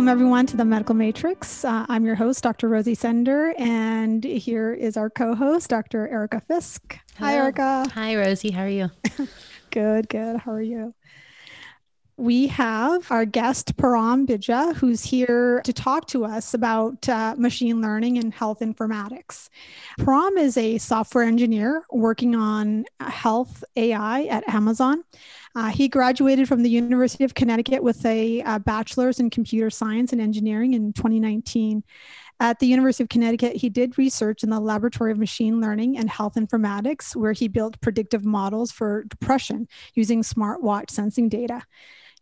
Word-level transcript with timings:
Welcome, 0.00 0.08
everyone, 0.08 0.46
to 0.46 0.56
the 0.56 0.64
Medical 0.64 0.94
Matrix. 0.94 1.62
Uh, 1.62 1.84
I'm 1.90 2.06
your 2.06 2.14
host, 2.14 2.42
Dr. 2.42 2.70
Rosie 2.70 2.96
Sendher, 2.96 3.52
and 3.60 4.24
here 4.24 4.72
is 4.72 4.96
our 4.96 5.10
co 5.10 5.34
host, 5.34 5.68
Dr. 5.68 6.08
Erica 6.08 6.40
Fisk. 6.40 6.98
Hello. 7.18 7.30
Hi, 7.30 7.36
Erica. 7.36 7.86
Hi, 7.92 8.16
Rosie. 8.16 8.50
How 8.50 8.62
are 8.62 8.68
you? 8.70 8.90
good, 9.70 10.08
good. 10.08 10.38
How 10.38 10.52
are 10.52 10.62
you? 10.62 10.94
We 12.20 12.48
have 12.48 13.10
our 13.10 13.24
guest, 13.24 13.78
Param 13.78 14.26
Bidja, 14.26 14.76
who's 14.76 15.02
here 15.02 15.62
to 15.64 15.72
talk 15.72 16.06
to 16.08 16.26
us 16.26 16.52
about 16.52 17.08
uh, 17.08 17.34
machine 17.38 17.80
learning 17.80 18.18
and 18.18 18.30
health 18.34 18.60
informatics. 18.60 19.48
Param 19.98 20.36
is 20.36 20.58
a 20.58 20.76
software 20.76 21.24
engineer 21.24 21.82
working 21.90 22.34
on 22.34 22.84
health 23.00 23.64
AI 23.74 24.24
at 24.24 24.46
Amazon. 24.50 25.02
Uh, 25.54 25.70
he 25.70 25.88
graduated 25.88 26.46
from 26.46 26.62
the 26.62 26.68
University 26.68 27.24
of 27.24 27.32
Connecticut 27.32 27.82
with 27.82 28.04
a, 28.04 28.40
a 28.40 28.60
bachelor's 28.60 29.18
in 29.18 29.30
computer 29.30 29.70
science 29.70 30.12
and 30.12 30.20
engineering 30.20 30.74
in 30.74 30.92
2019. 30.92 31.82
At 32.38 32.58
the 32.58 32.66
University 32.66 33.02
of 33.02 33.08
Connecticut, 33.08 33.56
he 33.56 33.70
did 33.70 33.96
research 33.96 34.42
in 34.42 34.50
the 34.50 34.60
Laboratory 34.60 35.10
of 35.10 35.16
Machine 35.18 35.58
Learning 35.58 35.96
and 35.96 36.10
Health 36.10 36.34
Informatics, 36.34 37.16
where 37.16 37.32
he 37.32 37.48
built 37.48 37.80
predictive 37.80 38.26
models 38.26 38.70
for 38.70 39.04
depression 39.04 39.68
using 39.94 40.20
smartwatch 40.20 40.90
sensing 40.90 41.30
data. 41.30 41.62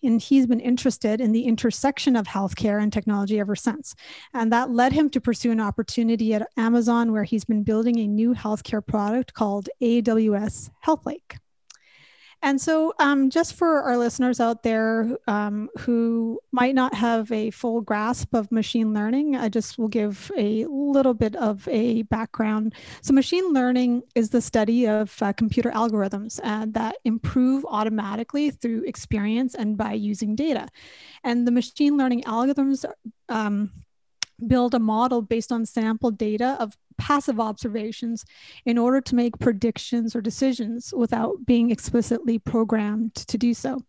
And 0.03 0.21
he's 0.21 0.47
been 0.47 0.61
interested 0.61 1.21
in 1.21 1.33
the 1.33 1.45
intersection 1.45 2.15
of 2.17 2.27
healthcare 2.27 2.81
and 2.81 2.93
technology 2.93 3.41
ever 3.41 3.57
since. 3.57 3.95
And 4.33 4.53
that 4.53 4.71
led 4.71 4.93
him 4.93 5.11
to 5.11 5.21
pursue 5.21 5.51
an 5.51 5.61
opportunity 5.61 6.35
at 6.35 6.49
Amazon, 6.57 7.13
where 7.13 7.25
he's 7.25 7.45
been 7.45 7.65
building 7.65 7.99
a 7.99 8.07
new 8.07 8.35
healthcare 8.35 8.85
product 8.85 9.35
called 9.35 9.69
AWS 9.83 10.71
HealthLake. 10.87 11.39
And 12.41 12.61
so, 12.61 12.95
um, 13.01 13.31
just 13.31 13.55
for 13.55 13.83
our 13.83 13.97
listeners 13.97 14.39
out 14.39 14.63
there 14.63 15.19
um, 15.27 15.69
who 15.79 16.39
might 16.53 16.75
not 16.75 16.95
have 16.95 17.33
a 17.33 17.51
full 17.51 17.81
grasp 17.81 18.33
of 18.33 18.53
machine 18.53 18.95
learning, 18.95 19.35
I 19.35 19.49
just 19.49 19.77
will 19.77 19.89
give 19.89 20.31
a 20.37 20.65
little 20.67 21.15
bit 21.15 21.35
of 21.35 21.67
a 21.67 22.03
background. 22.03 22.75
So, 23.03 23.13
machine 23.13 23.53
learning 23.53 24.03
is 24.15 24.31
the 24.31 24.41
study 24.41 24.87
of 24.87 25.21
uh, 25.21 25.33
computer 25.33 25.73
algorithms 25.73 26.39
uh, 26.45 26.67
that 26.71 26.97
improve 27.05 27.67
automatically 27.69 28.51
through 28.51 28.85
experience 28.85 29.57
and 29.57 29.77
by 29.77 29.95
using 29.95 30.37
data. 30.37 30.69
And 31.25 31.45
the 31.45 31.53
machine 31.53 31.97
learning 31.97 32.23
algorithms 32.23 32.85
um, 33.29 33.73
build 34.47 34.75
a 34.75 34.79
model 34.79 35.23
based 35.23 35.51
on 35.51 35.67
sample 35.67 36.13
data 36.13 36.57
of 36.61 36.77
passive 36.99 37.41
observations 37.41 38.25
in 38.67 38.77
order 38.77 39.01
to 39.01 39.15
make 39.15 39.39
predictions 39.39 40.15
or 40.15 40.21
decisions 40.21 40.93
without 40.95 41.47
being 41.47 41.71
explicitly 41.71 42.39
programmed 42.39 43.15
to 43.15 43.39
do 43.39 43.55
so. 43.55 43.81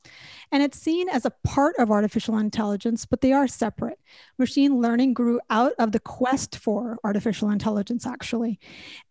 And 0.51 0.63
it's 0.63 0.79
seen 0.79 1.09
as 1.09 1.25
a 1.25 1.33
part 1.43 1.75
of 1.77 1.91
artificial 1.91 2.37
intelligence, 2.37 3.05
but 3.05 3.21
they 3.21 3.33
are 3.33 3.47
separate. 3.47 3.99
Machine 4.37 4.79
learning 4.79 5.13
grew 5.13 5.39
out 5.49 5.73
of 5.79 5.91
the 5.91 5.99
quest 5.99 6.57
for 6.57 6.97
artificial 7.03 7.49
intelligence, 7.49 8.05
actually. 8.05 8.59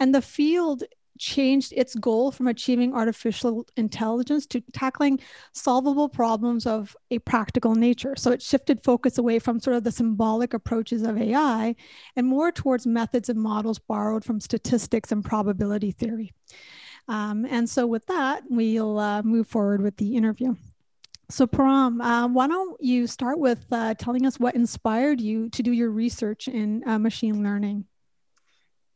And 0.01 0.15
the 0.15 0.23
field 0.23 0.85
changed 1.19 1.73
its 1.77 1.95
goal 1.95 2.31
from 2.31 2.49
achieving 2.49 2.95
artificial 2.95 3.67
intelligence 3.77 4.47
to 4.47 4.61
tackling 4.73 5.21
solvable 5.53 6.09
problems 6.09 6.67
of 6.67 6.97
a 7.11 7.19
practical 7.21 7.75
nature. 7.75 8.15
So 8.17 8.31
it 8.33 8.43
shifted 8.43 8.83
focus 8.85 9.19
away 9.19 9.39
from 9.39 9.61
sort 9.61 9.77
of 9.77 9.85
the 9.85 9.93
symbolic 9.93 10.55
approaches 10.55 11.03
of 11.03 11.19
AI 11.19 11.75
and 12.17 12.27
more 12.27 12.53
towards 12.53 12.87
methods 12.87 13.29
and 13.29 13.41
models 13.41 13.79
borrowed 13.79 14.25
from 14.25 14.41
statistics 14.41 15.13
and 15.13 15.25
probability 15.25 15.93
theory. 15.93 16.33
Um, 17.09 17.47
and 17.47 17.69
so, 17.69 17.87
with 17.87 18.07
that, 18.07 18.43
we'll 18.51 18.99
uh, 18.99 19.23
move 19.23 19.47
forward 19.47 19.81
with 19.81 19.97
the 19.97 20.15
interview. 20.15 20.55
So, 21.31 21.47
Param, 21.47 22.03
uh, 22.03 22.29
why 22.29 22.47
don't 22.47 22.79
you 22.83 23.07
start 23.07 23.39
with 23.39 23.65
uh, 23.73 23.95
telling 23.95 24.27
us 24.27 24.39
what 24.39 24.55
inspired 24.55 25.21
you 25.21 25.49
to 25.51 25.63
do 25.63 25.73
your 25.73 25.91
research 25.91 26.49
in 26.49 26.83
uh, 26.87 26.99
machine 26.99 27.43
learning? 27.43 27.87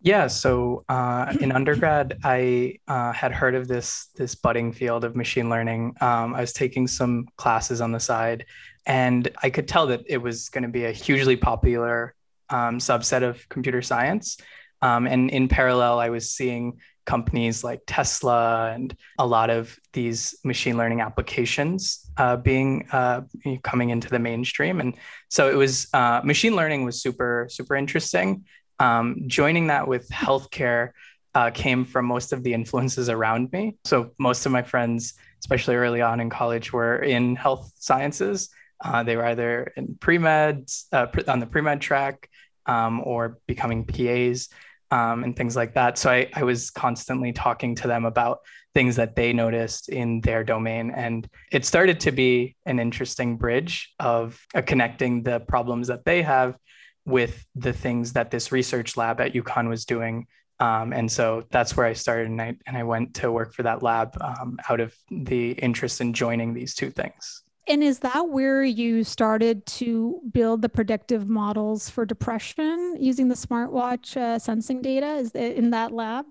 Yeah, 0.03 0.27
so 0.27 0.85
uh, 0.89 1.33
in 1.41 1.53
undergrad, 1.53 2.19
I 2.25 2.79
uh, 2.89 3.13
had 3.13 3.33
heard 3.33 3.55
of 3.55 3.69
this 3.69 4.09
this 4.17 4.35
budding 4.35 4.73
field 4.73 5.05
of 5.05 5.15
machine 5.15 5.49
learning. 5.49 5.95
Um, 6.01 6.35
I 6.35 6.41
was 6.41 6.53
taking 6.53 6.89
some 6.89 7.29
classes 7.37 7.81
on 7.81 7.93
the 7.93 8.01
side, 8.01 8.47
and 8.85 9.29
I 9.43 9.51
could 9.51 9.69
tell 9.69 9.87
that 9.87 10.03
it 10.07 10.19
was 10.19 10.49
going 10.49 10.65
to 10.65 10.69
be 10.69 10.85
a 10.85 10.93
hugely 10.93 11.37
popular 11.37 12.15
um, 12.51 12.79
subset 12.79 13.23
of 13.23 13.49
computer 13.49 13.81
science. 13.81 14.39
Um, 14.83 15.07
and 15.07 15.31
in 15.31 15.47
parallel, 15.47 16.01
I 16.01 16.11
was 16.11 16.33
seeing 16.33 16.79
companies 17.05 17.63
like 17.63 17.83
Tesla 17.87 18.73
and 18.73 18.95
a 19.19 19.27
lot 19.27 19.51
of 19.51 19.77
these 19.93 20.37
machine 20.45 20.77
learning 20.77 21.01
applications 21.01 22.11
uh, 22.17 22.37
being 22.37 22.89
uh, 22.93 23.23
coming 23.63 23.91
into 23.91 24.09
the 24.09 24.19
mainstream. 24.19 24.81
And 24.81 24.95
so 25.29 25.49
it 25.49 25.57
was 25.57 25.87
uh, 25.95 26.21
machine 26.25 26.57
learning 26.57 26.85
was 26.85 27.01
super 27.01 27.47
super 27.51 27.77
interesting. 27.77 28.45
Um, 28.83 29.29
joining 29.29 29.69
that 29.69 29.87
with 29.87 30.09
healthcare 30.09 30.91
uh, 31.37 31.51
came 31.51 31.85
from 31.85 32.05
most 32.07 32.33
of 32.33 32.43
the 32.43 32.53
influences 32.53 33.09
around 33.09 33.53
me. 33.53 33.77
So 33.85 34.11
most 34.19 34.45
of 34.45 34.51
my 34.51 34.63
friends, 34.63 35.15
especially 35.39 35.77
early 35.77 36.03
on 36.03 36.19
in 36.19 36.29
college, 36.29 36.73
were 36.73 36.97
in 36.97 37.37
health 37.37 37.73
sciences. 37.79 38.51
Uh, 38.85 39.05
they 39.05 39.15
were 39.15 39.25
either 39.27 39.73
in 39.77 39.97
pre 40.01 40.19
med 40.19 40.69
uh, 40.91 41.07
on 41.29 41.39
the 41.39 41.47
pre 41.47 41.63
med 41.63 41.81
track 41.81 42.29
um, 42.67 43.01
or 43.05 43.39
becoming 43.47 43.87
PAs 43.87 44.49
um, 44.91 45.23
and 45.23 45.37
things 45.37 45.55
like 45.55 45.75
that. 45.75 45.97
So 45.97 46.11
I, 46.11 46.29
I 46.35 46.43
was 46.43 46.73
constantly 46.73 47.33
talking 47.33 47.77
to 47.77 47.87
them 47.87 48.05
about 48.05 48.41
things 48.75 48.97
that 48.97 49.15
they 49.15 49.33
noticed 49.33 49.91
in 49.91 50.23
their 50.23 50.43
domain. 50.43 50.91
And 50.91 51.29
it 51.53 51.65
started 51.65 52.01
to 52.01 52.11
be 52.11 52.57
an 52.67 52.81
interesting 52.81 53.37
bridge 53.37 53.95
of 54.01 54.45
uh, 54.57 54.63
connecting 54.63 55.23
the 55.23 55.39
problems 55.39 55.87
that 55.87 56.05
they 56.05 56.23
have 56.23 56.57
with 57.05 57.45
the 57.55 57.73
things 57.73 58.13
that 58.13 58.31
this 58.31 58.53
research 58.53 58.97
lab 58.97 59.21
at 59.21 59.33
UConn 59.33 59.69
was 59.69 59.85
doing. 59.85 60.27
Um, 60.61 60.93
and 60.93 61.11
so 61.11 61.45
that's 61.51 61.77
where 61.77 61.87
I 61.87 61.93
started, 61.93 62.29
and 62.29 62.41
I, 62.41 62.57
and 62.67 62.77
I 62.77 62.85
went 62.85 63.15
to 63.15 63.33
work 63.33 63.53
for 63.53 63.65
that 63.65 63.83
lab 63.83 64.17
um, 64.21 64.59
out 64.69 64.81
of 64.81 64.95
the 65.11 65.53
interest 65.53 66.01
in 66.01 66.13
joining 66.13 66.55
these 66.55 66.75
two 66.75 66.91
things. 66.91 67.43
And 67.69 67.83
is 67.83 68.01
that 68.01 68.29
where 68.29 68.63
you 68.65 69.05
started 69.05 69.65
to 69.67 70.21
build 70.33 70.63
the 70.63 70.69
predictive 70.69 71.29
models 71.29 71.89
for 71.89 72.05
depression 72.05 72.97
using 72.99 73.29
the 73.29 73.35
smartwatch 73.35 74.17
uh, 74.17 74.39
sensing 74.39 74.83
data? 74.83 75.15
Is 75.15 75.33
it 75.35 75.57
in 75.57 75.71
that 75.71 75.93
lab? 75.93 76.27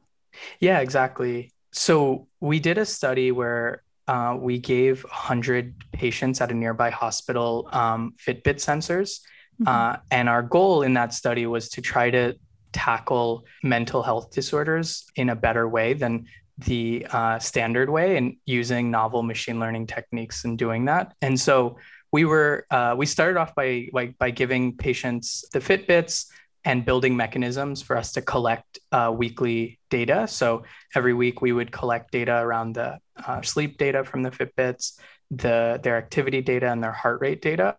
Yeah, 0.60 0.80
exactly. 0.80 1.52
So 1.72 2.28
we 2.42 2.60
did 2.60 2.78
a 2.78 2.86
study 2.86 3.32
where 3.32 3.84
uh, 4.08 4.38
we 4.40 4.60
gave 4.60 5.04
100 5.04 5.76
patients 5.94 6.42
at 6.42 6.52
a 6.52 6.54
nearby 6.54 6.90
hospital 6.90 7.70
um, 7.72 8.14
Fitbit 8.18 8.56
sensors 8.56 9.22
Mm-hmm. 9.62 9.68
Uh, 9.68 9.98
and 10.10 10.28
our 10.28 10.42
goal 10.42 10.82
in 10.82 10.94
that 10.96 11.14
study 11.14 11.46
was 11.46 11.70
to 11.70 11.82
try 11.82 12.10
to 12.10 12.36
tackle 12.74 13.46
mental 13.64 14.02
health 14.02 14.32
disorders 14.32 15.06
in 15.16 15.30
a 15.30 15.36
better 15.36 15.68
way 15.68 15.94
than 15.94 16.26
the 16.58 17.06
uh, 17.12 17.40
standard 17.40 17.90
way 17.90 18.18
and 18.18 18.38
using 18.46 18.92
novel 18.92 19.24
machine 19.24 19.60
learning 19.60 19.88
techniques 19.88 20.46
and 20.46 20.58
doing 20.58 20.86
that. 20.86 21.14
And 21.22 21.40
so 21.40 21.78
we 22.12 22.26
were 22.26 22.66
uh, 22.70 22.96
we 22.98 23.06
started 23.06 23.40
off 23.40 23.56
by 23.56 23.88
like 23.94 24.18
by 24.18 24.32
giving 24.32 24.78
patients 24.78 25.46
the 25.54 25.60
Fitbits 25.60 26.28
and 26.64 26.86
building 26.86 27.16
mechanisms 27.16 27.82
for 27.82 27.98
us 27.98 28.12
to 28.14 28.22
collect 28.22 28.80
uh, 28.92 29.12
weekly 29.16 29.80
data. 29.90 30.28
So 30.28 30.64
every 30.94 31.14
week 31.14 31.42
we 31.42 31.52
would 31.52 31.72
collect 31.72 32.12
data 32.12 32.36
around 32.36 32.76
the 32.76 33.00
uh, 33.26 33.42
sleep 33.42 33.78
data 33.78 34.04
from 34.04 34.22
the 34.24 34.30
Fitbits, 34.32 35.00
the 35.32 35.80
their 35.82 35.98
activity 35.98 36.42
data, 36.42 36.70
and 36.70 36.84
their 36.84 36.92
heart 36.92 37.22
rate 37.22 37.42
data. 37.42 37.78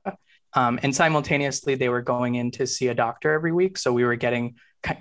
Um, 0.54 0.78
and 0.82 0.94
simultaneously, 0.94 1.74
they 1.74 1.88
were 1.88 2.02
going 2.02 2.34
in 2.34 2.50
to 2.52 2.66
see 2.66 2.88
a 2.88 2.94
doctor 2.94 3.32
every 3.32 3.52
week. 3.52 3.78
So 3.78 3.92
we 3.92 4.04
were 4.04 4.16
getting 4.16 4.56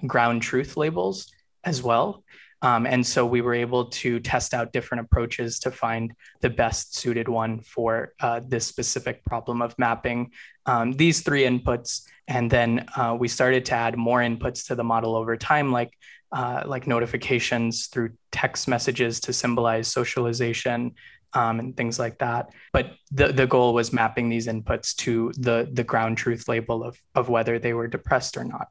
ground 0.07 0.41
truth 0.41 0.77
labels 0.77 1.31
as 1.63 1.83
well. 1.83 2.23
Um, 2.63 2.85
and 2.85 3.05
so 3.05 3.25
we 3.25 3.41
were 3.41 3.55
able 3.55 3.85
to 3.85 4.19
test 4.19 4.53
out 4.53 4.71
different 4.71 5.05
approaches 5.05 5.59
to 5.59 5.71
find 5.71 6.13
the 6.41 6.49
best 6.49 6.95
suited 6.95 7.27
one 7.27 7.61
for 7.61 8.13
uh, 8.19 8.41
this 8.47 8.67
specific 8.67 9.25
problem 9.25 9.61
of 9.63 9.77
mapping 9.79 10.31
um, 10.67 10.91
these 10.93 11.21
three 11.21 11.43
inputs. 11.43 12.03
And 12.27 12.51
then 12.51 12.85
uh, 12.95 13.17
we 13.19 13.27
started 13.27 13.65
to 13.65 13.73
add 13.73 13.97
more 13.97 14.19
inputs 14.19 14.67
to 14.67 14.75
the 14.75 14.83
model 14.83 15.15
over 15.15 15.35
time, 15.37 15.71
like 15.71 15.97
uh, 16.31 16.63
like 16.65 16.87
notifications 16.87 17.87
through 17.87 18.11
text 18.31 18.67
messages 18.67 19.19
to 19.19 19.33
symbolize 19.33 19.87
socialization, 19.89 20.93
um, 21.33 21.59
and 21.59 21.75
things 21.75 21.99
like 21.99 22.19
that. 22.19 22.51
But 22.73 22.91
the, 23.11 23.27
the 23.27 23.47
goal 23.47 23.73
was 23.73 23.93
mapping 23.93 24.29
these 24.29 24.47
inputs 24.47 24.95
to 24.97 25.31
the, 25.37 25.69
the 25.71 25.83
ground 25.83 26.17
truth 26.17 26.47
label 26.47 26.83
of, 26.83 27.01
of 27.15 27.29
whether 27.29 27.59
they 27.59 27.73
were 27.73 27.87
depressed 27.87 28.37
or 28.37 28.43
not. 28.43 28.67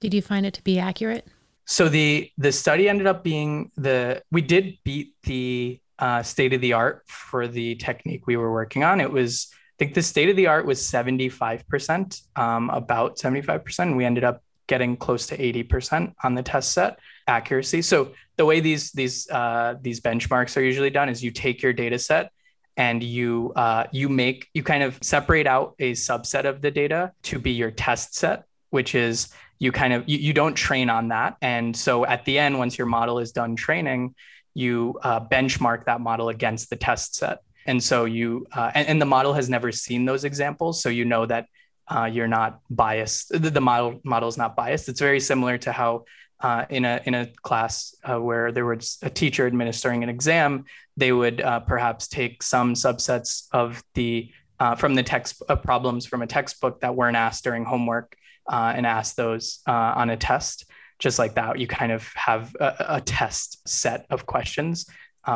Did 0.00 0.14
you 0.14 0.22
find 0.22 0.44
it 0.44 0.54
to 0.54 0.62
be 0.62 0.78
accurate? 0.78 1.26
So 1.68 1.88
the 1.88 2.30
the 2.38 2.52
study 2.52 2.88
ended 2.88 3.08
up 3.08 3.24
being 3.24 3.72
the 3.76 4.22
we 4.30 4.40
did 4.40 4.78
beat 4.84 5.14
the 5.24 5.80
uh, 5.98 6.22
state 6.22 6.52
of 6.52 6.60
the 6.60 6.74
art 6.74 7.02
for 7.08 7.48
the 7.48 7.74
technique 7.74 8.26
we 8.26 8.36
were 8.36 8.52
working 8.52 8.84
on. 8.84 9.00
It 9.00 9.10
was 9.10 9.48
I 9.52 9.56
think 9.78 9.94
the 9.94 10.02
state 10.02 10.28
of 10.28 10.36
the 10.36 10.46
art 10.46 10.64
was 10.64 10.84
seventy 10.84 11.28
five 11.28 11.66
percent, 11.66 12.20
um, 12.36 12.70
about 12.70 13.18
seventy 13.18 13.42
five 13.42 13.64
percent. 13.64 13.96
We 13.96 14.04
ended 14.04 14.22
up 14.22 14.42
getting 14.66 14.96
close 14.96 15.26
to 15.28 15.36
80% 15.36 16.14
on 16.24 16.34
the 16.34 16.42
test 16.42 16.72
set 16.72 16.98
accuracy. 17.26 17.82
So 17.82 18.12
the 18.36 18.44
way 18.44 18.60
these 18.60 18.92
these 18.92 19.28
uh, 19.30 19.74
these 19.80 20.00
benchmarks 20.00 20.56
are 20.56 20.62
usually 20.62 20.90
done 20.90 21.08
is 21.08 21.22
you 21.22 21.30
take 21.30 21.62
your 21.62 21.72
data 21.72 21.98
set 21.98 22.30
and 22.76 23.02
you 23.02 23.52
uh, 23.56 23.84
you 23.92 24.08
make 24.08 24.48
you 24.54 24.62
kind 24.62 24.82
of 24.82 24.98
separate 25.02 25.46
out 25.46 25.74
a 25.78 25.92
subset 25.92 26.44
of 26.44 26.60
the 26.60 26.70
data 26.70 27.12
to 27.22 27.38
be 27.38 27.52
your 27.52 27.70
test 27.70 28.14
set, 28.14 28.44
which 28.70 28.94
is 28.94 29.28
you 29.58 29.72
kind 29.72 29.92
of 29.92 30.04
you, 30.06 30.18
you 30.18 30.32
don't 30.32 30.54
train 30.54 30.90
on 30.90 31.08
that, 31.08 31.36
and 31.40 31.74
so 31.74 32.04
at 32.04 32.24
the 32.24 32.38
end, 32.38 32.58
once 32.58 32.76
your 32.76 32.86
model 32.86 33.18
is 33.18 33.32
done 33.32 33.56
training, 33.56 34.14
you 34.54 34.98
uh, 35.02 35.20
benchmark 35.20 35.86
that 35.86 36.00
model 36.00 36.28
against 36.28 36.68
the 36.68 36.76
test 36.76 37.14
set, 37.14 37.38
and 37.64 37.82
so 37.82 38.04
you 38.04 38.46
uh, 38.52 38.70
and, 38.74 38.88
and 38.88 39.00
the 39.00 39.06
model 39.06 39.32
has 39.32 39.48
never 39.48 39.72
seen 39.72 40.04
those 40.04 40.24
examples, 40.24 40.82
so 40.82 40.90
you 40.90 41.06
know 41.06 41.24
that 41.24 41.46
uh, 41.88 42.04
you're 42.04 42.28
not 42.28 42.60
biased. 42.68 43.30
The, 43.30 43.50
the 43.50 43.60
model 43.60 44.00
model 44.04 44.28
is 44.28 44.36
not 44.36 44.54
biased. 44.54 44.90
It's 44.90 45.00
very 45.00 45.20
similar 45.20 45.56
to 45.58 45.72
how 45.72 46.04
uh, 46.40 46.64
in 46.68 46.84
a 46.84 47.00
in 47.04 47.14
a 47.14 47.26
class 47.42 47.94
uh, 48.04 48.20
where 48.20 48.52
there 48.52 48.66
was 48.66 48.98
a 49.02 49.10
teacher 49.10 49.46
administering 49.46 50.02
an 50.02 50.08
exam, 50.08 50.64
they 50.96 51.12
would 51.12 51.40
uh, 51.40 51.60
perhaps 51.60 52.08
take 52.08 52.42
some 52.42 52.74
subsets 52.74 53.46
of 53.52 53.82
the 53.94 54.30
uh, 54.60 54.74
from 54.74 54.94
the 54.94 55.02
text 55.02 55.42
uh, 55.48 55.56
problems 55.56 56.06
from 56.06 56.22
a 56.22 56.26
textbook 56.26 56.80
that 56.80 56.94
weren't 56.94 57.16
asked 57.16 57.44
during 57.44 57.64
homework 57.64 58.16
uh, 58.48 58.72
and 58.76 58.86
ask 58.86 59.16
those 59.16 59.60
on 59.66 60.10
a 60.10 60.16
test. 60.16 60.70
Just 60.98 61.18
like 61.18 61.34
that, 61.34 61.58
you 61.58 61.66
kind 61.66 61.92
of 61.92 62.10
have 62.14 62.54
a, 62.60 62.96
a 62.96 63.00
test 63.00 63.68
set 63.68 64.06
of 64.08 64.24
questions 64.24 64.86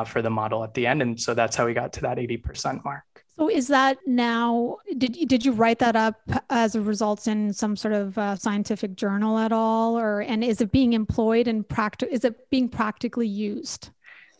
for 0.06 0.22
the 0.22 0.30
model 0.30 0.64
at 0.64 0.72
the 0.74 0.86
end, 0.86 1.02
and 1.02 1.20
so 1.20 1.34
that's 1.34 1.56
how 1.56 1.66
we 1.66 1.74
got 1.74 1.92
to 1.94 2.02
that 2.02 2.18
eighty 2.18 2.36
percent 2.36 2.84
mark. 2.84 3.02
So 3.40 3.48
is 3.48 3.68
that 3.68 3.96
now? 4.06 4.76
Did 4.98 5.16
you 5.16 5.24
did 5.24 5.46
you 5.46 5.52
write 5.52 5.78
that 5.78 5.96
up 5.96 6.20
as 6.50 6.74
a 6.74 6.80
result 6.82 7.26
in 7.26 7.54
some 7.54 7.74
sort 7.74 7.94
of 7.94 8.18
uh, 8.18 8.36
scientific 8.36 8.96
journal 8.96 9.38
at 9.38 9.50
all, 9.50 9.98
or 9.98 10.20
and 10.20 10.44
is 10.44 10.60
it 10.60 10.70
being 10.70 10.92
employed 10.92 11.48
and 11.48 11.66
practice? 11.66 12.10
Is 12.12 12.26
it 12.26 12.50
being 12.50 12.68
practically 12.68 13.26
used? 13.26 13.88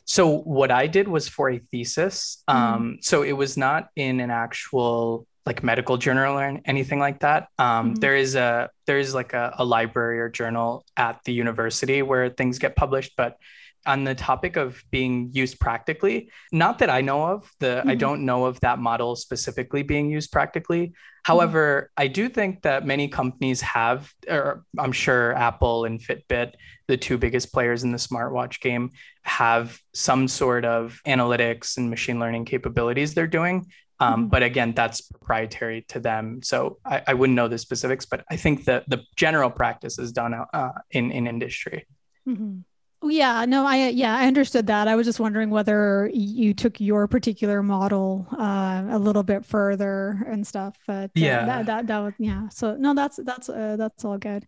So 0.05 0.41
what 0.41 0.70
I 0.70 0.87
did 0.87 1.08
was 1.08 1.29
for 1.29 1.49
a 1.49 1.56
thesis. 1.56 2.44
Mm-hmm. 2.47 2.75
Um, 2.75 2.99
so 3.00 3.23
it 3.23 3.32
was 3.32 3.56
not 3.56 3.88
in 3.97 4.20
an 4.20 4.31
actual 4.31 5.26
like 5.47 5.62
medical 5.62 5.97
journal 5.97 6.38
or 6.38 6.61
anything 6.67 6.99
like 6.99 7.20
that. 7.20 7.49
Um, 7.58 7.93
mm-hmm. 7.93 7.94
there 8.00 8.17
is 8.17 8.35
a 8.35 8.69
there 8.85 8.99
is 8.99 9.14
like 9.14 9.32
a, 9.32 9.55
a 9.56 9.64
library 9.64 10.20
or 10.20 10.29
journal 10.29 10.85
at 10.94 11.20
the 11.25 11.32
university 11.32 12.02
where 12.02 12.29
things 12.29 12.58
get 12.58 12.76
published, 12.76 13.12
but 13.17 13.38
on 13.87 14.05
the 14.05 14.15
topic 14.15 14.56
of 14.56 14.82
being 14.91 15.31
used 15.32 15.59
practically 15.59 16.31
not 16.53 16.79
that 16.79 16.91
i 16.91 17.00
know 17.00 17.25
of 17.25 17.50
the 17.61 17.67
mm-hmm. 17.67 17.91
i 17.91 17.94
don't 17.94 18.25
know 18.25 18.44
of 18.44 18.61
that 18.61 18.79
model 18.79 19.17
specifically 19.17 19.82
being 19.82 20.11
used 20.11 20.31
practically 20.31 20.88
mm-hmm. 20.88 20.93
however 21.25 21.91
mm-hmm. 21.93 22.03
i 22.03 22.06
do 22.06 22.29
think 22.29 22.62
that 22.62 22.87
many 22.87 23.09
companies 23.09 23.61
have 23.61 24.12
or 24.29 24.65
i'm 24.79 24.93
sure 24.93 25.35
apple 25.35 25.85
and 25.85 26.00
fitbit 26.00 26.53
the 26.88 26.97
two 26.97 27.17
biggest 27.17 27.53
players 27.53 27.85
in 27.85 27.93
the 27.93 27.99
smartwatch 27.99 28.61
game 28.61 28.91
have 29.23 29.79
some 29.94 30.29
sort 30.29 30.65
of 30.65 31.00
analytics 31.06 31.76
and 31.76 31.88
machine 31.88 32.19
learning 32.19 32.44
capabilities 32.44 33.15
they're 33.15 33.26
doing 33.26 33.67
um, 34.00 34.15
mm-hmm. 34.15 34.29
but 34.29 34.43
again 34.43 34.73
that's 34.75 35.00
proprietary 35.00 35.87
to 35.88 36.00
them 36.00 36.41
so 36.43 36.79
I, 36.85 37.03
I, 37.09 37.15
wouldn't 37.15 37.37
know 37.37 37.49
the 37.49 37.59
specifics 37.59 38.05
but 38.05 38.25
i 38.31 38.37
think 38.37 38.65
that 38.65 38.88
the 38.88 39.03
general 39.17 39.50
practice 39.50 39.99
is 39.99 40.12
done 40.12 40.35
uh, 40.35 40.73
in 40.91 41.12
in 41.12 41.26
industry 41.26 41.87
mm-hmm. 42.29 42.61
Yeah, 43.02 43.47
no, 43.47 43.64
I 43.64 43.88
yeah, 43.88 44.14
I 44.14 44.26
understood 44.26 44.67
that. 44.67 44.87
I 44.87 44.94
was 44.94 45.06
just 45.06 45.20
wondering 45.20 45.49
whether 45.49 46.11
you 46.12 46.52
took 46.52 46.81
your 46.81 47.08
particular 47.08 47.62
model 47.62 48.26
uh, 48.38 48.85
a 48.91 48.99
little 48.99 49.23
bit 49.23 49.44
further 49.44 50.23
and 50.29 50.47
stuff. 50.47 50.76
But 50.87 51.05
uh, 51.05 51.08
yeah, 51.14 51.47
that, 51.47 51.67
that 51.67 51.87
that 51.87 51.99
was 52.00 52.12
yeah. 52.19 52.49
So 52.50 52.76
no, 52.76 52.93
that's 52.94 53.17
that's 53.25 53.49
uh, 53.49 53.76
that's 53.79 54.05
all 54.05 54.19
good. 54.19 54.47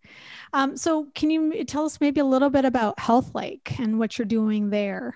Um, 0.53 0.77
so 0.77 1.07
can 1.15 1.31
you 1.31 1.63
tell 1.63 1.85
us 1.85 1.99
maybe 1.99 2.19
a 2.19 2.25
little 2.25 2.51
bit 2.51 2.63
about 2.63 2.97
HealthLake 2.97 3.79
and 3.79 3.97
what 3.97 4.19
you're 4.19 4.25
doing 4.27 4.69
there? 4.69 5.15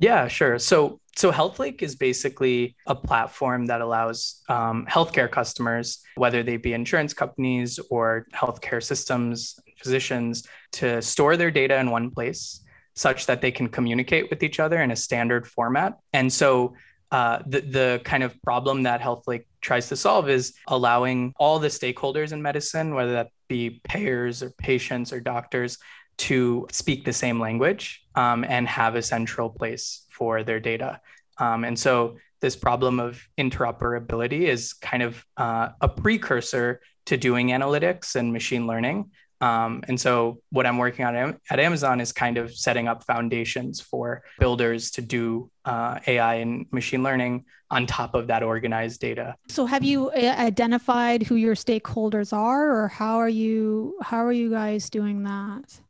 Yeah, 0.00 0.26
sure. 0.26 0.58
So 0.58 1.00
so 1.16 1.30
HealthLake 1.30 1.80
is 1.80 1.94
basically 1.94 2.74
a 2.88 2.96
platform 2.96 3.66
that 3.66 3.82
allows 3.82 4.42
um, 4.48 4.84
healthcare 4.90 5.30
customers, 5.30 6.00
whether 6.16 6.42
they 6.42 6.56
be 6.56 6.72
insurance 6.72 7.14
companies 7.14 7.78
or 7.88 8.26
healthcare 8.34 8.82
systems, 8.82 9.60
physicians, 9.78 10.48
to 10.72 11.00
store 11.00 11.36
their 11.36 11.52
data 11.52 11.78
in 11.78 11.92
one 11.92 12.10
place 12.10 12.62
such 12.94 13.26
that 13.26 13.40
they 13.40 13.50
can 13.50 13.68
communicate 13.68 14.30
with 14.30 14.42
each 14.42 14.60
other 14.60 14.80
in 14.80 14.90
a 14.90 14.96
standard 14.96 15.46
format. 15.46 15.98
And 16.12 16.32
so 16.32 16.74
uh, 17.10 17.40
the, 17.46 17.60
the 17.60 18.00
kind 18.04 18.22
of 18.22 18.40
problem 18.42 18.84
that 18.84 19.00
HealthLake 19.00 19.44
tries 19.60 19.88
to 19.88 19.96
solve 19.96 20.28
is 20.28 20.54
allowing 20.68 21.32
all 21.38 21.58
the 21.58 21.68
stakeholders 21.68 22.32
in 22.32 22.42
medicine, 22.42 22.94
whether 22.94 23.12
that 23.12 23.30
be 23.48 23.80
payers 23.84 24.42
or 24.42 24.50
patients 24.58 25.12
or 25.12 25.20
doctors, 25.20 25.78
to 26.16 26.66
speak 26.70 27.04
the 27.04 27.12
same 27.12 27.40
language 27.40 28.04
um, 28.14 28.44
and 28.44 28.66
have 28.68 28.94
a 28.94 29.02
central 29.02 29.50
place 29.50 30.06
for 30.10 30.42
their 30.42 30.60
data. 30.60 31.00
Um, 31.38 31.64
and 31.64 31.78
so 31.78 32.16
this 32.40 32.56
problem 32.56 33.00
of 33.00 33.26
interoperability 33.38 34.42
is 34.42 34.72
kind 34.74 35.02
of 35.02 35.24
uh, 35.36 35.70
a 35.80 35.88
precursor 35.88 36.80
to 37.06 37.16
doing 37.16 37.48
analytics 37.48 38.16
and 38.16 38.32
machine 38.32 38.66
learning. 38.66 39.10
Um, 39.40 39.82
and 39.88 40.00
so, 40.00 40.38
what 40.50 40.66
I'm 40.66 40.78
working 40.78 41.04
on 41.04 41.38
at 41.50 41.60
Amazon 41.60 42.00
is 42.00 42.12
kind 42.12 42.38
of 42.38 42.54
setting 42.54 42.88
up 42.88 43.04
foundations 43.04 43.80
for 43.80 44.22
builders 44.38 44.92
to 44.92 45.02
do 45.02 45.50
uh, 45.64 45.98
AI 46.06 46.36
and 46.36 46.66
machine 46.70 47.02
learning 47.02 47.44
on 47.70 47.86
top 47.86 48.14
of 48.14 48.28
that 48.28 48.42
organized 48.42 49.00
data. 49.00 49.34
So, 49.48 49.66
have 49.66 49.82
you 49.84 50.10
uh, 50.10 50.34
identified 50.38 51.22
who 51.24 51.34
your 51.34 51.54
stakeholders 51.54 52.32
are, 52.32 52.72
or 52.72 52.88
how 52.88 53.18
are 53.18 53.28
you 53.28 53.98
how 54.02 54.24
are 54.24 54.32
you 54.32 54.50
guys 54.50 54.88
doing 54.88 55.24
that? 55.24 55.80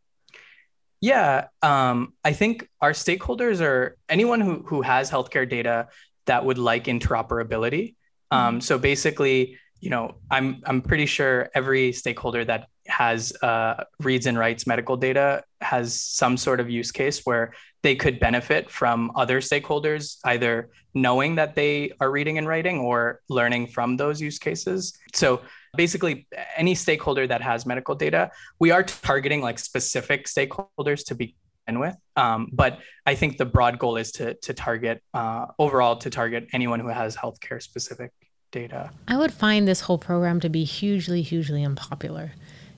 Yeah, 1.01 1.49
um, 1.63 2.15
I 2.25 2.33
think 2.33 2.69
our 2.81 2.93
stakeholders 2.93 3.61
are 3.61 3.97
anyone 4.09 4.41
who 4.41 4.63
who 4.67 4.83
has 4.83 5.11
healthcare 5.11 5.49
data 5.49 5.89
that 6.27 6.45
would 6.45 6.59
like 6.59 6.85
interoperability. 6.85 7.95
Um, 8.31 8.41
mm-hmm. 8.41 8.61
so 8.61 8.79
basically, 8.79 9.59
you 9.81 9.91
know, 9.91 10.15
I'm 10.31 10.63
I'm 10.65 10.81
pretty 10.81 11.07
sure 11.07 11.51
every 11.55 11.93
stakeholder 11.93 12.45
that 12.47 12.69
has 12.87 13.33
uh, 13.43 13.85
reads 14.01 14.27
and 14.27 14.39
writes 14.39 14.67
medical 14.67 14.97
data 14.97 15.43
has 15.61 15.99
some 15.99 16.37
sort 16.37 16.61
of 16.61 16.69
use 16.69 16.93
case 16.93 17.23
where 17.25 17.53
they 17.83 17.97
could 17.97 18.21
benefit 18.21 18.71
from 18.71 19.11
other 19.15 19.41
stakeholders 19.41 20.19
either 20.25 20.71
knowing 20.95 21.35
that 21.35 21.55
they 21.55 21.93
are 22.01 22.11
reading 22.11 22.39
and 22.39 22.47
writing 22.47 22.79
or 22.79 23.21
learning 23.29 23.67
from 23.67 23.97
those 23.97 24.21
use 24.21 24.39
cases. 24.39 24.97
So 25.13 25.41
basically 25.77 26.27
any 26.57 26.75
stakeholder 26.75 27.27
that 27.27 27.41
has 27.41 27.67
medical 27.67 27.95
data 27.95 28.31
we 28.59 28.71
are 28.71 28.83
targeting 28.83 29.41
like 29.41 29.59
specific 29.59 30.27
stakeholders 30.27 31.05
to 31.07 31.15
begin 31.15 31.79
with. 31.79 31.97
Um, 32.17 32.49
but 32.53 32.79
i 33.07 33.15
think 33.15 33.39
the 33.39 33.45
broad 33.45 33.79
goal 33.79 33.97
is 33.97 34.13
to, 34.13 34.35
to 34.35 34.55
target 34.55 35.03
uh, 35.15 35.47
overall 35.59 35.97
to 35.97 36.11
target 36.11 36.49
anyone 36.53 36.81
who 36.81 36.89
has 36.89 37.17
healthcare 37.17 37.61
specific 37.61 38.13
data. 38.53 38.91
I 39.09 39.17
would 39.17 39.33
find 39.33 39.67
this 39.67 39.81
whole 39.81 39.99
program 39.99 40.39
to 40.41 40.49
be 40.49 40.65
hugely 40.65 41.23
hugely 41.23 41.65
unpopular 41.65 42.33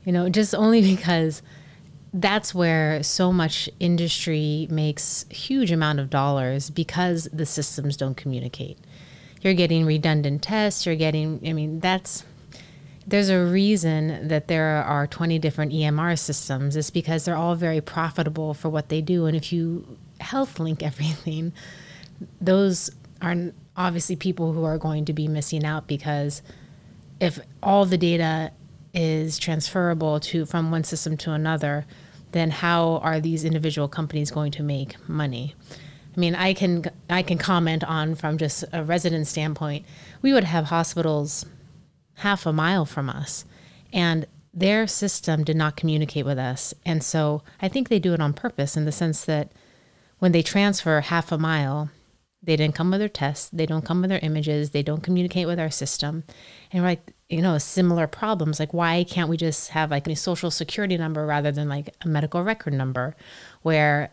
you 0.07 0.13
know, 0.13 0.31
just 0.31 0.55
only 0.55 0.81
because 0.97 1.43
that's 2.15 2.55
where 2.55 3.03
so 3.03 3.31
much 3.31 3.69
industry 3.79 4.67
makes 4.71 5.27
huge 5.29 5.71
amount 5.71 6.01
of 6.01 6.09
dollars 6.09 6.71
because 6.71 7.29
the 7.31 7.45
systems 7.45 7.99
don't 7.99 8.17
communicate. 8.17 8.79
You're 9.43 9.53
getting 9.53 9.85
redundant 9.85 10.43
tests, 10.43 10.87
you're 10.87 10.97
getting 10.97 11.41
I 11.47 11.53
mean, 11.53 11.81
that's 11.81 12.25
there's 13.07 13.29
a 13.29 13.45
reason 13.45 14.27
that 14.27 14.49
there 14.49 14.83
are 14.83 15.07
20 15.07 15.39
different 15.39 15.73
EMR 15.73 16.19
systems. 16.19 16.75
It's 16.75 16.91
because 16.91 17.25
they're 17.25 17.37
all 17.37 17.55
very 17.55 17.81
profitable 17.81 18.53
for 18.53 18.69
what 18.69 18.89
they 18.89 19.01
do. 19.01 19.27
And 19.27 19.37
if 19.37 19.53
you 19.53 19.99
HealthLake 20.21 20.83
everything, 20.83 21.53
those 22.41 22.91
are 23.23 23.53
obviously 23.77 24.17
people 24.17 24.53
who 24.53 24.65
are 24.65 24.79
going 24.79 25.05
to 25.05 25.13
be 25.13 25.29
missing 25.29 25.65
out 25.65 25.87
because 25.87 26.43
if 27.21 27.39
all 27.63 27.85
the 27.85 27.99
data 27.99 28.53
is 28.97 29.39
transferable 29.39 30.19
to 30.19 30.47
from 30.47 30.71
one 30.71 30.83
system 30.83 31.17
to 31.19 31.33
another, 31.33 31.87
then 32.33 32.51
how 32.51 32.97
are 32.99 33.21
these 33.21 33.45
individual 33.45 33.87
companies 33.87 34.31
going 34.31 34.51
to 34.53 34.63
make 34.63 34.97
money? 35.09 35.55
I 36.17 36.19
mean, 36.19 36.35
I 36.35 36.55
can 36.55 36.85
I 37.11 37.23
can 37.23 37.39
comment 37.39 37.85
on 37.85 38.15
from 38.15 38.39
just 38.39 38.65
a 38.73 38.83
resident 38.83 39.27
standpoint. 39.27 39.85
We 40.23 40.33
would 40.33 40.45
have 40.45 40.65
hospitals 40.65 41.45
half 42.15 42.47
a 42.47 42.53
mile 42.53 42.87
from 42.87 43.11
us, 43.11 43.45
and 43.93 44.27
their 44.55 44.87
system 44.87 45.45
did 45.45 45.57
not 45.57 45.77
communicate 45.77 46.25
with 46.25 46.39
us. 46.39 46.73
And 46.87 47.05
so 47.05 47.43
I 47.61 47.69
think 47.69 47.89
they 47.89 47.99
do 47.99 48.15
it 48.15 48.21
on 48.21 48.33
purpose 48.33 48.77
in 48.77 48.87
the 48.87 48.93
sense 48.93 49.27
that 49.27 49.53
when 50.19 50.33
they 50.33 50.43
transfer 50.43 50.99
half 51.03 51.31
a 51.31 51.37
mile, 51.37 51.91
they 52.43 52.57
didn't 52.57 52.75
come 52.75 52.91
with 52.91 53.01
their 53.01 53.09
tests, 53.11 53.51
they 53.53 53.67
don't 53.67 53.85
come 53.85 54.01
with 54.01 54.09
their 54.09 54.21
images, 54.21 54.71
they 54.71 54.83
don't 54.83 55.03
communicate 55.03 55.47
with 55.47 55.61
our 55.61 55.71
system. 55.71 56.25
And 56.73 56.83
we're 56.83 56.89
like, 56.89 57.13
you 57.29 57.43
know, 57.43 57.59
similar 57.59 58.07
problems. 58.07 58.61
Like, 58.61 58.73
why 58.73 59.05
can't 59.05 59.29
we 59.29 59.37
just 59.37 59.71
have 59.71 59.91
like 59.91 60.07
a 60.07 60.15
social 60.15 60.51
security 60.51 60.97
number 60.97 61.27
rather 61.27 61.51
than 61.51 61.69
like 61.69 61.95
a 62.03 62.09
medical 62.09 62.43
record 62.43 62.73
number 62.73 63.17
where 63.63 64.11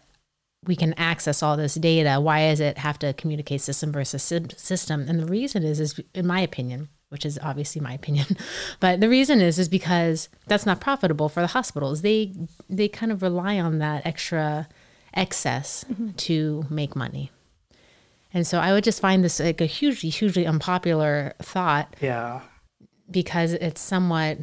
we 0.66 0.76
can 0.76 0.94
access 0.94 1.44
all 1.44 1.56
this 1.56 1.76
data? 1.76 2.20
Why 2.20 2.50
does 2.50 2.60
it 2.60 2.78
have 2.80 2.98
to 3.00 3.14
communicate 3.14 3.62
system 3.62 3.92
versus 3.92 4.24
system? 4.24 5.06
And 5.08 5.20
the 5.20 5.26
reason 5.26 5.64
is, 5.64 5.80
is 5.80 6.00
in 6.16 6.26
my 6.26 6.42
opinion, 6.42 6.90
which 7.10 7.26
is 7.26 7.38
obviously 7.44 7.82
my 7.82 7.94
opinion, 7.94 8.26
but 8.80 9.00
the 9.00 9.10
reason 9.10 9.42
is, 9.42 9.60
is 9.60 9.70
because 9.70 10.30
that's 10.48 10.66
not 10.66 10.82
profitable 10.82 11.30
for 11.30 11.42
the 11.42 11.48
hospitals. 11.48 12.02
They, 12.02 12.34
they 12.68 12.88
kind 12.88 13.12
of 13.12 13.22
rely 13.22 13.60
on 13.60 13.78
that 13.80 14.06
extra 14.08 14.68
excess 15.14 15.86
mm-hmm. 15.88 16.12
to 16.12 16.66
make 16.70 16.96
money. 16.96 17.32
And 18.34 18.48
so 18.48 18.58
I 18.58 18.74
would 18.74 18.84
just 18.84 19.00
find 19.00 19.24
this 19.24 19.40
like 19.40 19.62
a 19.62 19.68
hugely, 19.68 20.10
hugely 20.10 20.48
unpopular 20.48 21.36
thought. 21.40 21.96
Yeah. 22.02 22.42
Because 23.10 23.54
it's 23.54 23.82
somewhat 23.82 24.40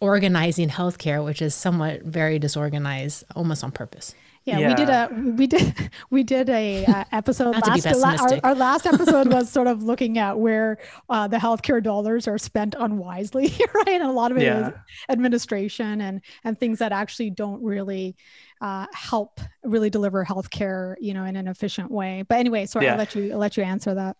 organizing 0.00 0.68
healthcare, 0.68 1.24
which 1.24 1.42
is 1.42 1.54
somewhat 1.54 2.02
very 2.02 2.38
disorganized, 2.38 3.24
almost 3.36 3.62
on 3.62 3.70
purpose. 3.70 4.14
Yeah, 4.44 4.58
yeah, 4.58 4.68
we 4.68 4.74
did 4.74 4.88
a 4.88 5.32
we 5.36 5.46
did 5.46 5.90
we 6.08 6.22
did 6.22 6.48
a 6.48 6.86
uh, 6.86 7.04
episode 7.12 7.54
last 7.56 7.86
our, 7.86 8.40
our, 8.42 8.54
last 8.54 8.86
episode 8.86 9.28
was 9.32 9.50
sort 9.50 9.66
of 9.66 9.82
looking 9.82 10.16
at 10.16 10.38
where 10.38 10.78
uh, 11.10 11.28
the 11.28 11.36
healthcare 11.36 11.82
dollars 11.82 12.26
are 12.26 12.38
spent 12.38 12.74
unwisely, 12.78 13.54
right? 13.74 13.88
And 13.88 14.02
a 14.02 14.10
lot 14.10 14.30
of 14.30 14.38
it 14.38 14.44
yeah. 14.44 14.68
is 14.68 14.74
administration 15.10 16.00
and 16.00 16.22
and 16.42 16.58
things 16.58 16.78
that 16.78 16.90
actually 16.90 17.30
don't 17.30 17.62
really 17.62 18.16
uh, 18.62 18.86
help 18.94 19.40
really 19.62 19.90
deliver 19.90 20.24
healthcare, 20.24 20.94
you 21.00 21.12
know, 21.12 21.24
in 21.24 21.36
an 21.36 21.46
efficient 21.46 21.90
way. 21.90 22.24
But 22.26 22.38
anyway, 22.38 22.64
sorry, 22.64 22.86
yeah. 22.86 22.92
I'll 22.92 22.98
let 22.98 23.14
you 23.14 23.32
I'll 23.32 23.38
let 23.38 23.58
you 23.58 23.62
answer 23.62 23.94
that. 23.94 24.16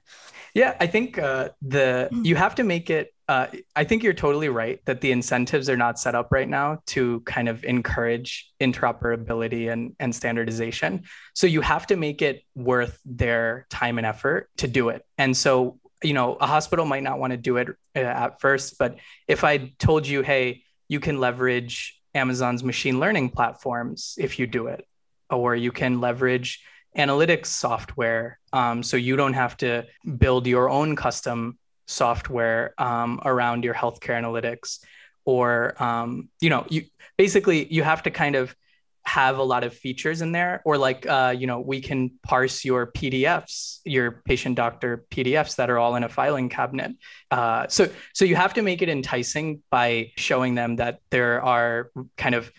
Yeah, 0.53 0.77
I 0.81 0.87
think 0.87 1.19
uh, 1.19 1.51
the 1.63 2.11
you 2.23 2.37
have 2.37 2.55
to 2.57 2.63
make 2.63 2.91
it. 2.91 3.15
Uh, 3.31 3.47
I 3.77 3.85
think 3.85 4.03
you're 4.03 4.13
totally 4.13 4.49
right 4.49 4.85
that 4.87 5.01
the 5.01 5.13
incentives 5.13 5.71
are 5.71 5.77
not 5.77 6.01
set 6.01 6.17
up 6.17 6.33
right 6.33 6.49
now 6.49 6.81
to 6.87 7.21
kind 7.21 7.49
of 7.49 7.63
encourage 7.63 8.51
interoperability 8.61 9.71
and, 9.73 9.95
and 10.01 10.13
standardization. 10.13 11.05
So 11.35 11.47
you 11.47 11.61
have 11.61 11.87
to 11.87 11.97
make 11.97 12.23
it 12.23 12.43
worth 12.57 12.99
their 13.05 13.69
time 13.71 13.99
and 13.99 14.07
effort 14.07 14.51
to 14.57 14.67
do 14.67 14.89
it. 14.89 15.07
And 15.17 15.37
so, 15.37 15.79
you 16.03 16.13
know, 16.13 16.35
a 16.41 16.47
hospital 16.49 16.85
might 16.85 17.05
not 17.05 17.21
want 17.21 17.31
to 17.31 17.37
do 17.37 17.59
it 17.59 17.69
uh, 17.95 18.01
at 18.01 18.41
first, 18.41 18.79
but 18.81 18.97
if 19.29 19.45
I 19.45 19.75
told 19.79 20.09
you, 20.09 20.23
hey, 20.23 20.65
you 20.89 20.99
can 20.99 21.21
leverage 21.21 22.01
Amazon's 22.17 22.65
machine 22.65 22.99
learning 22.99 23.31
platforms 23.31 24.17
if 24.19 24.41
you 24.41 24.49
do 24.49 24.67
it, 24.67 24.85
or 25.31 25.55
you 25.55 25.71
can 25.71 26.01
leverage 26.01 26.65
analytics 26.99 27.47
software. 27.47 28.41
Um, 28.53 28.83
so 28.83 28.97
you 28.97 29.15
don't 29.15 29.35
have 29.35 29.57
to 29.59 29.87
build 30.19 30.49
your 30.49 30.69
own 30.69 30.97
custom 30.97 31.59
software 31.91 32.75
um, 32.79 33.21
around 33.25 33.65
your 33.65 33.75
healthcare 33.75 34.21
analytics, 34.21 34.79
or 35.25 35.81
um, 35.83 36.29
you 36.41 36.51
know, 36.51 36.65
you 36.69 36.85
basically 37.17 37.73
you 37.73 37.83
have 37.83 38.03
to 38.05 38.11
kind 38.11 38.37
of 38.37 38.55
have 39.03 39.39
a 39.39 39.43
lot 39.43 39.65
of 39.65 39.75
features 39.75 40.21
in 40.21 40.31
there 40.31 40.61
or 40.65 40.77
like 40.77 41.07
uh, 41.07 41.35
you 41.37 41.47
know 41.47 41.59
we 41.59 41.81
can 41.81 42.11
parse 42.23 42.67
your 42.67 42.93
pdfs 42.93 43.79
your 43.85 44.23
patient 44.27 44.55
doctor 44.57 45.07
pdfs 45.11 45.57
that 45.57 45.71
are 45.71 45.79
all 45.79 45.97
in 45.97 46.05
a 46.05 46.09
filing 46.09 46.51
cabinet 46.51 46.93
uh, 47.31 47.67
so 47.67 47.89
so 48.13 48.27
you 48.27 48.37
have 48.37 48.53
to 48.53 48.63
make 48.63 48.83
it 48.83 48.91
enticing 48.91 49.63
by 49.71 50.13
showing 50.17 50.55
them 50.55 50.77
that 50.77 51.01
there 51.11 51.43
are 51.43 51.91
kind 52.19 52.35
of 52.35 52.53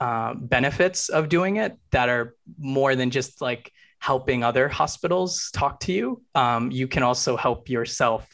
uh, 0.00 0.34
benefits 0.34 1.08
of 1.08 1.28
doing 1.28 1.56
it 1.56 1.78
that 1.92 2.08
are 2.08 2.34
more 2.58 2.96
than 2.96 3.10
just 3.10 3.40
like 3.40 3.72
helping 4.00 4.44
other 4.44 4.68
hospitals 4.68 5.50
talk 5.52 5.80
to 5.80 5.92
you. 5.92 6.20
Um, 6.34 6.70
you 6.70 6.86
can 6.86 7.02
also 7.02 7.38
help 7.38 7.70
yourself 7.70 8.28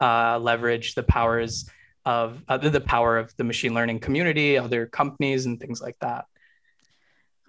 uh, 0.00 0.38
leverage 0.38 0.94
the 0.94 1.02
powers 1.02 1.68
of 2.04 2.42
uh, 2.48 2.58
the 2.58 2.80
power 2.80 3.16
of 3.18 3.34
the 3.36 3.44
machine 3.44 3.74
learning 3.74 4.00
community, 4.00 4.58
other 4.58 4.86
companies, 4.86 5.46
and 5.46 5.58
things 5.58 5.80
like 5.80 5.98
that. 6.00 6.26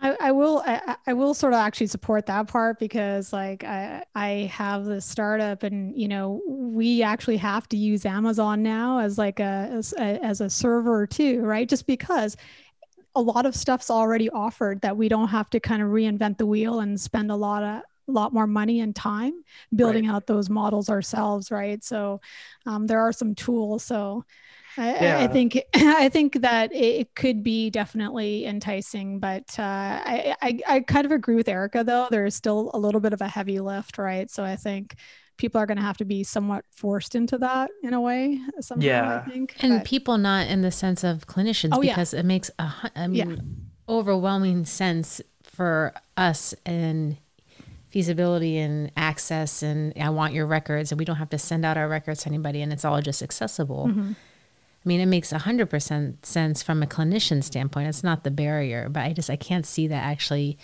I, 0.02 0.16
I 0.20 0.32
will 0.32 0.62
I, 0.66 0.98
I, 1.08 1.14
will 1.14 1.34
sort 1.34 1.54
of 1.54 1.60
actually 1.60 1.88
support 1.88 2.26
that 2.26 2.48
part 2.48 2.80
because 2.80 3.32
like 3.32 3.64
I 3.64 4.04
I 4.14 4.52
have 4.54 4.86
this 4.86 5.06
startup 5.06 5.64
and 5.64 5.98
you 5.98 6.08
know 6.08 6.42
we 6.48 7.02
actually 7.02 7.38
have 7.38 7.68
to 7.70 7.78
use 7.78 8.06
Amazon 8.06 8.62
now 8.62 9.00
as 9.00 9.18
like 9.18 9.40
a 9.40 9.70
as 9.72 9.94
a, 9.94 10.24
as 10.24 10.42
a 10.42 10.50
server 10.50 11.08
too 11.08 11.42
right 11.42 11.68
just 11.68 11.88
because 11.88 12.36
a 13.16 13.22
lot 13.22 13.46
of 13.46 13.56
stuff's 13.56 13.90
already 13.90 14.30
offered 14.30 14.82
that 14.82 14.98
we 14.98 15.08
don't 15.08 15.30
have 15.30 15.50
to 15.52 15.60
kind 15.62 15.82
of 15.82 15.90
reinvent 15.90 16.38
the 16.38 16.46
wheel 16.46 16.82
and 16.82 17.00
spend 17.00 17.32
a 17.32 17.36
lot 17.36 17.64
of 17.64 17.82
a 18.08 18.12
lot 18.12 18.34
more 18.34 18.48
money 18.48 18.80
and 18.80 18.96
time 18.96 19.34
building 19.76 20.08
right. 20.08 20.16
out 20.16 20.28
those 20.28 20.50
models 20.50 20.90
ourselves 20.90 21.52
right 21.52 21.84
so 21.84 22.20
um, 22.66 22.88
there 22.88 23.00
are 23.00 23.12
some 23.12 23.36
tools 23.36 23.84
so 23.84 24.24
I, 24.78 24.92
yeah. 24.94 25.20
I, 25.22 25.28
think 25.28 25.62
I 25.74 26.10
think 26.10 26.42
that 26.42 26.74
it 26.74 27.16
could 27.16 27.44
be 27.44 27.70
definitely 27.70 28.46
enticing, 28.46 29.20
but 29.20 29.58
uh, 29.58 29.62
I, 29.62 30.36
I, 30.42 30.60
I 30.68 30.80
kind 30.82 31.06
of 31.06 31.14
agree 31.14 31.36
with 31.36 31.48
Erica 31.48 31.84
though. 31.86 32.10
There's 32.12 32.36
still 32.36 32.72
a 32.74 32.78
little 32.78 33.00
bit 33.00 33.14
of 33.14 33.22
a 33.22 33.28
heavy 33.30 33.62
lift, 33.62 33.98
right? 33.98 34.30
So 34.30 34.44
I 34.44 34.58
think 34.58 34.96
people 35.38 35.60
are 35.60 35.66
going 35.66 35.78
to 35.78 35.84
have 35.84 35.98
to 35.98 36.06
be 36.06 36.24
somewhat 36.24 36.66
forced 36.72 37.16
into 37.16 37.38
that 37.38 37.70
in 37.84 37.94
a 37.94 38.02
way 38.02 38.40
somehow, 38.62 38.86
yeah 38.86 39.24
i 39.26 39.30
think 39.30 39.56
and 39.60 39.80
but, 39.80 39.86
people 39.86 40.18
not 40.18 40.48
in 40.48 40.62
the 40.62 40.72
sense 40.72 41.04
of 41.04 41.28
clinicians 41.28 41.72
oh, 41.74 41.82
because 41.82 42.14
yeah. 42.14 42.22
it 42.22 42.26
makes 42.26 42.50
a 42.60 42.72
i 42.96 43.08
mean 43.08 43.30
yeah. 43.30 43.94
overwhelming 43.94 44.66
sense 44.66 45.22
for 45.44 45.94
us 46.18 46.56
and 46.66 47.18
feasibility 47.96 48.58
and 48.58 48.92
access 48.98 49.64
and 49.64 49.94
i 50.02 50.10
want 50.10 50.34
your 50.34 50.46
records 50.46 50.92
and 50.92 51.00
we 51.00 51.06
don't 51.06 51.16
have 51.16 51.30
to 51.30 51.38
send 51.38 51.64
out 51.64 51.78
our 51.78 51.88
records 51.88 52.24
to 52.24 52.28
anybody 52.28 52.62
and 52.62 52.74
it's 52.74 52.84
all 52.84 53.02
just 53.02 53.24
accessible 53.24 53.88
mm-hmm. 53.88 54.12
I 54.12 54.88
mean, 54.88 55.02
it 55.02 55.08
makes 55.08 55.34
100% 55.34 56.24
sense 56.24 56.62
from 56.62 56.84
a 56.84 56.86
clinician 56.86 57.44
standpoint. 57.44 57.88
It's 57.88 58.04
not 58.04 58.24
the 58.24 58.30
barrier, 58.30 58.88
but 58.88 59.02
I 59.02 59.14
just, 59.14 59.32
I 59.32 59.36
can't 59.36 59.66
see 59.66 59.88
that 59.88 60.04
actually 60.04 60.60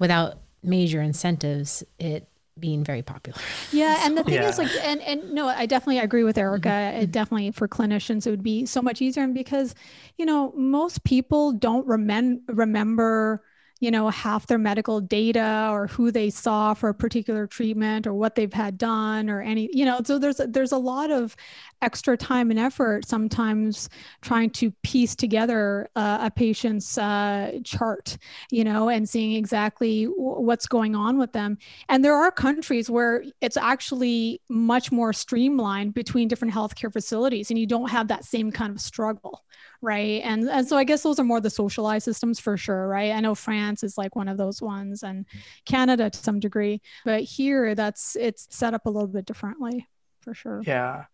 without 0.00 0.38
major 0.64 1.00
incentives, 1.00 1.84
it 2.00 2.28
being 2.58 2.82
very 2.82 3.02
popular. 3.02 3.38
Yeah, 3.72 4.04
and 4.04 4.18
the 4.18 4.24
thing 4.24 4.34
yeah. 4.34 4.48
is 4.48 4.58
like 4.58 4.70
and 4.82 5.00
and 5.00 5.32
no, 5.32 5.48
I 5.48 5.64
definitely 5.64 6.00
agree 6.00 6.24
with 6.24 6.36
Erica. 6.36 6.68
Mm-hmm. 6.68 7.02
It 7.02 7.10
definitely 7.12 7.52
for 7.52 7.66
clinicians 7.66 8.26
it 8.26 8.30
would 8.30 8.42
be 8.42 8.66
so 8.66 8.82
much 8.82 9.00
easier 9.00 9.22
and 9.22 9.32
because 9.32 9.74
you 10.18 10.26
know, 10.26 10.52
most 10.54 11.04
people 11.04 11.52
don't 11.52 11.86
remember 11.86 12.42
remember 12.52 13.42
you 13.82 13.90
know 13.90 14.08
half 14.08 14.46
their 14.46 14.58
medical 14.58 15.00
data 15.00 15.68
or 15.70 15.88
who 15.88 16.12
they 16.12 16.30
saw 16.30 16.72
for 16.72 16.88
a 16.88 16.94
particular 16.94 17.48
treatment 17.48 18.06
or 18.06 18.14
what 18.14 18.36
they've 18.36 18.52
had 18.52 18.78
done 18.78 19.28
or 19.28 19.42
any 19.42 19.68
you 19.72 19.84
know 19.84 20.00
so 20.04 20.18
there's 20.18 20.40
there's 20.48 20.70
a 20.70 20.78
lot 20.78 21.10
of 21.10 21.34
extra 21.82 22.16
time 22.16 22.50
and 22.50 22.60
effort 22.60 23.04
sometimes 23.04 23.88
trying 24.20 24.48
to 24.48 24.70
piece 24.84 25.16
together 25.16 25.90
uh, 25.96 26.18
a 26.22 26.30
patient's 26.30 26.96
uh, 26.96 27.58
chart 27.64 28.16
you 28.52 28.62
know 28.62 28.88
and 28.88 29.08
seeing 29.08 29.32
exactly 29.32 30.04
w- 30.04 30.40
what's 30.40 30.66
going 30.66 30.94
on 30.94 31.18
with 31.18 31.32
them. 31.32 31.58
And 31.88 32.04
there 32.04 32.14
are 32.14 32.30
countries 32.30 32.88
where 32.88 33.24
it's 33.40 33.56
actually 33.56 34.40
much 34.48 34.92
more 34.92 35.12
streamlined 35.12 35.94
between 35.94 36.28
different 36.28 36.54
healthcare 36.54 36.92
facilities 36.92 37.50
and 37.50 37.58
you 37.58 37.66
don't 37.66 37.90
have 37.90 38.08
that 38.08 38.24
same 38.24 38.52
kind 38.52 38.72
of 38.72 38.80
struggle 38.80 39.44
right 39.82 40.22
and 40.24 40.48
and 40.48 40.66
so 40.66 40.76
i 40.76 40.84
guess 40.84 41.02
those 41.02 41.18
are 41.18 41.24
more 41.24 41.40
the 41.40 41.50
socialized 41.50 42.04
systems 42.04 42.38
for 42.38 42.56
sure 42.56 42.86
right? 42.86 43.12
I 43.12 43.20
know 43.20 43.34
france 43.34 43.82
is 43.82 43.98
like 43.98 44.16
one 44.16 44.28
of 44.28 44.38
those 44.38 44.62
ones 44.62 45.02
and 45.02 45.26
canada 45.66 46.08
to 46.08 46.18
some 46.18 46.40
degree 46.40 46.80
but 47.04 47.22
here 47.22 47.74
that's 47.74 48.16
it's 48.16 48.46
set 48.50 48.74
up 48.74 48.86
a 48.86 48.90
little 48.90 49.08
bit 49.08 49.24
differently 49.24 49.88
for 50.22 50.34
sure. 50.34 50.62
Yeah. 50.64 51.04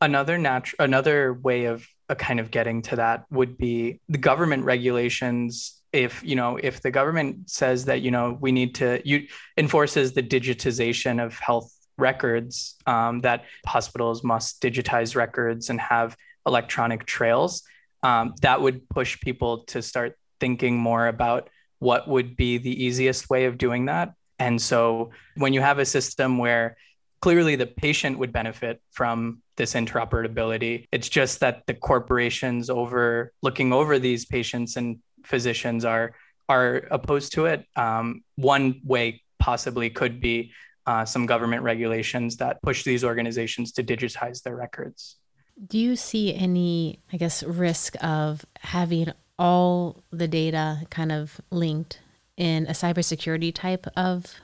Another 0.00 0.36
natural 0.36 0.84
another 0.84 1.32
way 1.32 1.66
of 1.66 1.86
a 2.08 2.12
uh, 2.12 2.14
kind 2.14 2.38
of 2.38 2.50
getting 2.50 2.82
to 2.82 2.96
that 2.96 3.24
would 3.30 3.56
be 3.56 4.00
the 4.08 4.18
government 4.18 4.64
regulations. 4.64 5.80
If 5.92 6.22
you 6.22 6.36
know 6.36 6.58
if 6.62 6.82
the 6.82 6.90
government 6.90 7.48
says 7.48 7.86
that 7.86 8.02
you 8.02 8.10
know 8.10 8.36
we 8.38 8.52
need 8.52 8.74
to 8.76 9.00
you 9.04 9.26
enforces 9.56 10.12
the 10.12 10.22
digitization 10.22 11.24
of 11.24 11.38
health 11.38 11.72
records 11.96 12.76
um, 12.86 13.20
that 13.22 13.44
hospitals 13.66 14.22
must 14.22 14.60
digitize 14.60 15.16
records 15.16 15.70
and 15.70 15.80
have 15.80 16.14
electronic 16.46 17.06
trails 17.06 17.62
um, 18.02 18.34
that 18.42 18.60
would 18.60 18.88
push 18.88 19.18
people 19.20 19.64
to 19.64 19.82
start 19.82 20.16
thinking 20.40 20.76
more 20.76 21.08
about 21.08 21.48
what 21.78 22.08
would 22.08 22.36
be 22.36 22.58
the 22.58 22.84
easiest 22.84 23.28
way 23.30 23.44
of 23.46 23.58
doing 23.58 23.86
that. 23.86 24.14
And 24.38 24.60
so 24.60 25.10
when 25.36 25.52
you 25.52 25.60
have 25.60 25.78
a 25.78 25.84
system 25.84 26.38
where 26.38 26.76
clearly 27.20 27.56
the 27.56 27.66
patient 27.66 28.18
would 28.18 28.32
benefit 28.32 28.80
from 28.92 29.42
this 29.56 29.74
interoperability, 29.74 30.86
it's 30.92 31.08
just 31.08 31.40
that 31.40 31.66
the 31.66 31.74
corporations 31.74 32.68
over 32.70 33.32
looking 33.42 33.72
over 33.72 33.98
these 33.98 34.26
patients 34.26 34.76
and 34.76 34.98
physicians 35.24 35.84
are 35.84 36.14
are 36.48 36.86
opposed 36.90 37.32
to 37.32 37.46
it. 37.46 37.64
Um, 37.74 38.22
one 38.36 38.80
way 38.84 39.22
possibly 39.38 39.90
could 39.90 40.20
be 40.20 40.52
uh, 40.86 41.04
some 41.04 41.26
government 41.26 41.62
regulations 41.62 42.36
that 42.36 42.62
push 42.62 42.84
these 42.84 43.02
organizations 43.02 43.72
to 43.72 43.82
digitize 43.82 44.42
their 44.42 44.54
records. 44.54 45.16
Do 45.64 45.78
you 45.78 45.96
see 45.96 46.34
any, 46.34 47.00
I 47.12 47.16
guess, 47.16 47.42
risk 47.42 47.96
of 48.04 48.44
having 48.60 49.12
all 49.38 50.02
the 50.10 50.28
data 50.28 50.82
kind 50.90 51.12
of 51.12 51.40
linked 51.50 52.00
in 52.36 52.66
a 52.66 52.72
cybersecurity 52.72 53.54
type 53.54 53.86
of 53.96 54.34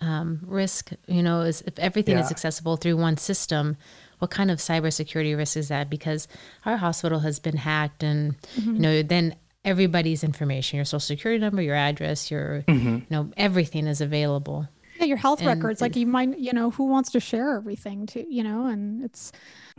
um, 0.00 0.40
risk? 0.46 0.90
You 1.06 1.22
know, 1.22 1.42
is 1.42 1.62
if 1.62 1.78
everything 1.78 2.16
yeah. 2.16 2.24
is 2.24 2.30
accessible 2.30 2.76
through 2.76 2.96
one 2.96 3.18
system, 3.18 3.76
what 4.18 4.30
kind 4.30 4.50
of 4.50 4.58
cybersecurity 4.58 5.36
risk 5.36 5.56
is 5.56 5.68
that? 5.68 5.90
Because 5.90 6.28
our 6.64 6.78
hospital 6.78 7.20
has 7.20 7.38
been 7.38 7.58
hacked, 7.58 8.02
and 8.02 8.40
mm-hmm. 8.40 8.74
you 8.74 8.80
know, 8.80 9.02
then 9.02 9.36
everybody's 9.64 10.24
information, 10.24 10.76
your 10.76 10.86
social 10.86 11.00
security 11.00 11.40
number, 11.40 11.60
your 11.60 11.74
address, 11.74 12.30
your 12.30 12.62
mm-hmm. 12.66 12.94
you 12.96 13.06
know, 13.10 13.30
everything 13.36 13.86
is 13.86 14.00
available. 14.00 14.68
Yeah, 14.98 15.06
your 15.06 15.16
health 15.16 15.40
and, 15.40 15.48
records. 15.48 15.80
Like 15.80 15.96
you 15.96 16.06
might, 16.06 16.38
you 16.38 16.52
know, 16.52 16.70
who 16.70 16.84
wants 16.84 17.10
to 17.12 17.20
share 17.20 17.56
everything 17.56 18.06
to, 18.06 18.26
you 18.32 18.42
know, 18.42 18.66
and 18.66 19.04
it's 19.04 19.32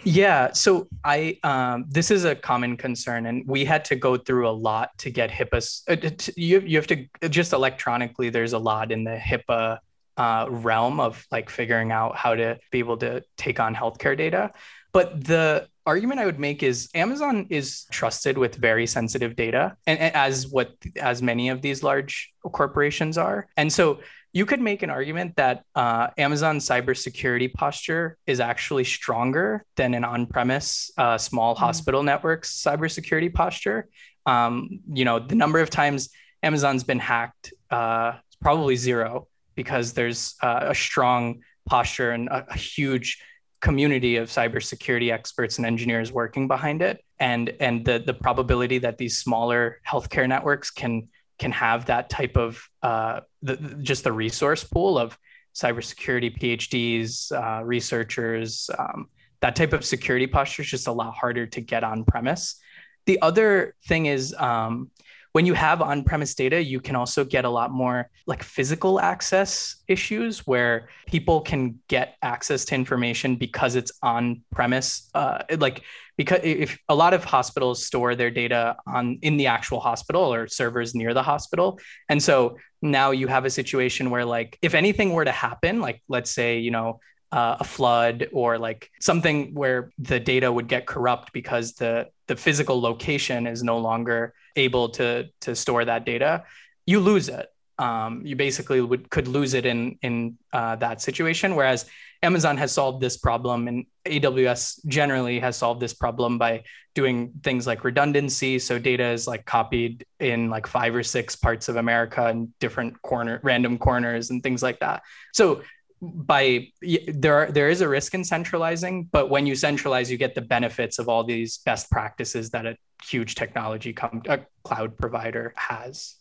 yeah. 0.04 0.52
So 0.54 0.88
I, 1.04 1.40
um, 1.44 1.86
this 1.90 2.12
is 2.12 2.24
a 2.24 2.36
common 2.36 2.78
concern, 2.78 3.26
and 3.26 3.48
we 3.48 3.66
had 3.66 3.84
to 3.86 3.96
go 3.96 4.18
through 4.18 4.48
a 4.48 4.52
lot 4.52 4.98
to 5.00 5.10
get 5.10 5.32
HIPAA. 5.32 5.82
Uh, 5.88 6.32
you, 6.36 6.60
you 6.60 6.78
have 6.78 6.88
to 6.88 7.08
just 7.30 7.54
electronically, 7.54 8.30
there's 8.30 8.54
a 8.54 8.60
lot 8.60 8.92
in 8.92 9.04
the 9.04 9.18
HIPAA 9.18 9.80
uh, 10.18 10.48
realm 10.50 11.00
of 11.00 11.26
like 11.32 11.50
figuring 11.50 11.92
out 11.92 12.16
how 12.16 12.36
to 12.36 12.60
be 12.72 12.80
able 12.80 12.98
to 12.98 13.24
take 13.38 13.60
on 13.60 13.74
healthcare 13.76 14.18
data. 14.18 14.52
But 14.92 15.24
the 15.24 15.68
argument 15.86 16.20
I 16.20 16.26
would 16.26 16.40
make 16.40 16.64
is 16.64 16.90
Amazon 16.96 17.48
is 17.50 17.86
trusted 17.92 18.38
with 18.38 18.56
very 18.56 18.88
sensitive 18.88 19.36
data, 19.36 19.76
and, 19.86 20.00
and 20.00 20.16
as 20.16 20.48
what 20.48 20.74
as 21.00 21.22
many 21.22 21.50
of 21.50 21.62
these 21.62 21.84
large 21.84 22.34
corporations 22.44 23.18
are. 23.18 23.48
And 23.58 23.72
so 23.72 24.00
you 24.34 24.46
could 24.46 24.62
make 24.62 24.84
an 24.84 24.90
argument 24.90 25.36
that 25.38 25.64
uh, 25.76 26.08
Amazon's 26.18 26.68
cybersecurity 26.68 27.54
posture 27.54 28.18
is 28.28 28.40
actually 28.40 28.84
stronger 28.84 29.66
than 29.76 29.94
an 29.94 30.04
on-premise 30.04 30.92
uh, 30.98 31.18
small 31.18 31.56
mm-hmm. 31.56 31.64
hospital 31.64 32.04
network's 32.04 32.62
cybersecurity 32.62 33.34
posture. 33.34 33.88
Um, 34.26 34.82
you 34.92 35.06
know, 35.06 35.20
the 35.20 35.36
number 35.36 35.60
of 35.60 35.70
times 35.70 36.10
Amazon's 36.44 36.84
been 36.84 37.00
hacked 37.00 37.54
uh, 37.72 38.14
probably 38.42 38.76
zero 38.76 39.28
because 39.56 39.94
there's 39.94 40.36
uh, 40.44 40.66
a 40.68 40.76
strong 40.76 41.42
posture 41.66 42.12
and 42.12 42.28
a, 42.30 42.46
a 42.50 42.58
huge 42.58 43.22
community 43.60 44.18
of 44.18 44.30
cybersecurity 44.30 45.12
experts 45.12 45.58
and 45.58 45.66
engineers 45.66 46.12
working 46.12 46.48
behind 46.48 46.84
it 46.84 47.04
and 47.20 47.50
and 47.60 47.84
the 47.86 47.98
the 48.06 48.14
probability 48.14 48.78
that 48.78 49.00
these 49.00 49.18
smaller 49.18 49.82
healthcare 49.88 50.28
networks 50.28 50.70
can 50.70 51.08
can 51.40 51.52
have 51.52 51.86
that 51.86 52.10
type 52.10 52.38
of 52.38 52.68
uh, 52.82 53.22
the, 53.42 53.58
just 53.82 54.04
the 54.04 54.12
resource 54.12 54.64
pool 54.64 54.98
of 54.98 55.18
cybersecurity 55.56 56.38
PhDs, 56.40 57.32
uh, 57.32 57.64
researchers, 57.64 58.70
um, 58.78 59.08
that 59.42 59.56
type 59.56 59.74
of 59.74 59.86
security 59.86 60.28
posture 60.28 60.62
is 60.62 60.70
just 60.70 60.88
a 60.88 60.92
lot 60.92 61.14
harder 61.14 61.46
to 61.46 61.62
get 61.62 61.84
on 61.84 62.04
premise. 62.04 62.60
The 63.06 63.22
other 63.22 63.76
thing 63.86 64.08
is 64.08 64.34
um, 64.38 64.92
when 65.38 65.46
you 65.46 65.54
have 65.54 65.84
on-premise 65.84 66.34
data 66.34 66.60
you 66.64 66.80
can 66.82 66.96
also 66.96 67.24
get 67.24 67.46
a 67.46 67.50
lot 67.60 67.70
more 67.70 68.10
like 68.26 68.42
physical 68.42 69.00
access 69.00 69.76
issues 69.88 70.48
where 70.48 70.90
people 71.06 71.42
can 71.42 71.80
get 71.88 72.16
access 72.24 72.66
to 72.66 72.74
information 72.74 73.36
because 73.36 73.76
it's 73.76 73.92
on 74.02 74.42
premise 74.52 75.12
uh, 75.14 75.38
like 75.60 75.84
because 76.18 76.40
if 76.42 76.80
a 76.90 76.96
lot 76.96 77.14
of 77.14 77.24
hospitals 77.24 77.86
store 77.86 78.16
their 78.16 78.32
data 78.32 78.76
on 78.88 79.20
in 79.22 79.38
the 79.38 79.46
actual 79.46 79.80
hospital 79.80 80.34
or 80.34 80.48
servers 80.48 80.96
near 80.96 81.14
the 81.14 81.22
hospital. 81.22 81.80
And 82.10 82.22
so 82.22 82.58
now 82.82 83.12
you 83.12 83.28
have 83.28 83.46
a 83.46 83.52
situation 83.52 84.10
where 84.10 84.26
like 84.26 84.58
if 84.64 84.74
anything 84.74 85.14
were 85.14 85.26
to 85.26 85.32
happen 85.32 85.82
like 85.82 86.02
let's 86.08 86.32
say 86.32 86.58
you 86.58 86.72
know 86.72 87.00
uh, 87.32 87.58
a 87.60 87.64
flood 87.64 88.30
or 88.32 88.58
like 88.58 88.90
something 89.00 89.54
where 89.54 89.92
the 90.00 90.20
data 90.20 90.52
would 90.52 90.68
get 90.68 90.88
corrupt 90.88 91.34
because 91.34 91.74
the 91.74 92.08
the 92.28 92.36
physical 92.36 92.80
location 92.80 93.48
is 93.48 93.64
no 93.64 93.78
longer 93.78 94.34
able 94.56 94.90
to 94.90 95.30
to 95.42 95.56
store 95.56 95.86
that 95.86 96.06
data, 96.06 96.44
you 96.86 97.00
lose 97.00 97.30
it. 97.30 97.48
Um, 97.80 98.24
you 98.26 98.36
basically 98.36 98.82
would 98.82 99.10
could 99.10 99.28
lose 99.28 99.54
it 99.54 99.66
in 99.66 99.98
in 100.02 100.38
uh, 100.52 100.76
that 100.78 101.02
situation. 101.02 101.56
Whereas 101.56 101.86
Amazon 102.24 102.58
has 102.58 102.72
solved 102.72 103.02
this 103.02 103.18
problem, 103.18 103.68
and 103.68 103.86
AWS 104.06 104.86
generally 104.88 105.40
has 105.40 105.56
solved 105.56 105.80
this 105.80 105.94
problem 105.94 106.38
by 106.38 106.64
doing 106.96 107.32
things 107.44 107.68
like 107.68 107.84
redundancy. 107.84 108.58
So 108.58 108.80
data 108.80 109.06
is 109.10 109.28
like 109.28 109.46
copied 109.46 110.04
in 110.20 110.50
like 110.50 110.66
five 110.66 110.96
or 110.96 111.04
six 111.04 111.36
parts 111.36 111.70
of 111.70 111.76
America 111.76 112.26
and 112.26 112.58
different 112.60 113.00
corner 113.04 113.40
random 113.44 113.78
corners 113.78 114.32
and 114.32 114.42
things 114.42 114.64
like 114.64 114.80
that. 114.80 115.04
So 115.34 115.62
by 116.02 116.68
there 117.16 117.36
are, 117.36 117.52
there 117.52 117.70
is 117.70 117.82
a 117.82 117.90
risk 117.90 118.14
in 118.14 118.24
centralizing 118.24 119.06
but 119.12 119.30
when 119.30 119.48
you 119.48 119.56
centralize 119.56 120.12
you 120.12 120.18
get 120.18 120.36
the 120.36 120.42
benefits 120.42 121.00
of 121.00 121.10
all 121.10 121.24
these 121.24 121.58
best 121.60 121.90
practices 121.90 122.52
that 122.52 122.66
a 122.66 122.78
huge 123.04 123.36
technology 123.36 123.94
com- 123.94 124.22
a 124.28 124.40
cloud 124.64 124.98
provider 124.98 125.54
has. 125.56 126.16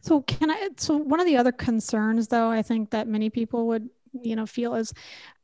So 0.00 0.22
can 0.22 0.50
i 0.50 0.68
so 0.76 0.96
one 0.96 1.20
of 1.20 1.26
the 1.26 1.36
other 1.36 1.52
concerns 1.52 2.28
though 2.28 2.48
i 2.48 2.62
think 2.62 2.90
that 2.90 3.08
many 3.08 3.30
people 3.30 3.66
would 3.66 3.88
you 4.22 4.36
know 4.36 4.46
feel 4.46 4.74
is 4.74 4.92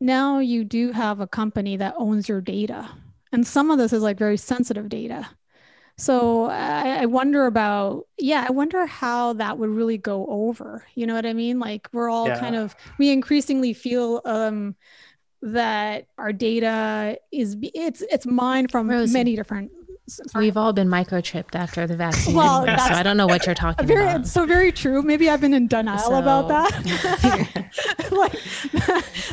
now 0.00 0.38
you 0.38 0.64
do 0.64 0.92
have 0.92 1.20
a 1.20 1.26
company 1.26 1.76
that 1.76 1.94
owns 1.98 2.28
your 2.28 2.40
data. 2.40 2.88
And 3.32 3.46
some 3.46 3.70
of 3.70 3.78
this 3.78 3.92
is 3.92 4.02
like 4.02 4.18
very 4.18 4.36
sensitive 4.36 4.88
data 4.88 5.28
so 5.98 6.44
I, 6.46 7.02
I, 7.02 7.06
wonder 7.06 7.46
about, 7.46 8.06
yeah, 8.18 8.44
I 8.46 8.50
wonder 8.50 8.86
how 8.86 9.34
that 9.34 9.58
would 9.58 9.68
really 9.68 9.98
go 9.98 10.26
over. 10.28 10.84
You 10.94 11.06
know 11.06 11.14
what 11.14 11.26
I 11.26 11.32
mean? 11.32 11.58
Like 11.58 11.88
we're 11.92 12.10
all 12.10 12.28
yeah. 12.28 12.40
kind 12.40 12.56
of, 12.56 12.74
we 12.98 13.10
increasingly 13.10 13.72
feel 13.72 14.20
um, 14.24 14.74
that 15.42 16.06
our 16.18 16.32
data 16.32 17.18
is, 17.30 17.56
it's, 17.60 18.02
it's 18.10 18.26
mined 18.26 18.70
from 18.70 18.88
Rosie. 18.88 19.12
many 19.12 19.36
different 19.36 19.70
Sorry. 19.70 19.81
We've 20.34 20.56
all 20.56 20.72
been 20.72 20.88
microchipped 20.88 21.54
after 21.54 21.86
the 21.86 21.96
vaccine. 22.02 22.34
Well, 22.34 22.66
so 22.66 22.94
I 22.94 23.04
don't 23.04 23.16
know 23.16 23.26
what 23.26 23.46
you're 23.46 23.54
talking 23.66 23.86
very, 23.86 24.02
about. 24.02 24.26
So 24.26 24.46
very 24.46 24.72
true. 24.72 25.00
Maybe 25.02 25.30
I've 25.30 25.40
been 25.40 25.54
in 25.54 25.68
denial 25.68 25.98
so, 25.98 26.14
about 26.14 26.48
that. 26.48 27.72
like, 28.10 28.36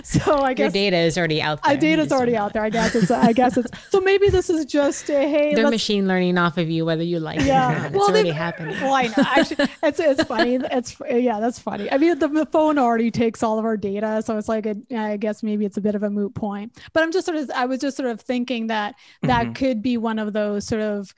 so 0.04 0.42
I 0.42 0.54
guess 0.54 0.66
your 0.66 0.72
data 0.72 0.98
is 0.98 1.18
already 1.18 1.42
out 1.42 1.64
there. 1.64 1.76
data 1.76 2.04
is 2.04 2.12
already 2.12 2.38
out 2.38 2.54
there. 2.54 2.64
I 2.64 2.70
guess 2.70 2.94
it's. 2.94 3.10
I 3.10 3.34
guess 3.34 3.58
it's. 3.58 3.72
So 3.90 4.00
maybe 4.00 4.30
this 4.30 4.50
is 4.50 4.66
just 4.66 5.10
a 5.10 5.28
hey. 5.28 5.56
They're 5.56 5.72
machine 5.72 6.08
learning 6.08 6.38
off 6.38 6.60
of 6.60 6.70
you, 6.70 6.86
whether 6.86 7.04
you 7.04 7.20
like 7.20 7.42
yeah. 7.42 7.72
it 7.72 7.78
or 7.78 7.80
not. 7.82 7.92
Well, 7.92 8.02
it's 8.02 8.10
already 8.12 8.30
happening. 8.30 8.80
Well, 8.80 8.94
I 8.94 9.08
know. 9.08 9.14
Actually, 9.18 9.68
it's 9.82 10.00
it's 10.00 10.24
funny. 10.24 10.60
It's 10.72 10.96
yeah, 11.10 11.40
that's 11.40 11.58
funny. 11.58 11.92
I 11.92 11.98
mean, 11.98 12.20
the, 12.20 12.28
the 12.28 12.46
phone 12.46 12.78
already 12.78 13.10
takes 13.10 13.42
all 13.42 13.58
of 13.58 13.66
our 13.66 13.76
data, 13.76 14.22
so 14.24 14.38
it's 14.38 14.48
like 14.48 14.68
a, 14.68 14.76
I 14.96 15.18
guess 15.18 15.42
maybe 15.42 15.66
it's 15.66 15.78
a 15.78 15.82
bit 15.82 15.96
of 15.96 16.04
a 16.04 16.12
moot 16.12 16.36
point. 16.36 16.80
But 16.94 17.02
I'm 17.02 17.12
just 17.12 17.26
sort 17.26 17.38
of. 17.40 17.50
I 17.52 17.66
was 17.66 17.80
just 17.80 17.98
sort 17.98 18.10
of 18.10 18.22
thinking 18.22 18.68
that 18.68 18.94
that 19.24 19.46
mm-hmm. 19.46 19.54
could 19.54 19.82
be 19.82 19.98
one 19.98 20.20
of 20.20 20.34
those 20.34 20.59
sort 20.62 20.82
of 20.82 21.13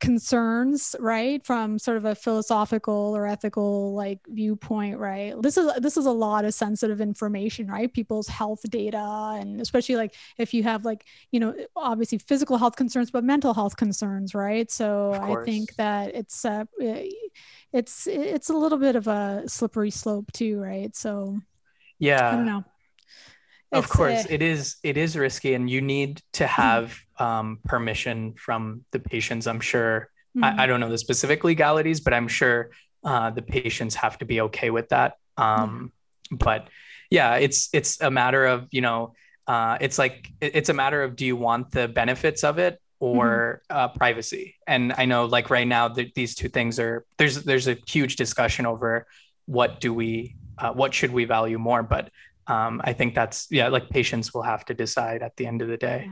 concerns 0.00 0.96
right? 0.98 1.44
From 1.46 1.78
sort 1.78 1.96
of 1.96 2.04
a 2.04 2.14
philosophical 2.14 3.16
or 3.16 3.26
ethical 3.26 3.94
like 3.94 4.20
viewpoint 4.28 4.98
right? 4.98 5.34
This 5.40 5.56
is 5.56 5.72
this 5.78 5.96
is 5.96 6.06
a 6.06 6.12
lot 6.12 6.44
of 6.44 6.54
sensitive 6.54 7.00
information 7.00 7.68
right? 7.68 7.92
People's 7.92 8.28
health 8.28 8.62
data 8.68 9.36
and 9.38 9.60
especially 9.60 9.96
like 9.96 10.14
if 10.38 10.52
you 10.52 10.62
have 10.62 10.84
like 10.84 11.04
you 11.30 11.40
know 11.40 11.54
obviously 11.76 12.18
physical 12.18 12.58
health 12.58 12.76
concerns 12.76 13.10
but 13.10 13.24
mental 13.24 13.54
health 13.54 13.76
concerns 13.76 14.34
right? 14.34 14.70
So 14.70 15.12
i 15.12 15.44
think 15.44 15.74
that 15.76 16.14
it's 16.14 16.44
uh 16.44 16.64
it's 17.72 18.06
it's 18.06 18.50
a 18.50 18.54
little 18.54 18.78
bit 18.78 18.96
of 18.96 19.06
a 19.06 19.44
slippery 19.46 19.90
slope 19.90 20.32
too 20.32 20.60
right? 20.60 20.94
So 20.96 21.38
yeah. 21.98 22.30
I 22.30 22.36
don't 22.36 22.46
know 22.46 22.64
of 23.72 23.88
course 23.88 24.24
uh, 24.24 24.28
it 24.30 24.42
is 24.42 24.76
it 24.82 24.96
is 24.96 25.16
risky 25.16 25.54
and 25.54 25.68
you 25.68 25.80
need 25.80 26.22
to 26.32 26.44
mm-hmm. 26.44 26.62
have 26.62 26.98
um, 27.18 27.58
permission 27.64 28.34
from 28.34 28.84
the 28.92 28.98
patients 28.98 29.46
i'm 29.46 29.60
sure 29.60 30.08
mm-hmm. 30.36 30.44
I, 30.44 30.64
I, 30.64 30.66
don't 30.66 30.80
know 30.80 30.90
the 30.90 30.98
specific 30.98 31.44
legalities 31.44 32.00
but 32.00 32.14
i'm 32.14 32.28
sure 32.28 32.70
uh, 33.04 33.30
the 33.30 33.42
patients 33.42 33.94
have 33.94 34.18
to 34.18 34.24
be 34.24 34.40
okay 34.42 34.70
with 34.70 34.88
that 34.90 35.14
um, 35.36 35.92
mm-hmm. 36.30 36.36
but 36.36 36.68
yeah 37.10 37.36
it's 37.36 37.68
it's 37.72 38.00
a 38.00 38.10
matter 38.10 38.46
of 38.46 38.68
you 38.70 38.80
know 38.80 39.14
uh, 39.46 39.78
it's 39.80 39.98
like 39.98 40.28
it's 40.40 40.68
a 40.68 40.74
matter 40.74 41.02
of 41.02 41.14
do 41.14 41.24
you 41.24 41.36
want 41.36 41.70
the 41.70 41.88
benefits 41.88 42.44
of 42.44 42.58
it 42.58 42.80
or 42.98 43.62
mm-hmm. 43.70 43.76
uh, 43.76 43.88
privacy 43.88 44.56
and 44.66 44.92
i 44.96 45.04
know 45.04 45.26
like 45.26 45.50
right 45.50 45.66
now 45.66 45.88
the, 45.88 46.10
these 46.14 46.34
two 46.34 46.48
things 46.48 46.78
are 46.78 47.04
there's 47.18 47.42
there's 47.44 47.68
a 47.68 47.76
huge 47.86 48.16
discussion 48.16 48.66
over 48.66 49.06
what 49.46 49.80
do 49.80 49.92
we 49.92 50.34
uh, 50.58 50.72
what 50.72 50.94
should 50.94 51.12
we 51.12 51.24
value 51.24 51.58
more 51.58 51.82
but 51.82 52.10
um, 52.48 52.80
I 52.84 52.92
think 52.92 53.14
that's 53.14 53.48
yeah, 53.50 53.68
like 53.68 53.90
patients 53.90 54.32
will 54.32 54.42
have 54.42 54.64
to 54.66 54.74
decide 54.74 55.22
at 55.22 55.36
the 55.36 55.46
end 55.46 55.62
of 55.62 55.68
the 55.68 55.76
day. 55.76 56.10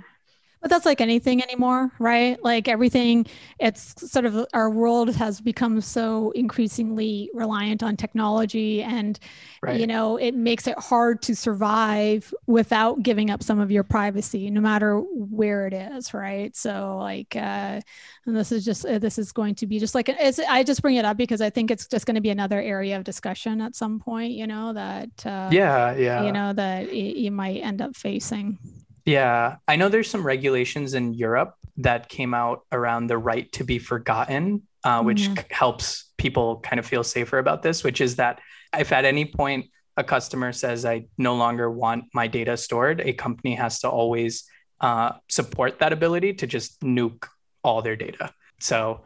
But 0.64 0.70
that's 0.70 0.86
like 0.86 1.02
anything 1.02 1.42
anymore, 1.42 1.92
right? 1.98 2.42
Like 2.42 2.68
everything, 2.68 3.26
it's 3.60 4.10
sort 4.10 4.24
of 4.24 4.46
our 4.54 4.70
world 4.70 5.14
has 5.14 5.38
become 5.42 5.82
so 5.82 6.30
increasingly 6.30 7.28
reliant 7.34 7.82
on 7.82 7.98
technology. 7.98 8.82
And, 8.82 9.18
right. 9.60 9.78
you 9.78 9.86
know, 9.86 10.16
it 10.16 10.34
makes 10.34 10.66
it 10.66 10.78
hard 10.78 11.20
to 11.24 11.36
survive 11.36 12.32
without 12.46 13.02
giving 13.02 13.28
up 13.28 13.42
some 13.42 13.60
of 13.60 13.70
your 13.70 13.82
privacy, 13.82 14.48
no 14.48 14.62
matter 14.62 15.00
where 15.00 15.66
it 15.66 15.74
is, 15.74 16.14
right? 16.14 16.56
So, 16.56 16.96
like, 16.98 17.36
uh, 17.36 17.82
and 18.24 18.34
this 18.34 18.50
is 18.50 18.64
just, 18.64 18.86
uh, 18.86 18.98
this 18.98 19.18
is 19.18 19.32
going 19.32 19.56
to 19.56 19.66
be 19.66 19.78
just 19.78 19.94
like, 19.94 20.08
it's, 20.08 20.38
I 20.38 20.62
just 20.62 20.80
bring 20.80 20.96
it 20.96 21.04
up 21.04 21.18
because 21.18 21.42
I 21.42 21.50
think 21.50 21.70
it's 21.70 21.86
just 21.86 22.06
going 22.06 22.14
to 22.14 22.22
be 22.22 22.30
another 22.30 22.58
area 22.58 22.96
of 22.96 23.04
discussion 23.04 23.60
at 23.60 23.76
some 23.76 24.00
point, 24.00 24.32
you 24.32 24.46
know, 24.46 24.72
that, 24.72 25.26
uh, 25.26 25.50
yeah, 25.52 25.94
yeah, 25.94 26.24
you 26.24 26.32
know, 26.32 26.54
that 26.54 26.90
you 26.90 27.30
might 27.30 27.58
end 27.58 27.82
up 27.82 27.94
facing. 27.94 28.56
Yeah, 29.04 29.56
I 29.68 29.76
know 29.76 29.88
there's 29.88 30.10
some 30.10 30.26
regulations 30.26 30.94
in 30.94 31.14
Europe 31.14 31.54
that 31.78 32.08
came 32.08 32.32
out 32.32 32.62
around 32.72 33.08
the 33.08 33.18
right 33.18 33.50
to 33.52 33.64
be 33.64 33.78
forgotten, 33.78 34.62
uh, 34.84 35.02
which 35.02 35.22
mm-hmm. 35.22 35.34
c- 35.34 35.44
helps 35.50 36.12
people 36.16 36.60
kind 36.60 36.78
of 36.78 36.86
feel 36.86 37.04
safer 37.04 37.38
about 37.38 37.62
this, 37.62 37.84
which 37.84 38.00
is 38.00 38.16
that 38.16 38.40
if 38.78 38.92
at 38.92 39.04
any 39.04 39.24
point 39.24 39.66
a 39.96 40.04
customer 40.04 40.52
says, 40.52 40.84
I 40.84 41.06
no 41.18 41.34
longer 41.34 41.70
want 41.70 42.04
my 42.14 42.26
data 42.26 42.56
stored, 42.56 43.00
a 43.00 43.12
company 43.12 43.54
has 43.54 43.80
to 43.80 43.90
always 43.90 44.44
uh, 44.80 45.12
support 45.28 45.78
that 45.80 45.92
ability 45.92 46.34
to 46.34 46.46
just 46.46 46.80
nuke 46.80 47.26
all 47.62 47.82
their 47.82 47.96
data. 47.96 48.32
So 48.60 49.04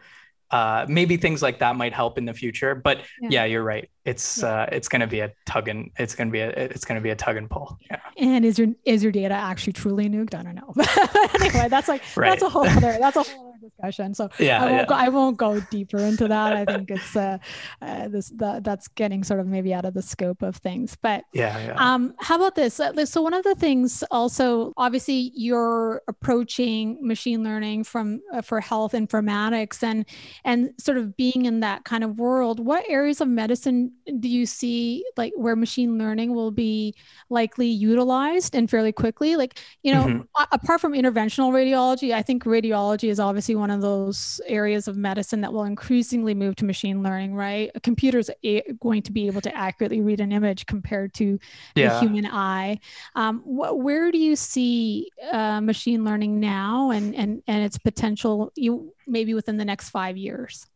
uh, 0.50 0.86
maybe 0.88 1.16
things 1.16 1.42
like 1.42 1.58
that 1.58 1.76
might 1.76 1.92
help 1.92 2.18
in 2.18 2.24
the 2.24 2.34
future. 2.34 2.74
But 2.74 2.98
yeah, 3.20 3.28
yeah 3.30 3.44
you're 3.44 3.62
right. 3.62 3.88
It's 4.04 4.42
yeah. 4.42 4.62
uh, 4.62 4.66
it's 4.72 4.88
going 4.88 5.00
to 5.00 5.06
be 5.06 5.20
a 5.20 5.32
tug 5.46 5.68
and 5.68 5.90
it's 5.98 6.14
going 6.14 6.28
to 6.28 6.32
be 6.32 6.40
a 6.40 6.48
it's 6.48 6.84
going 6.84 6.96
to 6.96 7.02
be 7.02 7.10
a 7.10 7.16
tug 7.16 7.36
and 7.36 7.50
pull. 7.50 7.78
Yeah. 7.90 8.00
And 8.16 8.44
is 8.44 8.58
your 8.58 8.68
is 8.84 9.02
your 9.02 9.12
data 9.12 9.34
actually 9.34 9.74
truly 9.74 10.08
nuked? 10.08 10.34
I 10.34 10.42
don't 10.42 10.54
know. 10.54 10.72
anyway, 11.40 11.68
that's 11.68 11.88
like 11.88 12.02
right. 12.16 12.30
that's 12.30 12.42
a 12.42 12.48
whole 12.48 12.66
other 12.66 12.96
that's 12.98 13.16
a 13.16 13.22
whole 13.22 13.47
discussion. 13.70 14.14
So 14.14 14.28
yeah, 14.38 14.62
I 14.62 14.66
won't 14.66 14.76
yeah. 14.76 14.86
go, 14.86 14.94
I 14.94 15.08
won't 15.08 15.36
go 15.36 15.60
deeper 15.70 15.98
into 15.98 16.28
that. 16.28 16.52
I 16.52 16.64
think 16.64 16.90
it's 16.90 17.16
uh, 17.16 17.38
uh 17.82 18.08
this 18.08 18.30
the, 18.30 18.60
that's 18.62 18.88
getting 18.88 19.24
sort 19.24 19.40
of 19.40 19.46
maybe 19.46 19.74
out 19.74 19.84
of 19.84 19.94
the 19.94 20.02
scope 20.02 20.42
of 20.42 20.56
things. 20.56 20.96
But 21.00 21.24
yeah, 21.32 21.58
yeah. 21.58 21.74
Um, 21.76 22.14
how 22.18 22.36
about 22.36 22.54
this? 22.54 22.80
Uh, 22.80 23.06
So 23.06 23.22
one 23.22 23.34
of 23.34 23.44
the 23.44 23.54
things 23.54 24.04
also, 24.10 24.72
obviously, 24.76 25.32
you're 25.34 26.02
approaching 26.08 26.98
machine 27.00 27.42
learning 27.44 27.84
from 27.84 28.20
uh, 28.32 28.42
for 28.42 28.60
health 28.60 28.92
informatics 28.92 29.82
and 29.82 30.04
and 30.44 30.70
sort 30.78 30.98
of 30.98 31.16
being 31.16 31.46
in 31.46 31.60
that 31.60 31.84
kind 31.84 32.04
of 32.04 32.18
world. 32.18 32.60
What 32.60 32.84
areas 32.88 33.20
of 33.20 33.28
medicine 33.28 33.92
do 34.20 34.28
you 34.28 34.46
see 34.46 35.04
like 35.16 35.32
where 35.36 35.56
machine 35.56 35.98
learning 35.98 36.34
will 36.34 36.50
be 36.50 36.94
likely 37.30 37.66
utilized 37.66 38.54
and 38.54 38.68
fairly 38.70 38.92
quickly? 38.92 39.36
Like 39.36 39.58
you 39.82 39.92
know, 39.92 40.04
Mhm. 40.04 40.26
apart 40.52 40.80
from 40.80 40.92
interventional 40.92 41.52
radiology, 41.52 42.12
I 42.12 42.22
think 42.22 42.44
radiology 42.44 43.08
is 43.08 43.20
obviously 43.20 43.54
one 43.58 43.70
of 43.70 43.80
those 43.80 44.40
areas 44.46 44.88
of 44.88 44.96
medicine 44.96 45.40
that 45.42 45.52
will 45.52 45.64
increasingly 45.64 46.34
move 46.34 46.56
to 46.56 46.64
machine 46.64 47.02
learning. 47.02 47.34
Right, 47.34 47.70
a 47.74 47.80
computer's 47.80 48.30
a- 48.44 48.62
going 48.80 49.02
to 49.02 49.12
be 49.12 49.26
able 49.26 49.40
to 49.42 49.56
accurately 49.56 50.00
read 50.00 50.20
an 50.20 50.32
image 50.32 50.66
compared 50.66 51.14
to 51.14 51.38
the 51.74 51.82
yeah. 51.82 52.00
human 52.00 52.26
eye. 52.26 52.78
Um, 53.14 53.40
wh- 53.40 53.76
where 53.76 54.10
do 54.10 54.18
you 54.18 54.36
see 54.36 55.10
uh, 55.32 55.60
machine 55.60 56.04
learning 56.04 56.40
now 56.40 56.90
and, 56.90 57.14
and, 57.14 57.42
and 57.46 57.64
its 57.64 57.78
potential 57.78 58.52
you 58.54 58.94
maybe 59.06 59.34
within 59.34 59.56
the 59.56 59.64
next 59.64 59.90
five 59.90 60.16
years? 60.16 60.66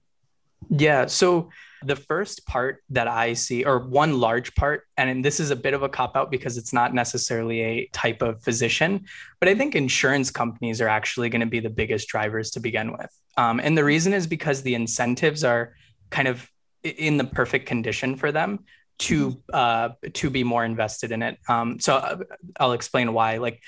Yeah. 0.70 1.06
So 1.06 1.50
the 1.84 1.96
first 1.96 2.46
part 2.46 2.82
that 2.90 3.08
I 3.08 3.32
see, 3.32 3.64
or 3.64 3.78
one 3.80 4.20
large 4.20 4.54
part, 4.54 4.84
and 4.96 5.24
this 5.24 5.40
is 5.40 5.50
a 5.50 5.56
bit 5.56 5.74
of 5.74 5.82
a 5.82 5.88
cop 5.88 6.16
out 6.16 6.30
because 6.30 6.56
it's 6.56 6.72
not 6.72 6.94
necessarily 6.94 7.60
a 7.60 7.86
type 7.92 8.22
of 8.22 8.42
physician, 8.42 9.04
but 9.40 9.48
I 9.48 9.54
think 9.54 9.74
insurance 9.74 10.30
companies 10.30 10.80
are 10.80 10.88
actually 10.88 11.28
going 11.28 11.40
to 11.40 11.46
be 11.46 11.60
the 11.60 11.70
biggest 11.70 12.08
drivers 12.08 12.50
to 12.52 12.60
begin 12.60 12.92
with. 12.92 13.10
Um, 13.36 13.60
and 13.60 13.76
the 13.76 13.84
reason 13.84 14.12
is 14.12 14.26
because 14.26 14.62
the 14.62 14.74
incentives 14.74 15.44
are 15.44 15.74
kind 16.10 16.28
of 16.28 16.48
in 16.82 17.16
the 17.16 17.24
perfect 17.24 17.66
condition 17.66 18.16
for 18.16 18.32
them 18.32 18.60
to 18.98 19.36
uh, 19.52 19.90
to 20.12 20.30
be 20.30 20.44
more 20.44 20.64
invested 20.64 21.10
in 21.10 21.22
it. 21.22 21.38
Um, 21.48 21.80
so 21.80 21.96
uh, 21.96 22.18
I'll 22.60 22.72
explain 22.72 23.12
why. 23.12 23.38
Like 23.38 23.60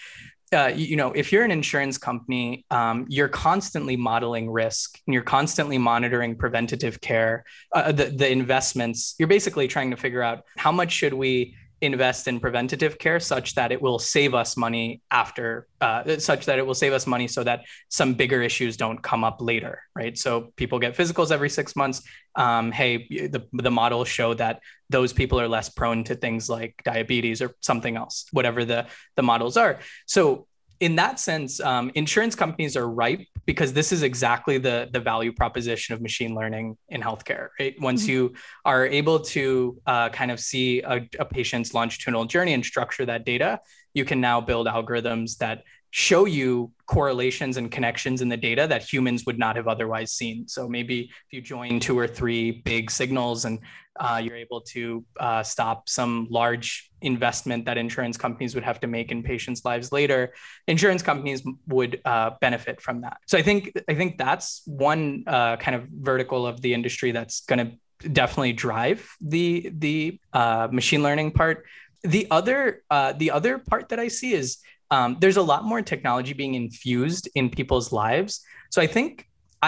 uh, 0.55 0.69
you, 0.69 0.97
know, 0.97 1.13
if 1.13 1.33
you're 1.33 1.45
an 1.45 1.51
insurance 1.51 1.99
company, 1.99 2.65
um, 2.71 3.07
you're 3.09 3.29
constantly 3.29 3.97
modeling 3.97 4.51
risk 4.51 5.01
and 5.07 5.13
you're 5.13 5.23
constantly 5.23 5.79
monitoring 5.79 6.37
preventative 6.37 7.01
care, 7.01 7.45
uh, 7.73 7.93
the, 7.93 8.07
the 8.07 8.31
investments. 8.31 9.15
You're 9.19 9.29
basically 9.29 9.69
trying 9.69 9.91
to 9.91 9.97
figure 9.97 10.23
out 10.23 10.45
how 10.57 10.73
much 10.73 10.93
should 10.93 11.15
we 11.15 11.57
invest 11.85 12.29
in 12.29 12.41
preventative 12.41 12.99
care 12.99 13.21
such 13.21 13.55
that 13.55 13.73
it 13.73 13.81
will 13.81 13.99
save 13.99 14.35
us 14.35 14.57
money 14.57 15.01
after, 15.11 15.67
uh, 15.81 16.19
such 16.19 16.47
that 16.47 16.59
it 16.59 16.67
will 16.67 16.75
save 16.75 16.93
us 16.93 17.07
money 17.07 17.29
so 17.29 17.45
that 17.45 17.65
some 17.89 18.15
bigger 18.15 18.43
issues 18.43 18.77
don't 18.77 19.03
come 19.03 19.25
up 19.25 19.39
later, 19.41 19.83
right? 19.95 20.17
So 20.19 20.53
people 20.57 20.79
get 20.79 20.97
physicals 20.97 21.31
every 21.31 21.51
six 21.51 21.77
months. 21.77 22.03
Um, 22.35 22.73
hey, 22.73 23.07
the, 23.29 23.47
the 23.53 23.71
models 23.71 24.09
show 24.09 24.35
that 24.35 24.61
those 24.91 25.13
people 25.13 25.41
are 25.41 25.49
less 25.49 25.69
prone 25.69 26.05
to 26.05 26.15
things 26.15 26.49
like 26.49 26.81
diabetes 26.85 27.41
or 27.41 27.55
something 27.61 27.97
else, 27.97 28.27
whatever 28.33 28.65
the, 28.65 28.87
the 29.17 29.23
models 29.23 29.57
are. 29.57 29.79
So 30.07 30.47
in 30.81 30.97
that 30.97 31.21
sense, 31.21 31.61
um, 31.61 31.91
insurance 31.95 32.35
companies 32.35 32.77
are 32.77 32.89
ripe 32.89 33.27
because 33.47 33.73
this 33.73 33.93
is 33.93 34.03
exactly 34.03 34.59
the 34.59 34.89
the 34.93 35.01
value 35.01 35.33
proposition 35.33 35.95
of 35.95 36.01
machine 36.01 36.35
learning 36.35 36.77
in 36.89 37.01
healthcare. 37.01 37.49
Right? 37.59 37.75
Once 37.81 38.05
Mhm. 38.05 38.09
you 38.09 38.35
are 38.65 38.87
able 38.87 39.21
to 39.21 39.81
uh, 39.87 40.09
kind 40.11 40.31
of 40.31 40.41
see 40.41 40.81
a, 40.81 41.09
a 41.19 41.25
patient's 41.25 41.75
longitudinal 41.75 42.25
journey 42.25 42.55
and 42.55 42.65
structure 42.65 43.07
that 43.07 43.25
data, 43.25 43.61
you 43.93 44.05
can 44.05 44.21
now 44.21 44.41
build 44.41 44.67
algorithms 44.67 45.37
that 45.39 45.63
show 45.91 46.25
you 46.25 46.73
correlations 46.87 47.57
and 47.57 47.71
connections 47.71 48.21
in 48.21 48.29
the 48.29 48.37
data 48.37 48.67
that 48.67 48.83
humans 48.83 49.25
would 49.27 49.39
not 49.39 49.55
have 49.55 49.69
otherwise 49.69 50.11
seen. 50.11 50.49
So 50.49 50.69
maybe 50.69 51.03
if 51.03 51.31
you 51.31 51.41
join 51.41 51.79
two 51.79 51.97
or 51.97 52.09
three 52.09 52.51
big 52.51 52.91
signals 52.91 53.45
and 53.45 53.61
uh, 53.97 54.21
you're 54.23 54.37
able 54.37 54.61
to 54.61 55.05
uh, 55.21 55.43
stop 55.43 55.89
some 55.89 56.27
large 56.31 56.91
investment 57.01 57.65
that 57.67 57.77
insurance 57.77 58.17
companies 58.17 58.55
would 58.55 58.65
have 58.65 58.81
to 58.81 58.87
make 58.87 59.13
in 59.13 59.23
patients' 59.23 59.65
lives 59.65 59.93
later, 59.93 60.33
insurance 60.67 61.03
companies 61.03 61.43
would 61.69 62.01
uh, 62.05 62.31
benefit 62.41 62.81
from 62.81 63.03
that. 63.03 63.19
So 63.27 63.39
I 63.39 63.43
think 63.43 63.73
I 63.89 63.95
think 63.95 64.19
that's 64.19 64.63
one 64.67 65.25
uh, 65.27 65.57
kind 65.57 65.77
of 65.77 65.87
vertical 65.89 66.47
of 66.47 66.61
the 66.61 66.75
industry 66.75 67.13
that's 67.13 67.43
going 67.43 67.59
to 67.67 68.09
definitely 68.09 68.53
drive 68.53 69.09
the 69.21 69.71
the 69.73 70.19
uh, 70.33 70.69
machine 70.71 71.03
learning 71.03 71.33
part. 71.33 71.65
The 72.03 72.27
other 72.31 72.83
uh, 72.91 73.13
the 73.13 73.31
other 73.31 73.59
part 73.59 73.89
that 73.91 74.01
I 74.01 74.09
see 74.09 74.35
is 74.35 74.59
um, 74.91 75.17
there's 75.21 75.37
a 75.37 75.43
lot 75.43 75.65
more 75.65 75.83
technology 75.83 76.33
being 76.33 76.55
infused 76.55 77.29
in 77.35 77.51
people's 77.51 77.93
lives. 77.93 78.45
So 78.71 78.83
I 78.83 78.87
think 78.87 79.27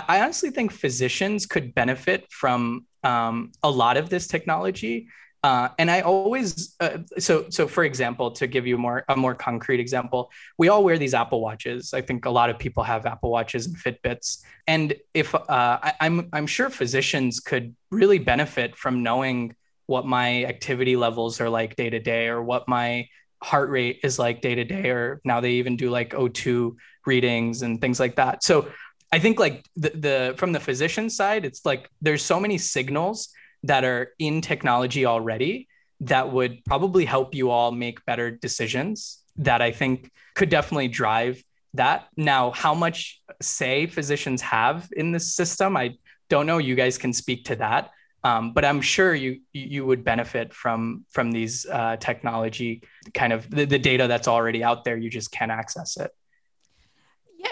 I, 0.08 0.20
honestly 0.22 0.50
think 0.50 0.72
physicians 0.72 1.46
could 1.46 1.74
benefit 1.74 2.26
from 2.30 2.86
um, 3.02 3.52
a 3.62 3.70
lot 3.70 3.96
of 3.96 4.10
this 4.10 4.26
technology. 4.26 5.08
Uh, 5.42 5.68
and 5.78 5.90
I 5.90 6.00
always 6.00 6.74
uh, 6.80 6.98
so 7.18 7.46
so 7.50 7.68
for 7.68 7.84
example, 7.84 8.32
to 8.32 8.46
give 8.46 8.66
you 8.66 8.78
more 8.78 9.04
a 9.08 9.16
more 9.16 9.34
concrete 9.34 9.78
example, 9.78 10.30
we 10.58 10.68
all 10.68 10.82
wear 10.82 10.98
these 10.98 11.14
Apple 11.14 11.40
watches. 11.40 11.94
I 11.94 12.00
think 12.00 12.24
a 12.24 12.30
lot 12.30 12.50
of 12.50 12.58
people 12.58 12.82
have 12.82 13.06
Apple 13.06 13.30
watches 13.30 13.66
and 13.66 13.76
Fitbits. 13.76 14.42
And 14.66 14.94
if 15.14 15.34
uh, 15.34 15.40
I, 15.48 15.92
I'm 16.00 16.28
I'm 16.32 16.46
sure 16.48 16.68
physicians 16.68 17.38
could 17.38 17.76
really 17.90 18.18
benefit 18.18 18.76
from 18.76 19.02
knowing 19.04 19.54
what 19.86 20.04
my 20.04 20.44
activity 20.44 20.96
levels 20.96 21.40
are 21.40 21.48
like 21.48 21.76
day 21.76 21.90
to 21.90 22.00
day, 22.00 22.26
or 22.26 22.42
what 22.42 22.66
my 22.66 23.06
heart 23.40 23.70
rate 23.70 24.00
is 24.02 24.18
like 24.18 24.40
day 24.40 24.56
to 24.56 24.64
day, 24.64 24.90
or 24.90 25.20
now 25.24 25.40
they 25.40 25.52
even 25.52 25.76
do 25.76 25.90
like 25.90 26.10
O2 26.10 26.74
readings 27.06 27.62
and 27.62 27.80
things 27.80 28.00
like 28.00 28.16
that. 28.16 28.42
So 28.42 28.68
I 29.16 29.18
think 29.18 29.40
like 29.40 29.64
the, 29.76 29.92
the 30.06 30.34
from 30.36 30.52
the 30.52 30.60
physician 30.60 31.08
side, 31.08 31.46
it's 31.46 31.64
like 31.64 31.88
there's 32.02 32.22
so 32.22 32.38
many 32.38 32.58
signals 32.58 33.30
that 33.62 33.82
are 33.82 34.12
in 34.18 34.42
technology 34.42 35.06
already 35.06 35.68
that 36.00 36.30
would 36.30 36.62
probably 36.66 37.06
help 37.06 37.34
you 37.34 37.48
all 37.48 37.72
make 37.72 38.04
better 38.04 38.30
decisions 38.30 39.22
that 39.36 39.62
I 39.62 39.72
think 39.72 40.10
could 40.34 40.50
definitely 40.50 40.88
drive 40.88 41.42
that. 41.72 42.08
Now, 42.18 42.50
how 42.50 42.74
much 42.74 43.22
say 43.40 43.86
physicians 43.86 44.42
have 44.42 44.86
in 44.94 45.12
this 45.12 45.34
system, 45.34 45.78
I 45.78 45.94
don't 46.28 46.44
know. 46.44 46.58
You 46.58 46.74
guys 46.74 46.98
can 46.98 47.14
speak 47.14 47.46
to 47.46 47.56
that. 47.56 47.92
Um, 48.22 48.52
but 48.52 48.66
I'm 48.66 48.82
sure 48.82 49.14
you 49.14 49.40
you 49.54 49.86
would 49.86 50.04
benefit 50.04 50.52
from 50.52 51.06
from 51.10 51.32
these 51.32 51.64
uh, 51.64 51.96
technology 51.96 52.82
kind 53.14 53.32
of 53.32 53.48
the, 53.48 53.64
the 53.64 53.78
data 53.78 54.08
that's 54.08 54.28
already 54.28 54.62
out 54.62 54.84
there. 54.84 54.98
You 54.98 55.08
just 55.08 55.30
can't 55.32 55.50
access 55.50 55.96
it. 55.96 56.10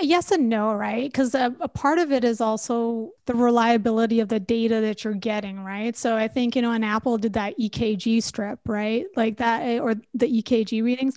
Yes 0.00 0.30
and 0.30 0.48
no, 0.48 0.72
right? 0.74 1.11
Because 1.11 1.35
a, 1.35 1.54
a 1.61 1.68
part 1.68 1.98
of 1.98 2.12
it 2.12 2.24
is 2.24 2.40
also 2.40 3.11
the 3.26 3.35
reliability 3.35 4.20
of 4.20 4.28
the 4.28 4.40
data 4.40 4.80
that 4.80 5.04
you're 5.04 5.14
getting, 5.14 5.61
right? 5.64 5.96
So 5.96 6.16
I 6.16 6.28
think, 6.28 6.57
you 6.57 6.62
know, 6.62 6.72
and 6.72 6.85
Apple 6.85 7.18
did 7.18 7.35
that 7.35 7.54
EKG 7.59 8.20
strip, 8.20 8.61
right? 8.66 9.07
Like 9.16 9.37
that, 9.38 9.62
eh, 9.62 9.78
or 9.78 9.94
the 10.14 10.26
EKG 10.38 10.83
readings. 10.83 11.16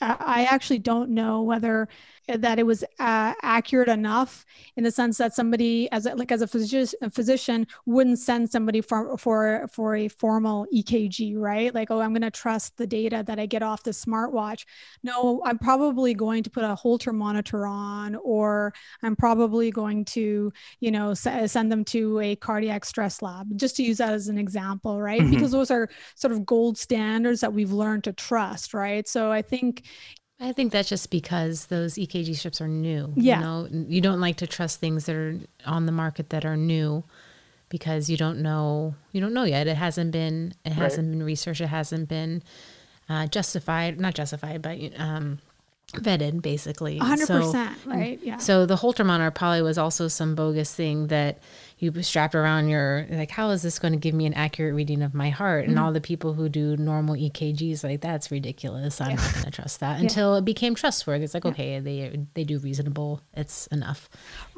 I 0.00 0.46
actually 0.50 0.78
don't 0.80 1.10
know 1.10 1.42
whether 1.42 1.88
that 2.28 2.58
it 2.58 2.66
was 2.66 2.82
uh, 2.98 3.34
accurate 3.42 3.88
enough 3.88 4.44
in 4.76 4.84
the 4.84 4.90
sense 4.90 5.18
that 5.18 5.34
somebody 5.34 5.90
as 5.92 6.06
a, 6.06 6.14
like 6.14 6.32
as 6.32 6.42
a 6.42 6.46
physician, 6.46 6.98
a 7.02 7.10
physician 7.10 7.66
wouldn't 7.86 8.18
send 8.18 8.50
somebody 8.50 8.80
for 8.80 9.16
for 9.16 9.66
for 9.72 9.94
a 9.94 10.08
formal 10.08 10.66
EKG, 10.72 11.36
right? 11.36 11.74
Like, 11.74 11.90
oh, 11.90 12.00
I'm 12.00 12.12
going 12.12 12.22
to 12.22 12.30
trust 12.30 12.76
the 12.76 12.86
data 12.86 13.22
that 13.26 13.38
I 13.38 13.46
get 13.46 13.62
off 13.62 13.82
the 13.84 13.92
smartwatch. 13.92 14.64
No, 15.02 15.40
I'm 15.44 15.58
probably 15.58 16.14
going 16.14 16.42
to 16.42 16.50
put 16.50 16.64
a 16.64 16.74
Holter 16.74 17.12
monitor 17.12 17.66
on, 17.66 18.16
or 18.16 18.72
I'm 19.02 19.16
probably 19.16 19.70
going 19.70 20.04
to, 20.06 20.52
you 20.80 20.90
know, 20.90 21.10
s- 21.10 21.52
send 21.52 21.70
them 21.70 21.84
to 21.86 22.20
a 22.20 22.36
cardiac 22.36 22.84
stress 22.84 23.22
lab, 23.22 23.56
just 23.56 23.76
to 23.76 23.82
use 23.82 23.98
that 23.98 24.12
as 24.12 24.28
an 24.28 24.38
example, 24.38 25.00
right? 25.00 25.20
Mhm. 25.20 25.30
Because 25.30 25.52
those 25.52 25.70
are 25.70 25.88
sort 26.14 26.32
of 26.32 26.44
gold 26.46 26.78
standards 26.78 27.40
that 27.40 27.52
we've 27.52 27.72
learned 27.72 28.04
to 28.04 28.12
trust, 28.12 28.74
right? 28.74 29.06
So 29.06 29.30
I 29.30 29.42
think 29.42 29.84
I 30.38 30.52
think 30.52 30.70
that's 30.72 30.88
just 30.88 31.10
because 31.10 31.66
those 31.66 31.94
EKG 31.94 32.36
strips 32.36 32.60
are 32.60 32.68
new. 32.68 33.12
Yeah. 33.16 33.36
You 33.38 33.42
know, 33.44 33.68
you 33.88 34.00
don't 34.00 34.20
like 34.20 34.36
to 34.36 34.46
trust 34.46 34.80
things 34.80 35.06
that 35.06 35.16
are 35.16 35.38
on 35.64 35.86
the 35.86 35.92
market 35.92 36.30
that 36.30 36.44
are 36.44 36.56
new 36.56 37.04
because 37.68 38.08
you 38.10 38.16
don't 38.16 38.40
know 38.42 38.94
you 39.12 39.20
don't 39.20 39.32
know 39.34 39.44
yet. 39.44 39.66
It 39.66 39.76
hasn't 39.76 40.12
been 40.12 40.54
it 40.64 40.72
hasn't 40.72 41.10
been 41.10 41.22
researched. 41.22 41.60
It 41.62 41.68
hasn't 41.68 42.08
been 42.08 42.42
uh, 43.08 43.26
justified, 43.28 43.98
not 43.98 44.14
justified, 44.14 44.60
but 44.62 44.78
um, 44.98 45.38
vetted 45.94 46.42
basically. 46.42 46.98
100%, 47.00 47.26
So- 47.26 47.68
right? 47.90 48.18
Yeah. 48.22 48.36
So 48.38 48.66
the 48.66 48.76
Holter 48.76 49.04
monitor 49.04 49.30
probably 49.30 49.62
was 49.62 49.78
also 49.78 50.06
some 50.08 50.34
bogus 50.34 50.74
thing 50.74 51.06
that 51.06 51.38
you 51.78 51.92
strapped 52.02 52.34
around 52.34 52.68
your 52.68 53.06
like. 53.10 53.30
How 53.30 53.50
is 53.50 53.62
this 53.62 53.78
going 53.78 53.92
to 53.92 53.98
give 53.98 54.14
me 54.14 54.24
an 54.24 54.32
accurate 54.32 54.74
reading 54.74 55.02
of 55.02 55.12
my 55.12 55.28
heart? 55.28 55.64
Mm-hmm. 55.64 55.72
And 55.72 55.78
all 55.78 55.92
the 55.92 56.00
people 56.00 56.32
who 56.32 56.48
do 56.48 56.76
normal 56.76 57.14
EKGs 57.14 57.84
like 57.84 58.00
that's 58.00 58.30
ridiculous. 58.30 59.00
I'm 59.00 59.16
not 59.16 59.32
going 59.32 59.44
to 59.44 59.50
trust 59.50 59.80
that 59.80 60.00
until 60.00 60.36
it 60.36 60.44
became 60.44 60.74
trustworthy. 60.74 61.24
It's 61.24 61.34
like 61.34 61.44
okay, 61.44 61.78
they 61.80 62.26
they 62.34 62.44
do 62.44 62.58
reasonable. 62.58 63.20
It's 63.34 63.66
enough. 63.68 64.08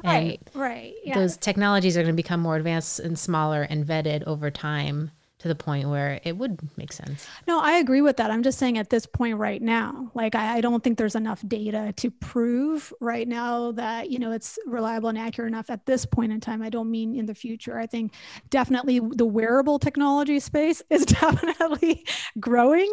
And 0.03 0.29
right, 0.29 0.41
right. 0.53 0.93
Yeah. 1.03 1.15
those 1.15 1.35
technologies 1.35 1.97
are 1.97 2.01
going 2.01 2.15
to 2.15 2.21
become 2.21 2.39
more 2.39 2.55
advanced 2.55 2.99
and 2.99 3.19
smaller 3.19 3.63
and 3.63 3.85
vetted 3.85 4.23
over 4.23 4.49
time 4.49 5.11
to 5.39 5.47
the 5.47 5.55
point 5.55 5.87
where 5.87 6.19
it 6.23 6.37
would 6.37 6.59
make 6.77 6.91
sense. 6.91 7.25
No, 7.47 7.61
I 7.61 7.73
agree 7.73 8.01
with 8.01 8.17
that. 8.17 8.29
I'm 8.29 8.43
just 8.43 8.59
saying 8.59 8.77
at 8.77 8.89
this 8.89 9.05
point 9.05 9.37
right 9.37 9.61
now, 9.61 10.11
like 10.13 10.35
I, 10.35 10.57
I, 10.57 10.61
don't 10.61 10.83
think 10.83 10.97
there's 10.97 11.15
enough 11.15 11.41
data 11.47 11.93
to 11.95 12.11
prove 12.11 12.93
right 12.99 13.25
now 13.25 13.71
that 13.71 14.11
you 14.11 14.19
know 14.19 14.33
it's 14.33 14.59
reliable 14.65 15.07
and 15.07 15.17
accurate 15.17 15.47
enough 15.47 15.69
at 15.69 15.85
this 15.85 16.05
point 16.05 16.33
in 16.33 16.41
time. 16.41 16.61
I 16.61 16.69
don't 16.69 16.91
mean 16.91 17.15
in 17.15 17.25
the 17.25 17.33
future. 17.33 17.79
I 17.79 17.87
think 17.87 18.13
definitely 18.49 18.99
the 18.99 19.25
wearable 19.25 19.79
technology 19.79 20.41
space 20.41 20.81
is 20.89 21.05
definitely 21.05 22.05
growing, 22.39 22.91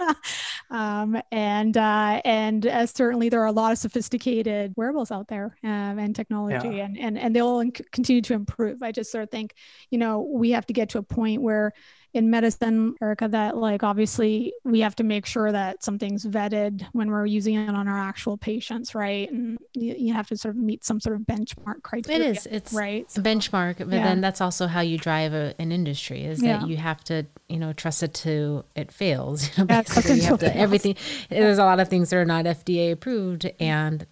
um, 0.70 1.22
and 1.30 1.76
uh, 1.76 2.20
and 2.24 2.66
uh, 2.66 2.86
certainly 2.86 3.28
there 3.28 3.40
are 3.40 3.46
a 3.46 3.52
lot 3.52 3.70
of 3.70 3.78
sophisticated 3.78 4.74
wearables 4.76 5.12
out 5.12 5.28
there 5.28 5.56
um, 5.62 6.00
and 6.00 6.16
technology, 6.16 6.76
yeah. 6.76 6.86
and 6.86 6.98
and 6.98 7.16
and 7.16 7.36
they'll 7.36 7.62
continue 7.92 8.22
to 8.22 8.34
improve. 8.34 8.82
I 8.82 8.90
just 8.90 9.12
sort 9.12 9.22
of 9.22 9.30
think 9.30 9.54
you 9.90 9.98
know 9.98 10.22
we 10.22 10.50
have 10.50 10.66
to 10.66 10.72
get 10.72 10.88
to 10.90 10.98
a 10.98 11.02
point 11.04 11.40
where 11.40 11.67
in 12.14 12.30
medicine, 12.30 12.94
Erica, 13.02 13.28
that 13.28 13.56
like 13.56 13.82
obviously 13.82 14.54
we 14.64 14.80
have 14.80 14.96
to 14.96 15.04
make 15.04 15.26
sure 15.26 15.52
that 15.52 15.84
something's 15.84 16.24
vetted 16.24 16.86
when 16.92 17.10
we're 17.10 17.26
using 17.26 17.54
it 17.54 17.74
on 17.74 17.86
our 17.86 17.98
actual 17.98 18.38
patients, 18.38 18.94
right? 18.94 19.30
And 19.30 19.58
you, 19.74 19.94
you 19.98 20.12
have 20.14 20.26
to 20.28 20.36
sort 20.36 20.56
of 20.56 20.60
meet 20.62 20.84
some 20.84 21.00
sort 21.00 21.16
of 21.16 21.22
benchmark 21.22 21.82
criteria. 21.82 22.30
It 22.30 22.36
is, 22.38 22.46
it's 22.46 22.72
right 22.72 23.10
so, 23.10 23.20
benchmark, 23.20 23.78
but 23.78 23.88
yeah. 23.88 24.04
then 24.04 24.22
that's 24.22 24.40
also 24.40 24.66
how 24.66 24.80
you 24.80 24.96
drive 24.96 25.34
a, 25.34 25.54
an 25.58 25.70
industry 25.70 26.24
is 26.24 26.42
yeah. 26.42 26.58
that 26.58 26.68
you 26.68 26.78
have 26.78 27.04
to, 27.04 27.26
you 27.48 27.58
know, 27.58 27.74
trust 27.74 28.02
it 28.02 28.14
to 28.24 28.64
it 28.74 28.90
fails. 28.90 29.56
You 29.58 29.64
know, 29.64 29.66
yeah, 29.68 30.14
you 30.14 30.22
have 30.22 30.40
to 30.40 30.56
everything. 30.56 30.96
There's 31.28 31.58
a 31.58 31.64
lot 31.64 31.78
of 31.78 31.88
things 31.88 32.10
that 32.10 32.16
are 32.16 32.24
not 32.24 32.46
FDA 32.46 32.90
approved, 32.92 33.42
mm-hmm. 33.42 33.62
and 33.62 34.06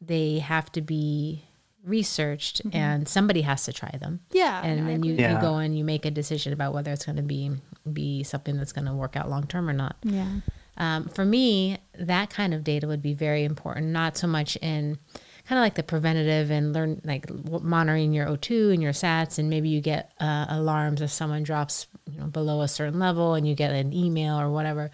they 0.00 0.38
have 0.38 0.70
to 0.72 0.80
be 0.80 1.44
researched 1.84 2.64
mm-hmm. 2.64 2.76
and 2.76 3.08
somebody 3.08 3.42
has 3.42 3.64
to 3.64 3.72
try 3.72 3.90
them. 4.00 4.20
Yeah. 4.30 4.62
And 4.62 4.88
then 4.88 5.02
you, 5.02 5.14
yeah. 5.14 5.34
you 5.34 5.40
go 5.40 5.56
and 5.56 5.76
you 5.76 5.84
make 5.84 6.04
a 6.04 6.10
decision 6.10 6.52
about 6.52 6.72
whether 6.74 6.92
it's 6.92 7.06
going 7.06 7.16
to 7.16 7.22
be 7.22 7.50
be 7.92 8.22
something 8.22 8.56
that's 8.56 8.72
going 8.72 8.86
to 8.86 8.92
work 8.92 9.16
out 9.16 9.28
long 9.28 9.46
term 9.46 9.68
or 9.68 9.72
not. 9.72 9.96
Yeah. 10.02 10.28
Um, 10.76 11.08
for 11.08 11.24
me, 11.24 11.78
that 11.98 12.30
kind 12.30 12.54
of 12.54 12.64
data 12.64 12.86
would 12.86 13.02
be 13.02 13.14
very 13.14 13.44
important, 13.44 13.88
not 13.88 14.16
so 14.16 14.26
much 14.26 14.56
in 14.56 14.98
kind 15.48 15.58
of 15.58 15.62
like 15.62 15.74
the 15.74 15.82
preventative 15.82 16.50
and 16.50 16.72
learn 16.72 17.00
like 17.04 17.26
monitoring 17.62 18.12
your 18.12 18.26
O2 18.26 18.72
and 18.72 18.82
your 18.82 18.92
SATs, 18.92 19.38
and 19.38 19.50
maybe 19.50 19.68
you 19.68 19.80
get 19.80 20.12
uh, 20.20 20.46
alarms 20.48 21.02
if 21.02 21.10
someone 21.10 21.42
drops 21.42 21.88
you 22.10 22.18
know, 22.18 22.26
below 22.26 22.62
a 22.62 22.68
certain 22.68 22.98
level 22.98 23.34
and 23.34 23.46
you 23.46 23.54
get 23.54 23.72
an 23.72 23.92
email 23.92 24.40
or 24.40 24.50
whatever. 24.50 24.90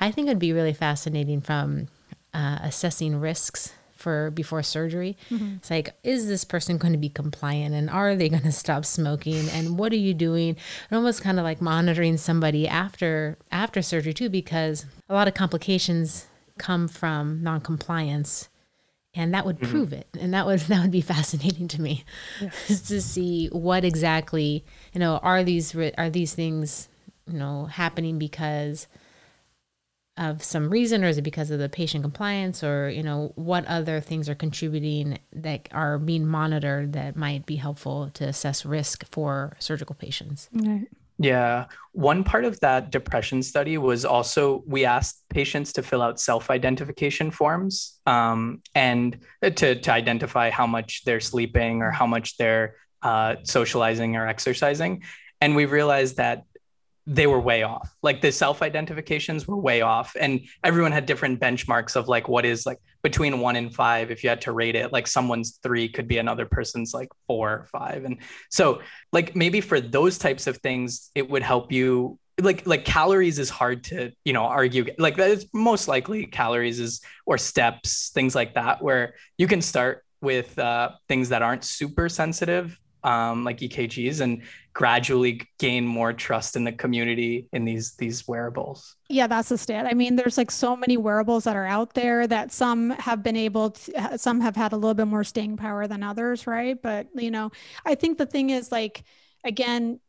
I 0.00 0.10
think 0.10 0.26
it'd 0.26 0.38
be 0.38 0.52
really 0.52 0.72
fascinating 0.72 1.40
from 1.40 1.88
uh, 2.34 2.58
assessing 2.62 3.20
risks 3.20 3.72
for 4.02 4.30
before 4.32 4.62
surgery. 4.62 5.16
Mm-hmm. 5.30 5.56
It's 5.56 5.70
like, 5.70 5.94
is 6.02 6.26
this 6.26 6.44
person 6.44 6.76
going 6.76 6.92
to 6.92 6.98
be 6.98 7.08
compliant 7.08 7.74
and 7.74 7.88
are 7.88 8.16
they 8.16 8.28
going 8.28 8.42
to 8.42 8.52
stop 8.52 8.84
smoking 8.84 9.48
and 9.50 9.78
what 9.78 9.92
are 9.92 9.96
you 9.96 10.12
doing? 10.12 10.56
And 10.90 10.96
almost 10.96 11.22
kind 11.22 11.38
of 11.38 11.44
like 11.44 11.62
monitoring 11.62 12.16
somebody 12.16 12.66
after 12.68 13.38
after 13.50 13.80
surgery 13.80 14.12
too, 14.12 14.28
because 14.28 14.84
a 15.08 15.14
lot 15.14 15.28
of 15.28 15.34
complications 15.34 16.26
come 16.58 16.88
from 16.88 17.42
non-compliance 17.42 18.48
and 19.14 19.34
that 19.34 19.44
would 19.44 19.58
mm-hmm. 19.58 19.70
prove 19.70 19.92
it 19.92 20.08
and 20.18 20.34
that 20.34 20.46
would 20.46 20.60
that 20.68 20.82
would 20.82 20.90
be 20.90 21.00
fascinating 21.00 21.68
to 21.68 21.80
me 21.80 22.04
yeah. 22.40 22.50
to 22.66 23.00
see 23.00 23.48
what 23.48 23.84
exactly 23.84 24.64
you 24.92 25.00
know 25.00 25.18
are 25.18 25.42
these 25.44 25.74
are 25.96 26.10
these 26.10 26.34
things 26.34 26.88
you 27.26 27.38
know 27.38 27.66
happening 27.66 28.18
because 28.18 28.86
of 30.16 30.42
some 30.42 30.68
reason 30.68 31.02
or 31.02 31.08
is 31.08 31.16
it 31.16 31.22
because 31.22 31.50
of 31.50 31.58
the 31.58 31.68
patient 31.68 32.04
compliance 32.04 32.62
or 32.62 32.90
you 32.90 33.02
know 33.02 33.32
what 33.34 33.64
other 33.64 33.98
things 34.00 34.28
are 34.28 34.34
contributing 34.34 35.18
that 35.32 35.68
are 35.72 35.98
being 35.98 36.26
monitored 36.26 36.92
that 36.92 37.16
might 37.16 37.46
be 37.46 37.56
helpful 37.56 38.10
to 38.12 38.24
assess 38.24 38.66
risk 38.66 39.04
for 39.10 39.56
surgical 39.58 39.94
patients? 39.94 40.50
Yeah. 41.18 41.66
One 41.92 42.24
part 42.24 42.44
of 42.44 42.58
that 42.60 42.90
depression 42.90 43.42
study 43.42 43.78
was 43.78 44.04
also 44.04 44.64
we 44.66 44.84
asked 44.84 45.22
patients 45.28 45.72
to 45.74 45.82
fill 45.82 46.02
out 46.02 46.18
self-identification 46.18 47.30
forms 47.30 48.00
um, 48.06 48.62
and 48.74 49.18
to, 49.42 49.76
to 49.76 49.92
identify 49.92 50.50
how 50.50 50.66
much 50.66 51.04
they're 51.04 51.20
sleeping 51.20 51.82
or 51.82 51.90
how 51.90 52.06
much 52.06 52.36
they're 52.38 52.74
uh, 53.02 53.36
socializing 53.44 54.16
or 54.16 54.26
exercising. 54.26 55.02
And 55.40 55.54
we 55.54 55.66
realized 55.66 56.16
that 56.16 56.44
they 57.06 57.26
were 57.26 57.40
way 57.40 57.62
off. 57.64 57.94
Like 58.02 58.20
the 58.20 58.30
self 58.30 58.62
identifications 58.62 59.48
were 59.48 59.56
way 59.56 59.80
off. 59.80 60.14
And 60.18 60.40
everyone 60.62 60.92
had 60.92 61.06
different 61.06 61.40
benchmarks 61.40 61.96
of 61.96 62.08
like 62.08 62.28
what 62.28 62.44
is 62.44 62.64
like 62.64 62.78
between 63.02 63.40
one 63.40 63.56
and 63.56 63.74
five. 63.74 64.10
If 64.10 64.22
you 64.22 64.28
had 64.28 64.40
to 64.42 64.52
rate 64.52 64.76
it, 64.76 64.92
like 64.92 65.06
someone's 65.06 65.58
three 65.62 65.88
could 65.88 66.06
be 66.06 66.18
another 66.18 66.46
person's 66.46 66.94
like 66.94 67.08
four 67.26 67.50
or 67.50 67.64
five. 67.64 68.04
And 68.04 68.18
so, 68.50 68.82
like, 69.12 69.34
maybe 69.34 69.60
for 69.60 69.80
those 69.80 70.18
types 70.18 70.46
of 70.46 70.58
things, 70.58 71.10
it 71.14 71.28
would 71.28 71.42
help 71.42 71.72
you. 71.72 72.18
Like, 72.40 72.66
like 72.66 72.84
calories 72.84 73.38
is 73.38 73.50
hard 73.50 73.84
to, 73.84 74.12
you 74.24 74.32
know, 74.32 74.44
argue. 74.44 74.86
Like, 74.98 75.16
that 75.16 75.30
is 75.30 75.46
most 75.52 75.86
likely 75.88 76.26
calories 76.26 76.80
is 76.80 77.00
or 77.26 77.36
steps, 77.36 78.10
things 78.14 78.34
like 78.34 78.54
that, 78.54 78.82
where 78.82 79.14
you 79.36 79.46
can 79.46 79.60
start 79.60 80.04
with 80.20 80.58
uh, 80.58 80.92
things 81.08 81.28
that 81.30 81.42
aren't 81.42 81.64
super 81.64 82.08
sensitive 82.08 82.78
um, 83.04 83.44
like 83.44 83.58
EKGs 83.58 84.20
and 84.20 84.42
gradually 84.72 85.42
gain 85.58 85.86
more 85.86 86.12
trust 86.12 86.56
in 86.56 86.64
the 86.64 86.72
community 86.72 87.46
in 87.52 87.64
these 87.64 87.94
these 87.96 88.26
wearables. 88.26 88.96
Yeah, 89.08 89.26
that's 89.26 89.48
the 89.48 89.58
stat. 89.58 89.86
I 89.86 89.94
mean, 89.94 90.16
there's 90.16 90.38
like 90.38 90.50
so 90.50 90.76
many 90.76 90.96
wearables 90.96 91.44
that 91.44 91.56
are 91.56 91.66
out 91.66 91.94
there 91.94 92.26
that 92.26 92.52
some 92.52 92.90
have 92.90 93.22
been 93.22 93.36
able 93.36 93.70
to, 93.70 94.18
some 94.18 94.40
have 94.40 94.56
had 94.56 94.72
a 94.72 94.76
little 94.76 94.94
bit 94.94 95.06
more 95.06 95.24
staying 95.24 95.56
power 95.56 95.86
than 95.86 96.02
others, 96.02 96.46
right? 96.46 96.80
But 96.80 97.08
you 97.14 97.30
know, 97.30 97.50
I 97.84 97.94
think 97.94 98.18
the 98.18 98.26
thing 98.26 98.50
is 98.50 98.72
like 98.72 99.04
again, 99.44 100.00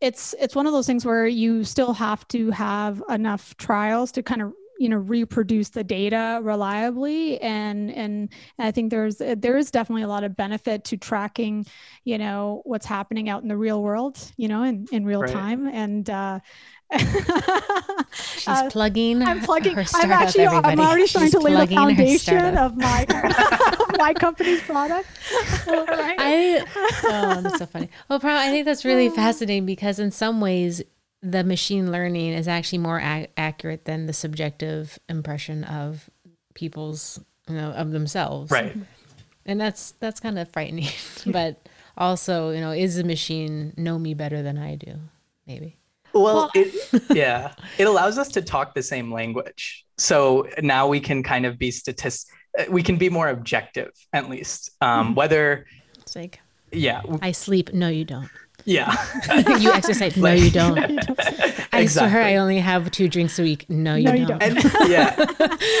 it's 0.00 0.34
it's 0.40 0.54
one 0.54 0.66
of 0.66 0.72
those 0.72 0.86
things 0.86 1.04
where 1.04 1.26
you 1.26 1.64
still 1.64 1.94
have 1.94 2.26
to 2.28 2.50
have 2.50 3.02
enough 3.08 3.56
trials 3.56 4.12
to 4.12 4.22
kind 4.22 4.42
of 4.42 4.52
you 4.82 4.88
know 4.88 4.96
reproduce 4.96 5.68
the 5.68 5.84
data 5.84 6.40
reliably 6.42 7.40
and 7.40 7.88
and 7.92 8.28
i 8.58 8.72
think 8.72 8.90
there's 8.90 9.18
there 9.18 9.56
is 9.56 9.70
definitely 9.70 10.02
a 10.02 10.08
lot 10.08 10.24
of 10.24 10.36
benefit 10.36 10.82
to 10.82 10.96
tracking 10.96 11.64
you 12.02 12.18
know 12.18 12.62
what's 12.64 12.84
happening 12.84 13.28
out 13.28 13.42
in 13.42 13.48
the 13.48 13.56
real 13.56 13.80
world 13.80 14.18
you 14.36 14.48
know 14.48 14.64
in 14.64 14.84
in 14.90 15.04
real 15.04 15.20
right. 15.20 15.32
time 15.32 15.68
and 15.68 16.10
uh 16.10 16.40
She's 18.12 18.48
uh, 18.48 18.68
plugging. 18.68 19.22
I'm 19.22 19.40
plugging. 19.40 19.78
I'm 19.78 20.12
actually. 20.12 20.44
Everybody. 20.44 20.72
I'm 20.72 20.86
already 20.86 21.06
starting 21.06 21.30
She's 21.30 21.40
to 21.40 21.46
lay 21.46 21.64
the 21.64 21.74
foundation 21.74 22.58
of 22.58 22.76
my 22.76 23.06
my 23.96 24.12
company's 24.12 24.60
product. 24.60 25.08
right? 25.66 26.16
I. 26.18 26.64
Oh, 27.04 27.40
that's 27.40 27.56
so 27.56 27.64
funny. 27.64 27.88
Well, 28.10 28.20
probably, 28.20 28.46
I 28.46 28.50
think 28.50 28.66
that's 28.66 28.84
really 28.84 29.08
fascinating 29.22 29.64
because 29.64 29.98
in 29.98 30.10
some 30.10 30.42
ways 30.42 30.82
the 31.22 31.44
machine 31.44 31.92
learning 31.92 32.32
is 32.32 32.48
actually 32.48 32.78
more 32.78 32.98
a- 32.98 33.28
accurate 33.36 33.84
than 33.84 34.06
the 34.06 34.12
subjective 34.12 34.98
impression 35.08 35.64
of 35.64 36.10
people's 36.54 37.20
you 37.48 37.54
know 37.54 37.70
of 37.70 37.92
themselves. 37.92 38.50
Right. 38.50 38.76
And 39.46 39.60
that's 39.60 39.92
that's 40.00 40.20
kind 40.20 40.38
of 40.38 40.48
frightening 40.48 40.88
but 41.26 41.68
also 41.96 42.50
you 42.50 42.60
know 42.60 42.72
is 42.72 42.96
the 42.96 43.04
machine 43.04 43.72
know 43.76 43.98
me 43.98 44.14
better 44.14 44.42
than 44.42 44.58
i 44.58 44.74
do? 44.74 44.94
Maybe. 45.46 45.76
Well, 46.14 46.50
it, 46.54 47.02
yeah. 47.10 47.54
It 47.78 47.84
allows 47.84 48.18
us 48.18 48.28
to 48.28 48.42
talk 48.42 48.74
the 48.74 48.82
same 48.82 49.10
language. 49.12 49.86
So 49.96 50.46
now 50.62 50.86
we 50.86 51.00
can 51.00 51.22
kind 51.22 51.46
of 51.46 51.58
be 51.58 51.70
statist 51.70 52.28
we 52.68 52.82
can 52.82 52.96
be 52.96 53.08
more 53.08 53.28
objective 53.28 53.92
at 54.12 54.28
least. 54.28 54.70
Um, 54.80 55.06
mm-hmm. 55.06 55.14
whether 55.14 55.66
it's 55.98 56.16
like 56.16 56.40
yeah. 56.72 57.02
I 57.20 57.32
sleep. 57.32 57.72
No 57.72 57.88
you 57.88 58.04
don't 58.04 58.30
yeah. 58.64 58.96
you 59.58 59.72
exercise. 59.72 60.16
No, 60.16 60.32
you 60.32 60.50
don't. 60.50 60.78
I 61.74 61.80
exactly. 61.80 62.10
swear 62.10 62.22
I 62.22 62.36
only 62.36 62.58
have 62.58 62.90
two 62.90 63.08
drinks 63.08 63.38
a 63.38 63.42
week. 63.42 63.68
No, 63.68 63.94
you 63.94 64.04
no, 64.04 64.10
don't. 64.12 64.20
You 64.20 64.26
don't. 64.26 64.42
And, 64.42 64.90
yeah. 64.90 65.26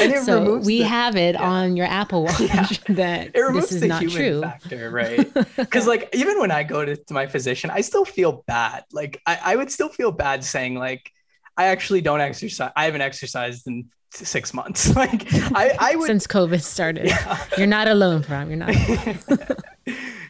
And 0.02 0.16
so 0.24 0.58
we 0.58 0.78
the, 0.78 0.84
have 0.84 1.16
it 1.16 1.34
yeah. 1.34 1.48
on 1.48 1.76
your 1.76 1.86
Apple 1.86 2.24
Watch 2.24 2.40
yeah. 2.40 2.66
that 2.88 3.32
this 3.34 3.72
is 3.72 3.82
not 3.82 4.02
true. 4.02 4.40
Factor, 4.40 4.90
right? 4.90 5.32
Because 5.56 5.86
like 5.86 6.08
even 6.14 6.40
when 6.40 6.50
I 6.50 6.62
go 6.62 6.84
to, 6.84 6.96
to, 6.96 7.14
my 7.14 7.26
physician, 7.26 7.70
I 7.70 7.82
still 7.82 8.04
feel 8.04 8.42
bad. 8.46 8.84
Like 8.92 9.20
I, 9.26 9.38
I 9.44 9.56
would 9.56 9.70
still 9.70 9.88
feel 9.88 10.12
bad 10.12 10.44
saying 10.44 10.74
like 10.74 11.10
I 11.56 11.66
actually 11.66 12.00
don't 12.00 12.20
exercise. 12.20 12.72
I 12.74 12.86
haven't 12.86 13.02
exercised 13.02 13.66
in 13.66 13.90
six 14.12 14.54
months. 14.54 14.94
Like 14.96 15.26
I, 15.54 15.76
I 15.78 15.96
would 15.96 16.06
since 16.06 16.26
COVID 16.26 16.62
started. 16.62 17.06
Yeah. 17.06 17.44
You're 17.58 17.66
not 17.66 17.88
alone, 17.88 18.22
from. 18.22 18.48
You're 18.48 18.58
not. 18.58 18.74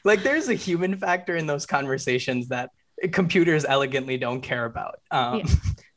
Like 0.04 0.22
there's 0.22 0.48
a 0.48 0.54
human 0.54 0.96
factor 0.96 1.36
in 1.36 1.46
those 1.46 1.66
conversations 1.66 2.48
that 2.48 2.70
computers 3.12 3.64
elegantly 3.64 4.16
don't 4.16 4.40
care 4.40 4.64
about. 4.64 5.00
Um, 5.10 5.38
yeah. 5.40 5.46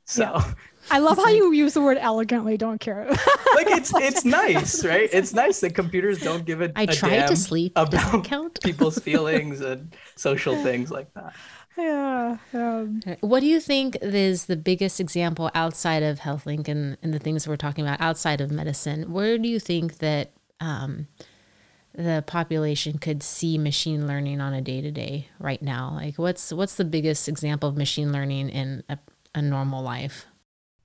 So. 0.07 0.21
Yeah. 0.21 0.53
I 0.91 0.99
love 0.99 1.17
how 1.17 1.29
you 1.29 1.51
use 1.51 1.73
the 1.73 1.81
word 1.81 1.97
elegantly 1.99 2.57
don't 2.57 2.79
care. 2.79 3.07
like 3.55 3.65
it's 3.65 3.91
it's 3.95 4.23
nice, 4.25 4.85
right? 4.85 5.09
It's 5.11 5.33
nice 5.33 5.59
that 5.61 5.73
computers 5.73 6.21
don't 6.21 6.45
give 6.45 6.61
a 6.61 6.71
I 6.75 6.85
try 6.85 7.25
to 7.25 7.35
sleep 7.35 7.73
about 7.75 8.61
people's 8.63 8.99
feelings 8.99 9.61
and 9.61 9.95
social 10.15 10.55
things 10.61 10.91
like 10.91 11.11
that. 11.15 11.33
Yeah. 11.75 12.37
Um, 12.53 13.01
what 13.21 13.39
do 13.39 13.47
you 13.47 13.59
think 13.59 13.97
is 14.01 14.45
the 14.45 14.55
biggest 14.55 14.99
example 14.99 15.49
outside 15.55 16.03
of 16.03 16.19
HealthLake 16.19 16.67
and, 16.67 16.97
and 17.01 17.13
the 17.13 17.19
things 17.19 17.47
we're 17.47 17.57
talking 17.57 17.85
about 17.85 17.99
outside 17.99 18.39
of 18.39 18.51
medicine? 18.51 19.11
Where 19.11 19.37
do 19.37 19.49
you 19.49 19.59
think 19.59 19.97
that 19.97 20.33
um, 20.59 21.07
the 21.97 22.23
population 22.27 22.97
could 22.97 23.23
see 23.23 23.57
machine 23.57 24.07
learning 24.07 24.41
on 24.41 24.53
a 24.53 24.61
day 24.61 24.81
to 24.81 24.91
day 24.91 25.29
right 25.39 25.61
now? 25.61 25.91
Like, 25.95 26.17
what's 26.17 26.51
what's 26.51 26.75
the 26.75 26.85
biggest 26.85 27.27
example 27.27 27.69
of 27.69 27.77
machine 27.77 28.11
learning 28.11 28.49
in 28.49 28.83
a, 28.89 28.97
a 29.33 29.41
normal 29.41 29.83
life? 29.83 30.25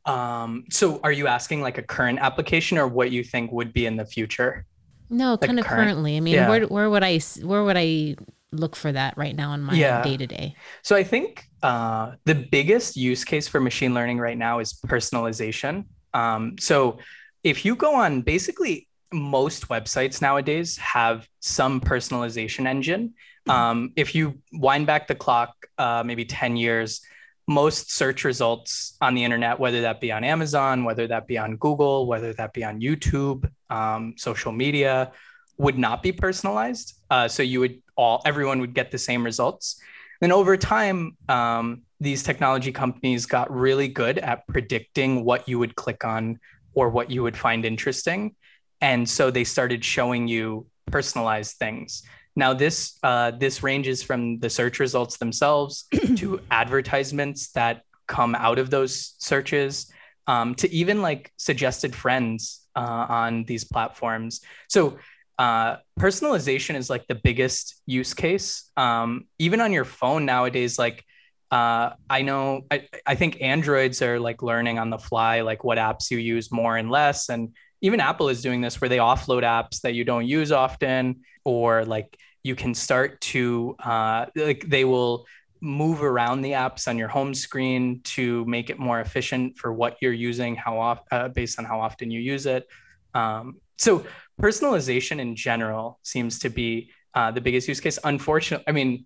Um, 0.07 0.65
so, 0.71 1.01
are 1.03 1.13
you 1.13 1.27
asking 1.27 1.63
like 1.63 1.79
a 1.79 1.83
current 1.83 2.19
application 2.21 2.79
or 2.79 2.87
what 2.87 3.11
you 3.11 3.25
think 3.25 3.53
would 3.53 3.73
be 3.73 3.87
in 3.87 3.97
the 3.97 4.07
future? 4.07 4.67
No, 5.09 5.33
like 5.33 5.43
kind 5.43 5.59
of 5.59 5.67
current, 5.67 5.89
currently. 5.89 6.17
I 6.17 6.21
mean, 6.21 6.35
yeah. 6.35 6.49
where 6.49 6.67
where 6.67 6.91
would 6.91 7.03
I 7.03 7.21
where 7.43 7.65
would 7.65 7.77
I 7.77 8.17
look 8.53 8.75
for 8.75 8.91
that 8.91 9.17
right 9.17 9.35
now 9.35 9.53
in 9.55 9.61
my 9.63 9.75
day 10.03 10.17
to 10.17 10.27
day? 10.27 10.55
So, 10.83 10.97
I 10.97 11.05
think 11.05 11.45
uh, 11.63 12.13
the 12.25 12.35
biggest 12.35 12.97
use 12.97 13.25
case 13.25 13.49
for 13.49 13.61
machine 13.61 13.95
learning 13.95 14.19
right 14.19 14.39
now 14.39 14.61
is 14.61 14.73
personalization. 14.73 15.85
Um, 16.15 16.57
so, 16.59 16.99
if 17.45 17.65
you 17.65 17.75
go 17.75 17.95
on 17.95 18.23
basically 18.23 18.89
most 19.13 19.69
websites 19.69 20.23
nowadays 20.23 20.77
have 20.79 21.29
some 21.41 21.81
personalization 21.81 22.67
engine. 22.67 23.15
Mm-hmm. 23.49 23.51
Um, 23.51 23.93
if 23.97 24.15
you 24.15 24.41
wind 24.53 24.87
back 24.87 25.09
the 25.09 25.15
clock, 25.15 25.55
uh, 25.79 26.03
maybe 26.05 26.25
10 26.25 26.57
years, 26.57 27.01
most 27.47 27.91
search 27.93 28.25
results 28.25 28.97
on 29.01 29.15
the 29.15 29.25
internet, 29.25 29.59
whether 29.59 29.81
that 29.81 30.01
be 30.01 30.13
on 30.13 30.23
Amazon, 30.23 30.85
whether 30.85 31.07
that 31.09 31.27
be 31.27 31.37
on 31.37 31.57
Google, 31.57 32.07
whether 32.07 32.33
that 32.35 32.53
be 32.53 32.63
on 32.63 32.81
YouTube, 32.81 33.51
um, 33.71 34.15
social 34.17 34.53
media, 34.53 35.11
would 35.59 35.77
not 35.77 36.03
be 36.03 36.13
personalized. 36.13 36.95
Uh, 37.11 37.27
so 37.27 37.43
you 37.43 37.61
would 37.61 37.83
all, 37.97 38.23
everyone 38.25 38.61
would 38.61 38.73
get 38.73 38.91
the 38.91 38.99
same 38.99 39.25
results. 39.25 39.81
Then 40.21 40.33
over 40.33 40.57
time, 40.57 41.17
um, 41.29 41.83
these 41.99 42.23
technology 42.23 42.73
companies 42.73 43.27
got 43.27 43.51
really 43.55 43.89
good 43.89 44.19
at 44.19 44.47
predicting 44.47 45.25
what 45.25 45.49
you 45.49 45.59
would 45.59 45.75
click 45.75 46.05
on 46.05 46.39
or 46.73 46.89
what 46.89 47.11
you 47.11 47.23
would 47.23 47.37
find 47.37 47.65
interesting. 47.65 48.37
And 48.81 49.09
so 49.09 49.31
they 49.31 49.45
started 49.45 49.85
showing 49.85 50.29
you 50.29 50.67
personalized 50.87 51.57
things. 51.57 52.03
Now 52.37 52.55
this 52.55 52.99
uh, 53.03 53.33
this 53.33 53.63
ranges 53.63 54.03
from 54.03 54.39
the 54.39 54.51
search 54.51 54.79
results 54.79 55.19
themselves 55.19 55.87
to 56.17 56.41
advertisements 56.51 57.51
that 57.53 57.83
come 58.07 58.35
out 58.35 58.59
of 58.59 58.71
those 58.71 59.15
searches 59.19 59.93
um, 60.27 60.55
to 60.57 60.71
even 60.73 61.03
like 61.03 61.33
suggested 61.37 61.95
friends 61.95 62.67
uh, 62.77 63.07
on 63.09 63.45
these 63.45 63.65
platforms. 63.65 64.41
So 64.69 64.99
uh, 65.39 65.77
personalization 65.99 66.77
is 66.77 66.91
like 66.91 67.07
the 67.09 67.15
biggest 67.15 67.81
use 67.87 68.15
case. 68.15 68.71
Um, 68.77 69.27
even 69.39 69.61
on 69.61 69.73
your 69.73 69.85
phone 69.85 70.27
nowadays, 70.27 70.79
like 70.79 71.05
uh, 71.51 71.91
I 72.09 72.23
know 72.23 72.63
I, 72.71 72.89
I 73.07 73.15
think 73.17 73.41
Androids 73.41 74.03
are 74.03 74.21
like 74.21 74.43
learning 74.43 74.79
on 74.79 74.91
the 74.91 74.99
fly, 74.99 75.41
like 75.41 75.65
what 75.65 75.79
apps 75.79 76.11
you 76.11 76.19
use 76.19 76.53
more 76.53 76.77
and 76.77 76.91
less. 76.91 77.29
And 77.29 77.55
even 77.81 78.01
Apple 78.01 78.29
is 78.29 78.43
doing 78.43 78.61
this 78.61 78.81
where 78.81 78.89
they 78.89 78.99
offload 78.99 79.43
apps 79.43 79.81
that 79.83 79.95
you 79.95 80.05
don't 80.05 80.27
use 80.27 80.53
often, 80.53 81.21
or 81.45 81.85
like 81.85 82.17
you 82.43 82.55
can 82.55 82.75
start 82.75 83.21
to 83.21 83.77
uh, 83.83 84.27
like 84.35 84.65
they 84.69 84.85
will 84.85 85.27
move 85.61 86.03
around 86.03 86.41
the 86.41 86.53
apps 86.53 86.89
on 86.89 86.97
your 86.97 87.09
home 87.09 87.35
screen 87.35 88.01
to 88.03 88.45
make 88.47 88.71
it 88.71 88.79
more 88.79 89.01
efficient 89.01 89.59
for 89.59 89.73
what 89.73 89.97
you're 90.01 90.13
using, 90.13 90.57
how 90.57 90.79
off 90.79 91.03
uh, 91.11 91.29
based 91.29 91.59
on 91.59 91.65
how 91.67 91.81
often 91.81 92.11
you 92.11 92.21
use 92.21 92.47
it. 92.47 92.67
Um, 93.15 93.57
so 93.77 94.05
personalization 94.41 95.19
in 95.19 95.37
general 95.37 95.99
seems 96.03 96.39
to 96.39 96.49
be 96.49 96.91
uh, 97.15 97.31
the 97.31 97.41
biggest 97.41 97.69
use 97.69 97.81
case. 97.81 97.99
Unfortunately, 98.05 98.65
I 98.67 98.73
mean, 98.73 99.05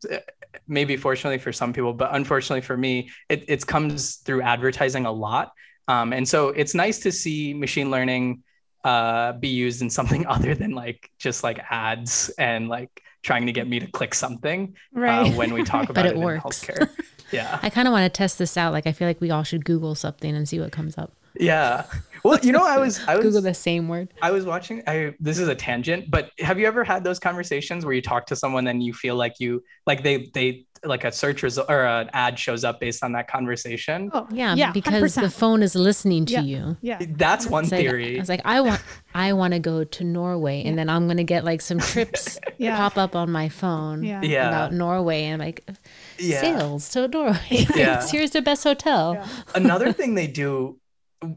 maybe 0.68 0.96
fortunately 0.96 1.38
for 1.38 1.52
some 1.52 1.72
people, 1.72 1.92
but 1.92 2.14
unfortunately 2.14 2.60
for 2.60 2.76
me, 2.76 3.10
it, 3.28 3.44
it 3.48 3.66
comes 3.66 4.16
through 4.16 4.42
advertising 4.42 5.06
a 5.06 5.12
lot. 5.12 5.52
Um, 5.88 6.12
and 6.12 6.26
so 6.26 6.48
it's 6.48 6.74
nice 6.74 7.00
to 7.00 7.10
see 7.10 7.52
machine 7.52 7.90
learning 7.90 8.43
uh, 8.84 9.32
be 9.32 9.48
used 9.48 9.82
in 9.82 9.90
something 9.90 10.26
other 10.28 10.54
than 10.54 10.72
like 10.72 11.10
just 11.18 11.42
like 11.42 11.58
ads 11.70 12.28
and 12.38 12.68
like 12.68 13.02
trying 13.22 13.46
to 13.46 13.52
get 13.52 13.66
me 13.66 13.80
to 13.80 13.86
click 13.86 14.14
something 14.14 14.74
uh, 14.94 15.00
right. 15.00 15.32
uh, 15.32 15.36
when 15.36 15.52
we 15.52 15.64
talk 15.64 15.88
about 15.90 16.06
it, 16.06 16.16
it 16.16 16.18
works. 16.18 16.68
in 16.68 16.74
healthcare. 16.74 16.90
Yeah. 17.32 17.58
I 17.62 17.70
kind 17.70 17.88
of 17.88 17.92
want 17.92 18.04
to 18.04 18.16
test 18.16 18.38
this 18.38 18.56
out. 18.56 18.72
Like, 18.72 18.86
I 18.86 18.92
feel 18.92 19.08
like 19.08 19.20
we 19.20 19.30
all 19.30 19.42
should 19.42 19.64
Google 19.64 19.96
something 19.96 20.36
and 20.36 20.48
see 20.48 20.60
what 20.60 20.70
comes 20.70 20.96
up. 20.96 21.16
Yeah. 21.40 21.84
Well, 22.22 22.38
you 22.42 22.52
know, 22.52 22.64
I 22.64 22.78
was 22.78 23.00
I 23.08 23.16
was 23.16 23.24
Google 23.24 23.40
the 23.40 23.54
same 23.54 23.88
word. 23.88 24.12
I 24.22 24.30
was 24.30 24.44
watching. 24.44 24.82
I 24.86 25.14
this 25.18 25.38
is 25.38 25.48
a 25.48 25.54
tangent, 25.54 26.10
but 26.10 26.30
have 26.38 26.60
you 26.60 26.66
ever 26.66 26.84
had 26.84 27.02
those 27.02 27.18
conversations 27.18 27.84
where 27.84 27.92
you 27.92 28.02
talk 28.02 28.26
to 28.26 28.36
someone 28.36 28.66
and 28.68 28.82
you 28.82 28.94
feel 28.94 29.16
like 29.16 29.40
you 29.40 29.64
like 29.86 30.02
they 30.02 30.30
they 30.32 30.64
like 30.84 31.04
a 31.04 31.12
search 31.12 31.42
result 31.42 31.68
or 31.70 31.84
an 31.84 32.10
ad 32.12 32.38
shows 32.38 32.64
up 32.64 32.80
based 32.80 33.02
on 33.02 33.12
that 33.12 33.28
conversation? 33.28 34.10
Oh 34.12 34.26
yeah, 34.30 34.54
yeah 34.54 34.72
because 34.72 35.16
100%. 35.16 35.20
the 35.20 35.30
phone 35.30 35.62
is 35.62 35.74
listening 35.74 36.26
to 36.26 36.34
yeah. 36.34 36.40
you. 36.40 36.76
Yeah, 36.82 36.98
that's 37.10 37.46
one 37.46 37.66
theory. 37.66 38.16
I 38.16 38.20
was 38.20 38.28
like, 38.28 38.42
I 38.44 38.60
want 38.60 38.82
I 39.14 39.32
want 39.32 39.54
to 39.54 39.60
go 39.60 39.84
to 39.84 40.04
Norway, 40.04 40.62
yeah. 40.62 40.68
and 40.68 40.78
then 40.78 40.88
I'm 40.88 41.06
gonna 41.08 41.24
get 41.24 41.44
like 41.44 41.60
some 41.60 41.78
trips 41.78 42.38
yeah. 42.58 42.76
pop 42.76 42.96
up 42.96 43.16
on 43.16 43.30
my 43.30 43.48
phone 43.48 44.02
yeah. 44.02 44.48
about 44.48 44.72
Norway, 44.72 45.24
and 45.24 45.42
I'm 45.42 45.46
like. 45.46 45.68
Yeah. 46.16 46.40
Sales 46.40 46.88
to 46.90 47.08
Norway. 47.08 47.66
Yeah. 47.74 48.06
Here's 48.06 48.30
the 48.30 48.40
best 48.40 48.62
hotel. 48.62 49.26
Another 49.54 49.92
thing 49.92 50.14
they 50.14 50.28
do 50.28 50.78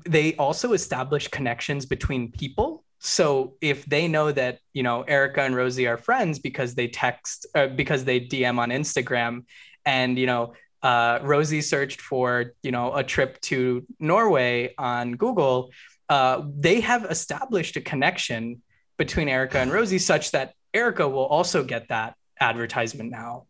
they 0.05 0.35
also 0.35 0.73
establish 0.73 1.27
connections 1.27 1.85
between 1.85 2.31
people. 2.31 2.66
So 2.99 3.55
if 3.61 3.85
they 3.85 4.07
know 4.07 4.31
that 4.31 4.59
you 4.73 4.83
know 4.83 5.03
Erica 5.03 5.41
and 5.41 5.55
Rosie 5.55 5.87
are 5.87 5.97
friends 5.97 6.39
because 6.39 6.75
they 6.75 6.87
text 6.87 7.45
uh, 7.53 7.67
because 7.67 8.05
they 8.05 8.19
DM 8.19 8.57
on 8.59 8.69
Instagram, 8.69 9.45
and 9.85 10.17
you 10.17 10.25
know 10.25 10.53
uh, 10.81 11.19
Rosie 11.21 11.61
searched 11.61 12.01
for 12.01 12.53
you 12.63 12.71
know 12.71 12.93
a 12.93 13.03
trip 13.03 13.39
to 13.41 13.85
Norway 13.99 14.73
on 14.77 15.13
Google, 15.13 15.71
uh, 16.09 16.43
they 16.55 16.81
have 16.81 17.05
established 17.05 17.75
a 17.77 17.81
connection 17.81 18.61
between 18.97 19.29
Erica 19.29 19.59
and 19.59 19.71
Rosie 19.71 19.99
such 19.99 20.31
that 20.31 20.53
Erica 20.73 21.07
will 21.07 21.25
also 21.25 21.63
get 21.63 21.89
that 21.89 22.15
advertisement 22.39 23.11
now. 23.11 23.45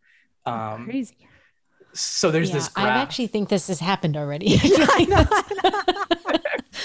Um, 0.46 0.86
Crazy. 0.86 1.28
So 2.00 2.32
there's 2.32 2.50
yeah, 2.50 2.56
this. 2.56 2.70
Graph. 2.70 2.86
I 2.86 2.90
actually 3.02 3.28
think 3.28 3.50
this 3.50 3.68
has 3.68 3.80
happened 3.80 4.18
already. 4.18 4.60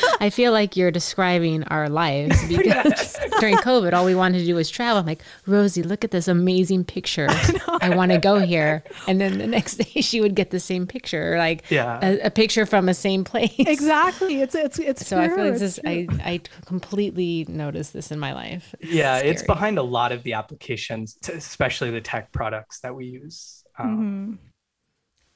I 0.21 0.31
feel 0.31 0.53
like 0.53 0.77
you're 0.77 0.91
describing 0.91 1.65
our 1.65 1.89
lives 1.89 2.37
because 2.49 3.19
during 3.41 3.57
COVID, 3.57 3.93
all 3.93 4.05
we 4.05 4.15
wanted 4.15 4.39
to 4.39 4.45
do 4.45 4.55
was 4.55 4.71
travel. 4.71 4.99
I'm 4.99 5.07
like, 5.07 5.23
Rosie, 5.47 5.83
look 5.83 6.05
at 6.05 6.11
this 6.11 6.29
amazing 6.29 6.85
picture. 6.85 7.27
I, 7.29 7.79
I 7.83 7.97
want 7.97 8.13
to 8.13 8.19
go 8.19 8.39
here. 8.39 8.85
And 9.07 9.21
then 9.21 9.39
the 9.39 9.47
next 9.47 9.77
day 9.77 10.01
she 10.01 10.21
would 10.21 10.35
get 10.35 10.51
the 10.51 10.61
same 10.61 10.87
picture, 10.87 11.37
like 11.39 11.71
yeah. 11.71 11.99
a, 12.03 12.27
a 12.27 12.31
picture 12.31 12.67
from 12.67 12.87
the 12.87 12.95
same 12.95 13.25
place. 13.25 13.53
Exactly. 13.59 14.41
It's, 14.43 14.55
it's, 14.55 14.79
it's, 14.79 15.07
so. 15.07 15.19
I 15.19 15.29
feel 15.29 15.45
like 15.45 15.59
this, 15.59 15.81
I, 15.85 16.07
I 16.21 16.41
completely 16.67 17.47
noticed 17.49 17.93
this 17.93 18.11
in 18.11 18.19
my 18.19 18.33
life. 18.33 18.75
It's 18.81 18.93
yeah. 18.93 19.19
Scary. 19.19 19.31
It's 19.31 19.43
behind 19.43 19.79
a 19.79 19.83
lot 19.83 20.13
of 20.13 20.23
the 20.23 20.35
applications, 20.35 21.17
especially 21.29 21.91
the 21.91 22.01
tech 22.01 22.33
products 22.33 22.81
that 22.81 22.95
we 22.95 23.07
use. 23.07 23.65
Um, 23.79 23.89
mm-hmm. 23.89 24.52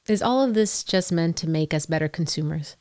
Is 0.08 0.22
all 0.22 0.42
of 0.42 0.54
this 0.54 0.84
just 0.84 1.10
meant 1.10 1.36
to 1.38 1.48
make 1.48 1.74
us 1.74 1.86
better 1.86 2.08
consumers? 2.08 2.76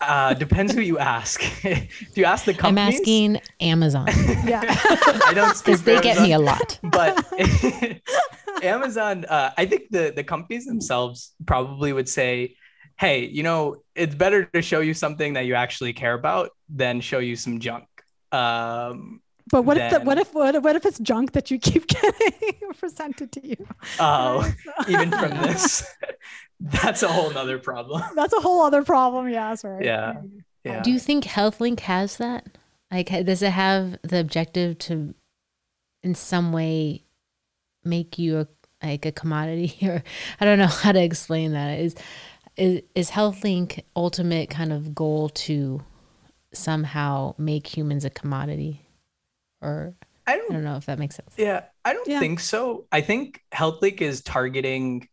Uh, 0.00 0.32
depends 0.34 0.72
who 0.72 0.80
you 0.80 0.98
ask. 0.98 1.42
Do 1.62 1.88
you 2.14 2.24
ask 2.24 2.44
the 2.44 2.54
companies? 2.54 2.94
I'm 2.94 2.94
asking 2.94 3.40
Amazon. 3.60 4.06
yeah, 4.46 4.62
I 4.64 5.32
don't 5.34 5.58
because 5.58 5.82
they 5.82 5.96
Amazon, 5.96 6.14
get 6.14 6.22
me 6.22 6.32
a 6.32 6.38
lot. 6.38 6.78
But 6.84 7.26
Amazon, 8.62 9.24
uh, 9.24 9.50
I 9.58 9.66
think 9.66 9.90
the 9.90 10.12
the 10.14 10.22
companies 10.22 10.66
themselves 10.66 11.32
probably 11.46 11.92
would 11.92 12.08
say, 12.08 12.54
"Hey, 12.96 13.26
you 13.26 13.42
know, 13.42 13.82
it's 13.96 14.14
better 14.14 14.44
to 14.44 14.62
show 14.62 14.80
you 14.80 14.94
something 14.94 15.32
that 15.32 15.46
you 15.46 15.54
actually 15.54 15.92
care 15.92 16.14
about 16.14 16.50
than 16.68 17.00
show 17.00 17.18
you 17.18 17.34
some 17.34 17.58
junk." 17.58 17.88
Um, 18.30 19.20
but 19.50 19.62
what 19.62 19.76
then, 19.76 19.92
if 19.92 19.98
the, 20.00 20.04
what 20.04 20.18
if 20.18 20.34
what, 20.34 20.62
what 20.62 20.76
if 20.76 20.86
it's 20.86 20.98
junk 20.98 21.32
that 21.32 21.50
you 21.50 21.58
keep 21.58 21.86
getting 21.88 22.72
presented 22.78 23.32
to 23.32 23.46
you? 23.46 23.66
Oh, 23.98 24.50
even 24.88 25.10
from 25.10 25.30
this, 25.42 25.86
that's 26.60 27.02
a 27.02 27.08
whole 27.08 27.30
nother 27.30 27.58
problem. 27.58 28.02
That's 28.14 28.32
a 28.32 28.40
whole 28.40 28.62
other 28.62 28.82
problem. 28.82 29.28
Yeah, 29.28 29.54
sorry. 29.54 29.84
Yeah. 29.84 30.22
Yeah. 30.64 30.82
Do 30.82 30.90
you 30.90 30.98
think 30.98 31.24
HealthLake 31.24 31.80
has 31.80 32.16
that? 32.18 32.46
Like, 32.90 33.08
does 33.24 33.42
it 33.42 33.52
have 33.52 33.98
the 34.02 34.18
objective 34.18 34.78
to, 34.78 35.14
in 36.02 36.14
some 36.14 36.52
way, 36.52 37.04
make 37.84 38.18
you 38.18 38.38
a 38.40 38.48
like 38.82 39.06
a 39.06 39.12
commodity, 39.12 39.76
or 39.86 40.02
I 40.40 40.44
don't 40.44 40.58
know 40.58 40.66
how 40.66 40.92
to 40.92 41.02
explain 41.02 41.52
that. 41.52 41.78
Is 41.78 41.94
is 42.56 42.82
is 42.94 43.10
HealthLake 43.10 43.82
ultimate 43.96 44.50
kind 44.50 44.72
of 44.72 44.94
goal 44.94 45.28
to 45.30 45.82
somehow 46.52 47.34
make 47.38 47.76
humans 47.76 48.04
a 48.04 48.10
commodity? 48.10 48.87
Or 49.60 49.94
I 50.26 50.36
don't, 50.36 50.50
I 50.50 50.54
don't 50.54 50.64
know 50.64 50.76
if 50.76 50.86
that 50.86 50.98
makes 50.98 51.16
sense. 51.16 51.34
Yeah, 51.36 51.64
I 51.84 51.92
don't 51.92 52.08
yeah. 52.08 52.20
think 52.20 52.40
so. 52.40 52.86
I 52.92 53.00
think 53.00 53.42
HealthLake 53.52 54.00
is 54.00 54.20
targeting 54.22 55.08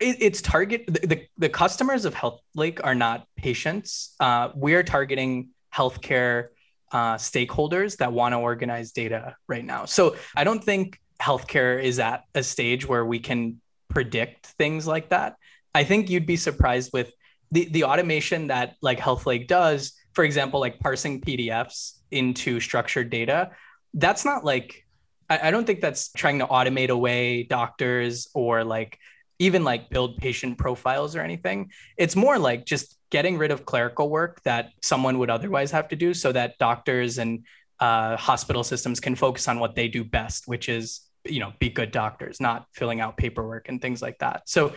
it, 0.00 0.16
it's 0.20 0.42
target 0.42 0.84
the, 0.86 1.06
the, 1.06 1.26
the 1.38 1.48
customers 1.48 2.04
of 2.04 2.14
HealthLake 2.14 2.80
are 2.82 2.94
not 2.94 3.26
patients. 3.36 4.14
Uh, 4.20 4.50
we 4.54 4.74
are 4.74 4.82
targeting 4.82 5.50
healthcare 5.74 6.48
uh, 6.92 7.14
stakeholders 7.16 7.96
that 7.98 8.12
want 8.12 8.32
to 8.32 8.38
organize 8.38 8.92
data 8.92 9.36
right 9.48 9.64
now. 9.64 9.84
So 9.84 10.16
I 10.36 10.44
don't 10.44 10.62
think 10.62 11.00
healthcare 11.20 11.82
is 11.82 11.98
at 11.98 12.24
a 12.34 12.42
stage 12.42 12.88
where 12.88 13.04
we 13.04 13.18
can 13.18 13.60
predict 13.88 14.46
things 14.46 14.86
like 14.86 15.10
that. 15.10 15.36
I 15.74 15.84
think 15.84 16.10
you'd 16.10 16.26
be 16.26 16.36
surprised 16.36 16.90
with 16.92 17.12
the, 17.50 17.66
the 17.66 17.84
automation 17.84 18.48
that 18.48 18.76
like 18.80 18.98
HealthLake 18.98 19.48
does, 19.48 19.94
for 20.12 20.24
example, 20.24 20.60
like 20.60 20.78
parsing 20.78 21.20
PDFs 21.20 21.98
into 22.14 22.60
structured 22.60 23.10
data, 23.10 23.50
that's 23.92 24.24
not 24.24 24.44
like 24.44 24.84
I, 25.28 25.48
I 25.48 25.50
don't 25.50 25.66
think 25.66 25.80
that's 25.80 26.12
trying 26.12 26.38
to 26.38 26.46
automate 26.46 26.90
away 26.90 27.44
doctors 27.44 28.28
or 28.34 28.64
like 28.64 28.98
even 29.38 29.64
like 29.64 29.90
build 29.90 30.16
patient 30.18 30.58
profiles 30.58 31.16
or 31.16 31.20
anything. 31.20 31.70
It's 31.96 32.16
more 32.16 32.38
like 32.38 32.64
just 32.64 32.96
getting 33.10 33.36
rid 33.36 33.50
of 33.50 33.64
clerical 33.64 34.08
work 34.08 34.42
that 34.44 34.70
someone 34.82 35.18
would 35.18 35.30
otherwise 35.30 35.70
have 35.72 35.88
to 35.88 35.96
do 35.96 36.14
so 36.14 36.32
that 36.32 36.58
doctors 36.58 37.18
and 37.18 37.44
uh, 37.80 38.16
hospital 38.16 38.62
systems 38.62 39.00
can 39.00 39.14
focus 39.14 39.48
on 39.48 39.58
what 39.58 39.74
they 39.74 39.88
do 39.88 40.04
best, 40.04 40.46
which 40.46 40.68
is, 40.68 41.00
you 41.24 41.40
know, 41.40 41.52
be 41.58 41.68
good 41.68 41.90
doctors, 41.90 42.40
not 42.40 42.66
filling 42.72 43.00
out 43.00 43.16
paperwork 43.16 43.68
and 43.68 43.82
things 43.82 44.00
like 44.00 44.18
that. 44.18 44.48
So 44.48 44.72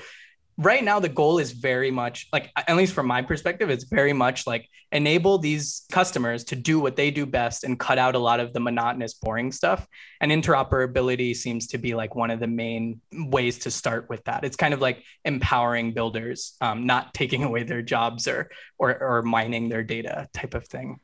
right 0.58 0.84
now 0.84 1.00
the 1.00 1.10
goal 1.10 1.38
is 1.38 1.52
very 1.52 1.92
much 1.92 2.28
like 2.34 2.52
at 2.56 2.76
least 2.76 2.94
from 2.94 3.06
my 3.06 3.22
perspective 3.22 3.70
it's 3.70 3.84
very 3.86 4.14
much 4.14 4.48
like 4.48 4.68
enable 4.92 5.38
these 5.38 5.86
customers 5.92 6.46
to 6.46 6.56
do 6.56 6.80
what 6.80 6.96
they 6.96 7.12
do 7.12 7.26
best 7.26 7.64
and 7.64 7.80
cut 7.80 7.98
out 7.98 8.16
a 8.16 8.20
lot 8.20 8.40
of 8.40 8.54
the 8.54 8.60
monotonous 8.60 9.14
boring 9.16 9.52
stuff. 9.52 9.86
And 10.22 10.32
interoperability 10.32 11.36
seems 11.36 11.68
to 11.68 11.78
be 11.78 11.94
like 11.94 12.16
one 12.16 12.32
of 12.32 12.40
the 12.40 12.48
main 12.48 13.02
ways 13.12 13.60
to 13.60 13.72
start 13.72 14.10
with 14.10 14.24
that. 14.26 14.46
It's 14.46 14.56
kind 14.56 14.74
of 14.74 14.80
like 14.80 15.04
empowering 15.26 15.94
builders 15.94 16.56
um, 16.62 16.86
not 16.86 17.14
taking 17.14 17.44
away 17.44 17.64
their 17.64 17.82
jobs 17.82 18.28
or, 18.28 18.50
or 18.78 18.98
or 19.02 19.22
mining 19.24 19.70
their 19.70 19.84
data 19.84 20.28
type 20.34 20.54
of 20.54 20.68
thing 20.68 21.00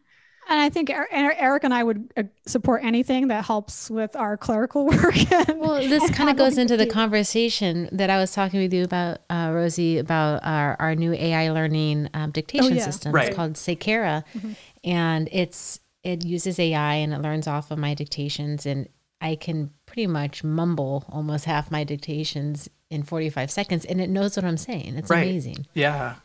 and 0.49 0.59
I 0.59 0.69
think 0.69 0.89
Eric 0.89 1.63
and 1.63 1.73
I 1.73 1.83
would 1.83 2.11
uh, 2.17 2.23
support 2.45 2.83
anything 2.83 3.27
that 3.27 3.45
helps 3.45 3.89
with 3.89 4.15
our 4.15 4.37
clerical 4.37 4.85
work. 4.87 5.15
well, 5.55 5.75
this 5.75 6.09
kind 6.15 6.29
of 6.29 6.37
goes 6.37 6.57
into 6.57 6.77
the 6.77 6.85
conversation 6.85 7.89
that 7.91 8.09
I 8.09 8.17
was 8.17 8.33
talking 8.33 8.61
with 8.61 8.73
you 8.73 8.83
about, 8.83 9.19
uh, 9.29 9.51
Rosie, 9.53 9.97
about 9.97 10.41
our, 10.43 10.75
our 10.79 10.95
new 10.95 11.13
AI 11.13 11.51
learning 11.51 12.09
um, 12.13 12.31
dictation 12.31 12.73
oh, 12.73 12.75
yeah. 12.75 12.85
system. 12.85 13.11
Right. 13.11 13.27
It's 13.27 13.35
called 13.35 13.53
Sequeira, 13.53 14.23
mm-hmm. 14.35 14.51
and 14.83 15.29
it's 15.31 15.79
it 16.03 16.25
uses 16.25 16.59
AI 16.59 16.95
and 16.95 17.13
it 17.13 17.21
learns 17.21 17.47
off 17.47 17.71
of 17.71 17.77
my 17.77 17.93
dictations, 17.93 18.65
and 18.65 18.89
I 19.21 19.35
can 19.35 19.71
pretty 19.85 20.07
much 20.07 20.43
mumble 20.43 21.05
almost 21.09 21.45
half 21.45 21.71
my 21.71 21.85
dictations 21.85 22.69
in 22.89 23.03
45 23.03 23.49
seconds, 23.49 23.85
and 23.85 24.01
it 24.01 24.09
knows 24.09 24.35
what 24.35 24.43
I'm 24.43 24.57
saying. 24.57 24.95
It's 24.97 25.09
right. 25.09 25.23
amazing. 25.23 25.65
Yeah. 25.73 26.15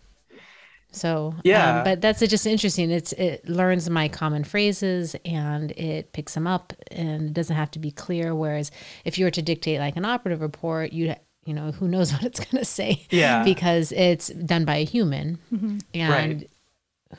So 0.99 1.29
um, 1.29 1.41
yeah, 1.45 1.79
um, 1.79 1.85
but 1.85 2.01
that's 2.01 2.21
just 2.21 2.47
interesting. 2.47 2.91
It's 2.91 3.13
it 3.13 3.49
learns 3.49 3.89
my 3.89 4.09
common 4.09 4.45
phrases 4.45 5.17
and 5.25 5.71
it 5.73 6.13
picks 6.13 6.35
them 6.35 6.47
up, 6.47 6.73
and 6.91 7.31
it 7.31 7.35
doesn't 7.35 7.57
have 7.57 7.71
to 7.73 7.79
be 7.79 7.91
clear. 7.91 8.35
Whereas 8.35 8.71
if 9.05 9.19
you 9.19 9.25
were 9.25 9.31
to 9.31 9.43
dictate 9.43 9.81
like 9.81 9.97
an 9.97 10.05
operative 10.05 10.41
report, 10.41 10.93
you 10.93 11.15
you 11.45 11.55
know 11.55 11.73
who 11.73 11.89
knows 11.89 12.13
what 12.15 12.25
it's 12.25 12.41
going 12.41 12.59
to 12.59 12.65
say. 12.65 13.07
Yeah, 13.11 13.45
because 13.45 13.93
it's 13.93 14.29
done 14.29 14.65
by 14.65 14.77
a 14.77 14.85
human, 14.85 15.39
mm-hmm. 15.53 15.79
and 15.95 16.41
right. 16.41 16.51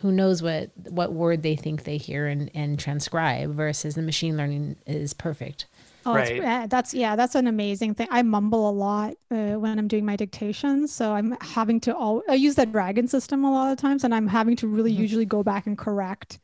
who 0.01 0.11
knows 0.11 0.41
what 0.41 0.71
what 0.89 1.13
word 1.13 1.43
they 1.43 1.55
think 1.55 1.83
they 1.83 1.97
hear 1.97 2.27
and 2.27 2.51
and 2.53 2.79
transcribe. 2.79 3.51
Versus 3.51 3.95
the 3.95 4.01
machine 4.01 4.37
learning 4.37 4.77
is 4.85 5.13
perfect. 5.13 5.65
Oh, 6.09 6.15
right. 6.15 6.69
that's 6.69 6.93
yeah, 6.93 7.15
that's 7.15 7.35
an 7.35 7.47
amazing 7.47 7.95
thing. 7.95 8.07
I 8.11 8.21
mumble 8.21 8.69
a 8.69 8.71
lot 8.71 9.15
uh, 9.31 9.53
when 9.53 9.77
I'm 9.77 9.87
doing 9.87 10.05
my 10.05 10.15
dictations, 10.15 10.93
so 10.93 11.13
I'm 11.13 11.37
having 11.41 11.79
to 11.81 11.95
all 11.95 12.23
I 12.29 12.35
use 12.35 12.55
that 12.55 12.71
dragon 12.71 13.07
system 13.07 13.43
a 13.43 13.51
lot 13.51 13.71
of 13.71 13.77
times, 13.77 14.03
and 14.03 14.13
I'm 14.13 14.27
having 14.27 14.55
to 14.57 14.67
really 14.67 14.91
mm-hmm. 14.91 15.01
usually 15.01 15.25
go 15.25 15.43
back 15.43 15.67
and 15.67 15.77
correct 15.77 16.39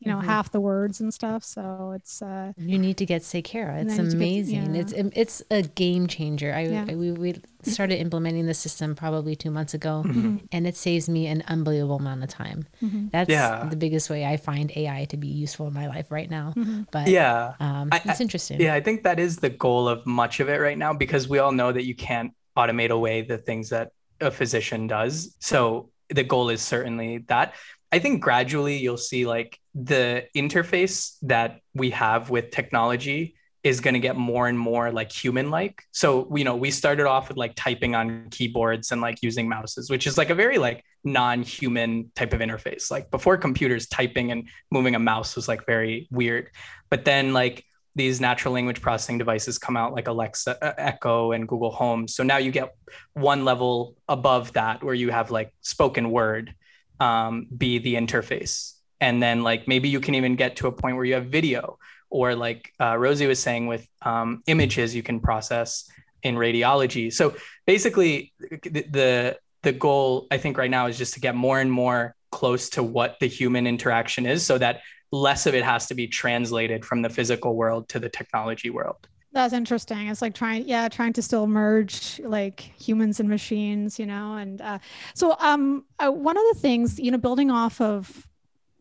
you 0.00 0.10
know 0.10 0.18
mm-hmm. 0.18 0.26
half 0.26 0.52
the 0.52 0.60
words 0.60 1.00
and 1.00 1.12
stuff 1.12 1.42
so 1.42 1.92
it's 1.94 2.20
uh 2.20 2.52
you 2.56 2.78
need 2.78 2.96
to 2.98 3.06
get 3.06 3.22
Sequeira 3.22 3.82
it's 3.82 3.98
amazing 3.98 4.72
get, 4.72 4.92
yeah. 4.92 5.02
it's 5.02 5.16
it's 5.16 5.42
a 5.50 5.62
game 5.62 6.06
changer 6.06 6.52
I, 6.52 6.66
yeah. 6.66 6.84
I, 6.88 6.94
we, 6.94 7.12
we 7.12 7.40
started 7.62 7.98
implementing 7.98 8.46
the 8.46 8.54
system 8.54 8.94
probably 8.94 9.34
two 9.34 9.50
months 9.50 9.74
ago 9.74 10.02
mm-hmm. 10.06 10.36
and 10.52 10.66
it 10.66 10.76
saves 10.76 11.08
me 11.08 11.26
an 11.26 11.42
unbelievable 11.48 11.96
amount 11.96 12.22
of 12.22 12.28
time 12.28 12.66
mm-hmm. 12.82 13.06
that's 13.10 13.30
yeah. 13.30 13.64
the 13.64 13.76
biggest 13.76 14.10
way 14.10 14.24
I 14.26 14.36
find 14.36 14.70
AI 14.76 15.06
to 15.06 15.16
be 15.16 15.28
useful 15.28 15.66
in 15.66 15.72
my 15.72 15.86
life 15.88 16.10
right 16.10 16.28
now 16.28 16.52
mm-hmm. 16.54 16.82
but 16.90 17.08
yeah 17.08 17.54
um, 17.58 17.88
I, 17.90 18.02
it's 18.04 18.20
interesting 18.20 18.60
yeah 18.60 18.74
I 18.74 18.80
think 18.80 19.02
that 19.04 19.18
is 19.18 19.38
the 19.38 19.50
goal 19.50 19.88
of 19.88 20.04
much 20.06 20.40
of 20.40 20.48
it 20.48 20.60
right 20.60 20.78
now 20.78 20.92
because 20.92 21.28
we 21.28 21.38
all 21.38 21.52
know 21.52 21.72
that 21.72 21.84
you 21.84 21.94
can't 21.94 22.32
automate 22.56 22.90
away 22.90 23.22
the 23.22 23.38
things 23.38 23.70
that 23.70 23.92
a 24.20 24.30
physician 24.30 24.86
does 24.86 25.36
so 25.40 25.90
the 26.08 26.22
goal 26.22 26.50
is 26.50 26.62
certainly 26.62 27.18
that 27.28 27.54
I 27.92 27.98
think 27.98 28.22
gradually 28.22 28.76
you'll 28.76 28.96
see 28.96 29.26
like 29.26 29.58
the 29.74 30.26
interface 30.36 31.16
that 31.22 31.60
we 31.74 31.90
have 31.90 32.30
with 32.30 32.50
technology 32.50 33.36
is 33.62 33.80
going 33.80 33.94
to 33.94 34.00
get 34.00 34.16
more 34.16 34.46
and 34.46 34.58
more 34.58 34.92
like 34.92 35.10
human 35.10 35.50
like 35.50 35.82
so 35.90 36.32
you 36.36 36.44
know 36.44 36.54
we 36.54 36.70
started 36.70 37.04
off 37.04 37.28
with 37.28 37.36
like 37.36 37.52
typing 37.56 37.96
on 37.96 38.28
keyboards 38.30 38.92
and 38.92 39.00
like 39.00 39.20
using 39.22 39.48
mouses 39.48 39.90
which 39.90 40.06
is 40.06 40.16
like 40.16 40.30
a 40.30 40.36
very 40.36 40.56
like 40.56 40.84
non-human 41.06 42.10
type 42.14 42.34
of 42.34 42.40
interface. 42.40 42.90
Like 42.90 43.10
before 43.10 43.38
computers 43.38 43.86
typing 43.86 44.32
and 44.32 44.48
moving 44.70 44.94
a 44.94 44.98
mouse 44.98 45.36
was 45.36 45.48
like 45.48 45.64
very 45.64 46.08
weird. 46.10 46.50
But 46.90 47.04
then 47.04 47.32
like 47.32 47.64
these 47.94 48.20
natural 48.20 48.52
language 48.52 48.82
processing 48.82 49.16
devices 49.16 49.56
come 49.56 49.74
out 49.74 49.94
like 49.94 50.06
alexa 50.06 50.62
uh, 50.62 50.74
echo 50.76 51.32
and 51.32 51.48
google 51.48 51.70
home. 51.70 52.08
So 52.08 52.22
now 52.22 52.36
you 52.36 52.50
get 52.50 52.74
one 53.14 53.46
level 53.46 53.96
above 54.06 54.52
that 54.52 54.84
where 54.84 54.94
you 54.94 55.10
have 55.10 55.30
like 55.30 55.54
spoken 55.62 56.10
word 56.10 56.54
um, 57.00 57.46
be 57.56 57.78
the 57.78 57.94
interface. 57.94 58.74
And 59.00 59.22
then 59.22 59.42
like 59.42 59.68
maybe 59.68 59.88
you 59.88 60.00
can 60.00 60.14
even 60.14 60.36
get 60.36 60.56
to 60.56 60.68
a 60.68 60.72
point 60.72 60.96
where 60.96 61.04
you 61.04 61.14
have 61.14 61.26
video 61.26 61.78
or 62.08 62.34
like 62.34 62.72
uh, 62.80 62.96
rosie 62.96 63.26
was 63.26 63.38
saying 63.38 63.66
with 63.66 63.86
um, 64.02 64.42
images 64.46 64.94
you 64.94 65.02
can 65.02 65.20
process 65.20 65.88
in 66.22 66.34
radiology. 66.36 67.12
So 67.12 67.34
basically 67.66 68.32
the, 68.40 68.86
the 68.90 69.38
the 69.66 69.72
goal 69.72 70.28
i 70.30 70.38
think 70.38 70.56
right 70.56 70.70
now 70.70 70.86
is 70.86 70.96
just 70.96 71.14
to 71.14 71.20
get 71.20 71.34
more 71.34 71.58
and 71.58 71.70
more 71.70 72.14
close 72.30 72.70
to 72.70 72.82
what 72.84 73.18
the 73.18 73.26
human 73.26 73.66
interaction 73.66 74.24
is 74.24 74.46
so 74.46 74.56
that 74.56 74.80
less 75.10 75.46
of 75.46 75.54
it 75.54 75.64
has 75.64 75.88
to 75.88 75.94
be 75.94 76.06
translated 76.06 76.84
from 76.84 77.02
the 77.02 77.10
physical 77.10 77.56
world 77.56 77.88
to 77.88 77.98
the 77.98 78.08
technology 78.08 78.70
world 78.70 79.08
that's 79.36 79.52
interesting. 79.52 80.08
It's 80.08 80.22
like 80.22 80.34
trying, 80.34 80.66
yeah, 80.66 80.88
trying 80.88 81.12
to 81.12 81.22
still 81.22 81.46
merge 81.46 82.20
like 82.24 82.60
humans 82.60 83.20
and 83.20 83.28
machines, 83.28 83.98
you 83.98 84.06
know. 84.06 84.36
And 84.36 84.60
uh, 84.62 84.78
so, 85.14 85.36
um, 85.38 85.84
uh, 85.98 86.10
one 86.10 86.36
of 86.36 86.42
the 86.52 86.58
things, 86.58 86.98
you 86.98 87.10
know, 87.10 87.18
building 87.18 87.50
off 87.50 87.80
of 87.80 88.26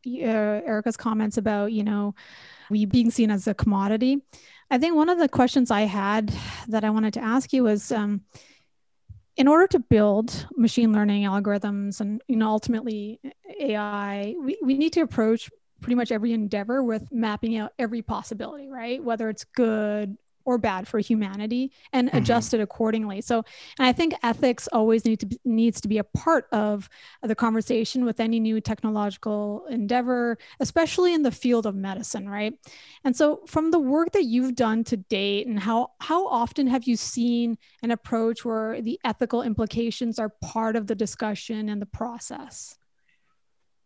uh, 0.08 0.12
Erica's 0.12 0.96
comments 0.98 1.38
about, 1.38 1.74
you 1.74 1.84
know, 1.84 2.16
we 2.70 2.86
being 2.86 3.12
seen 3.12 3.32
as 3.32 3.48
a 3.48 3.54
commodity, 3.54 4.22
I 4.72 4.78
think 4.78 4.96
one 4.96 5.10
of 5.10 5.20
the 5.20 5.28
questions 5.28 5.72
I 5.72 5.82
had 5.82 6.34
that 6.70 6.84
I 6.84 6.90
wanted 6.90 7.14
to 7.16 7.24
ask 7.24 7.52
you 7.52 7.64
was, 7.64 7.92
um, 7.92 8.22
in 9.36 9.50
order 9.50 9.68
to 9.68 9.80
build 9.80 10.48
machine 10.56 10.94
learning 10.94 11.24
algorithms 11.24 12.00
and, 12.00 12.22
you 12.30 12.38
know, 12.38 12.48
ultimately 12.48 13.20
AI, 13.60 14.34
we, 14.42 14.58
we 14.64 14.78
need 14.78 14.94
to 14.94 15.02
approach 15.02 15.52
pretty 15.82 15.96
much 15.96 16.12
every 16.14 16.32
endeavor 16.32 16.82
with 16.82 17.12
mapping 17.12 17.58
out 17.58 17.74
every 17.78 18.02
possibility, 18.02 18.70
right? 18.70 19.04
Whether 19.04 19.28
it's 19.28 19.44
good 19.44 20.18
or 20.46 20.58
bad 20.58 20.88
for 20.88 21.00
humanity 21.00 21.72
and 21.92 22.08
mm-hmm. 22.08 22.18
adjust 22.18 22.54
it 22.54 22.62
accordingly. 22.62 23.22
So, 23.22 23.44
and 23.80 23.88
I 23.88 23.92
think 23.92 24.14
ethics 24.24 24.68
always 24.72 25.04
need 25.04 25.20
to 25.20 25.26
be, 25.26 25.40
needs 25.44 25.82
to 25.82 25.88
be 25.88 25.98
a 25.98 26.04
part 26.04 26.48
of 26.52 26.88
the 27.22 27.36
conversation 27.36 28.06
with 28.06 28.20
any 28.20 28.40
new 28.40 28.62
technological 28.62 29.66
endeavor, 29.70 30.38
especially 30.60 31.14
in 31.14 31.24
the 31.24 31.32
field 31.32 31.66
of 31.66 31.76
medicine, 31.76 32.30
right? 32.30 32.54
And 33.04 33.16
so, 33.16 33.42
from 33.48 33.72
the 33.72 33.80
work 33.80 34.12
that 34.14 34.24
you've 34.24 34.56
done 34.56 34.84
to 34.86 34.98
date, 34.98 35.48
and 35.48 35.60
how 35.60 35.92
how 36.00 36.28
often 36.28 36.68
have 36.68 36.86
you 36.86 36.96
seen 36.96 37.58
an 37.82 37.92
approach 37.92 38.46
where 38.46 38.82
the 38.82 39.00
ethical 39.04 39.42
implications 39.42 40.20
are 40.20 40.30
part 40.42 40.76
of 40.76 40.88
the 40.88 40.96
discussion 40.96 41.70
and 41.70 41.82
the 41.82 41.88
process? 41.88 42.78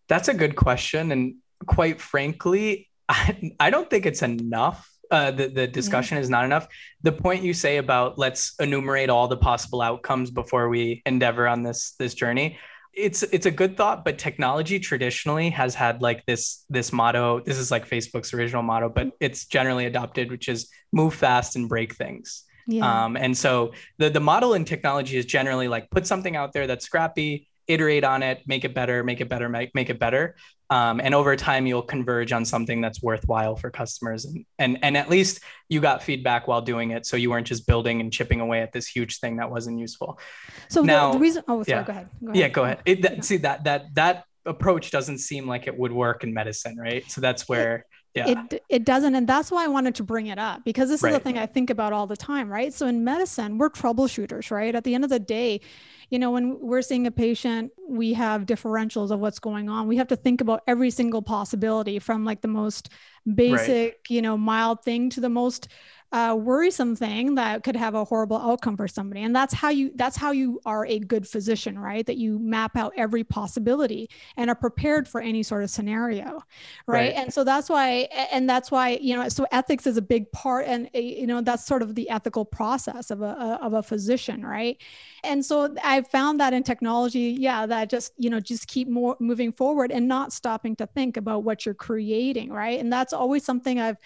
That's 0.07 0.28
a 0.28 0.34
good 0.34 0.55
question, 0.55 1.12
and 1.12 1.36
quite 1.66 2.01
frankly, 2.01 2.89
I, 3.07 3.53
I 3.60 3.70
don't 3.70 3.89
think 3.89 4.05
it's 4.05 4.22
enough 4.22 4.89
uh, 5.12 5.32
the, 5.32 5.47
the 5.47 5.68
discussion 5.68 6.18
yeah. 6.18 6.22
is 6.22 6.30
not 6.30 6.45
enough. 6.45 6.68
The 7.01 7.12
point 7.12 7.43
you 7.43 7.53
say 7.53 7.78
about 7.78 8.18
let's 8.18 8.53
enumerate 8.60 9.10
all 9.10 9.28
the 9.28 9.38
possible 9.38 9.82
outcomes 9.82 10.32
before 10.32 10.70
we 10.70 11.01
endeavor 11.05 11.47
on 11.47 11.64
this 11.64 11.95
this 11.99 12.14
journey. 12.14 12.57
It's 12.93 13.24
it's 13.24 13.45
a 13.45 13.51
good 13.51 13.78
thought, 13.78 14.03
but 14.03 14.18
technology 14.18 14.80
traditionally 14.80 15.49
has 15.51 15.76
had 15.76 16.01
like 16.01 16.26
this 16.26 16.66
this 16.70 16.91
motto. 16.91 17.39
This 17.39 17.57
is 17.57 17.72
like 17.72 17.88
Facebook's 17.88 18.34
original 18.34 18.62
motto, 18.62 18.89
but 18.89 19.12
it's 19.20 19.45
generally 19.45 19.86
adopted, 19.86 20.30
which 20.30 20.47
is 20.47 20.70
move 20.91 21.14
fast 21.14 21.55
and 21.55 21.68
break 21.68 21.95
things. 21.95 22.43
Yeah. 22.68 23.05
Um, 23.05 23.18
and 23.18 23.36
so 23.36 23.74
the 23.97 24.12
the 24.12 24.20
model 24.20 24.53
in 24.53 24.64
technology 24.64 25.18
is 25.18 25.26
generally 25.26 25.68
like 25.68 25.89
put 25.89 26.05
something 26.05 26.36
out 26.36 26.53
there 26.53 26.68
that's 26.68 26.86
scrappy, 26.86 27.49
iterate 27.70 28.03
on 28.03 28.24
it, 28.24 28.41
make 28.45 28.65
it 28.65 28.74
better, 28.74 29.03
make 29.03 29.22
it 29.22 29.30
better, 29.30 29.47
make, 29.47 29.74
make 29.74 29.89
it 29.89 29.99
better. 29.99 30.36
Um, 30.72 30.99
and 30.99 31.15
over 31.15 31.36
time, 31.36 31.65
you'll 31.65 31.82
converge 31.82 32.32
on 32.32 32.43
something 32.43 32.82
that's 32.82 33.01
worthwhile 33.01 33.55
for 33.55 33.70
customers. 33.72 34.26
And, 34.26 34.45
and, 34.57 34.80
and 34.82 34.97
at 34.97 35.09
least 35.09 35.41
you 35.70 35.80
got 35.80 36.03
feedback 36.03 36.47
while 36.47 36.61
doing 36.61 36.91
it. 36.91 37.05
So 37.05 37.15
you 37.15 37.30
weren't 37.30 37.47
just 37.47 37.65
building 37.65 38.01
and 38.01 38.11
chipping 38.11 38.41
away 38.41 38.61
at 38.61 38.74
this 38.74 38.88
huge 38.88 39.20
thing 39.20 39.38
that 39.38 39.49
wasn't 39.49 39.80
useful. 39.80 40.20
So 40.67 40.82
now, 40.82 41.11
the, 41.11 41.17
the 41.17 41.22
reason, 41.22 41.43
oh, 41.47 41.63
sorry, 41.63 41.80
yeah. 41.80 41.84
go, 41.84 41.91
ahead. 41.91 42.09
go 42.20 42.28
ahead. 42.28 42.38
Yeah, 42.38 42.47
go 42.49 42.63
ahead. 42.65 42.82
It, 42.86 43.01
that, 43.03 43.24
see 43.24 43.38
that, 43.38 43.63
that, 43.63 43.95
that 43.95 44.26
approach 44.45 44.91
doesn't 44.91 45.20
seem 45.20 45.47
like 45.47 45.67
it 45.67 45.78
would 45.78 45.91
work 45.91 46.24
in 46.24 46.34
medicine, 46.34 46.78
right? 46.78 47.09
So 47.09 47.22
that's 47.22 47.47
where 47.47 47.86
yeah. 48.16 48.43
it 48.51 48.64
it 48.70 48.86
doesn't 48.86 49.16
and 49.16 49.28
that's 49.28 49.51
why 49.51 49.64
i 49.64 49.68
wanted 49.68 49.95
to 49.95 50.03
bring 50.03 50.28
it 50.28 50.39
up 50.39 50.64
because 50.66 50.89
this 50.89 51.03
Right. 51.03 51.12
is 51.14 51.18
the 51.20 51.24
thing 51.24 51.38
i 51.38 51.45
think 51.45 51.70
about 51.70 51.93
all 51.93 52.07
the 52.07 52.18
time 52.18 52.49
right 52.49 52.74
so 52.74 52.88
in 52.88 53.03
medicine 53.03 53.57
we're 53.57 53.70
troubleshooters 53.70 54.51
right 54.51 54.74
at 54.76 54.84
the 54.84 54.95
end 54.95 55.03
of 55.03 55.10
the 55.10 55.20
day 55.20 55.62
you 56.10 56.18
know 56.18 56.32
when 56.32 56.60
we're 56.60 56.82
seeing 56.82 57.05
a 57.07 57.12
patient 57.12 57.72
we 57.88 58.14
have 58.14 58.45
differentials 58.45 59.12
of 59.12 59.20
what's 59.20 59.39
going 59.39 59.70
on 59.70 59.88
we 59.88 59.97
have 59.97 60.07
to 60.07 60.16
think 60.16 60.41
about 60.41 60.62
every 60.68 60.89
single 60.89 61.22
possibility 61.22 61.99
from 61.99 62.26
like 62.26 62.41
the 62.41 62.47
most 62.47 62.89
basic 63.36 63.99
you 64.10 64.22
know 64.22 64.38
mild 64.38 64.84
thing 64.84 65.10
to 65.12 65.22
the 65.22 65.30
most 65.30 65.68
uh, 66.12 66.36
worrisome 66.39 66.95
thing 66.95 67.36
that 67.36 67.64
could 67.64 67.76
have 67.76 67.93
a 67.93 68.03
horrible 68.03 68.38
outcome 68.38 68.76
for 68.76 68.88
somebody. 68.88 69.22
And 69.22 69.36
that's 69.36 69.53
how 69.53 69.70
you 69.70 69.91
that's 69.95 70.18
how 70.18 70.32
you 70.32 70.60
are 70.66 70.86
a 70.86 70.97
good 70.99 71.28
physician 71.28 71.78
right? 71.78 72.05
That 72.05 72.18
you 72.18 72.39
map 72.39 72.76
out 72.76 72.93
every 72.97 73.24
possibility 73.24 74.10
and 74.36 74.49
are 74.49 74.55
prepared 74.55 75.07
for 75.07 75.22
any 75.22 75.43
sort 75.43 75.64
of 75.64 75.70
scenario 75.70 76.41
right, 76.88 77.14
Right. 77.14 77.14
and 77.16 77.32
so 77.34 77.43
that's 77.43 77.70
why 77.70 78.07
and 78.32 78.49
that's 78.49 78.72
why 78.72 78.97
you 79.01 79.16
know 79.16 79.30
so 79.30 79.45
ethics 79.51 79.86
is 79.86 79.97
a 79.97 80.01
big 80.01 80.32
part 80.32 80.66
and 80.68 80.89
uh, 80.95 80.99
you 80.99 81.28
know 81.28 81.41
that's 81.41 81.66
sort 81.66 81.82
of 81.82 81.95
the 81.95 82.10
ethical 82.10 82.45
process 82.45 83.12
of 83.12 83.22
a 83.22 83.60
of 83.62 83.74
a 83.74 83.84
physician 83.84 84.45
right? 84.45 84.78
And 85.24 85.45
so 85.45 85.76
i 85.84 86.01
found 86.01 86.39
that 86.39 86.53
in 86.53 86.64
technology 86.64 87.36
yeah 87.39 87.66
that 87.66 87.89
just 87.89 88.14
you 88.18 88.30
know 88.30 88.39
just 88.39 88.68
keep 88.68 88.88
more 88.88 89.16
moving 89.20 89.51
forward 89.51 89.91
and 89.91 90.07
not 90.07 90.34
stopping 90.34 90.76
to 90.78 90.88
think 90.88 91.18
about 91.18 91.43
what 91.43 91.66
you're 91.66 91.76
creating 91.76 92.51
right? 92.51 92.80
And 92.80 92.91
that's 92.91 93.14
always 93.14 93.43
something 93.45 93.80
i've 93.80 93.97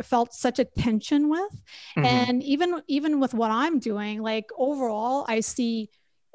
felt 0.00 0.32
such 0.32 0.58
a 0.58 0.64
tension 0.64 1.28
with 1.28 1.62
Mhm. 1.96 2.04
and 2.04 2.42
even 2.42 2.80
even 2.88 3.20
with 3.20 3.34
what 3.34 3.50
i'm 3.50 3.78
doing 3.78 4.22
like 4.22 4.46
overall 4.56 5.24
i 5.28 5.40
see 5.40 5.90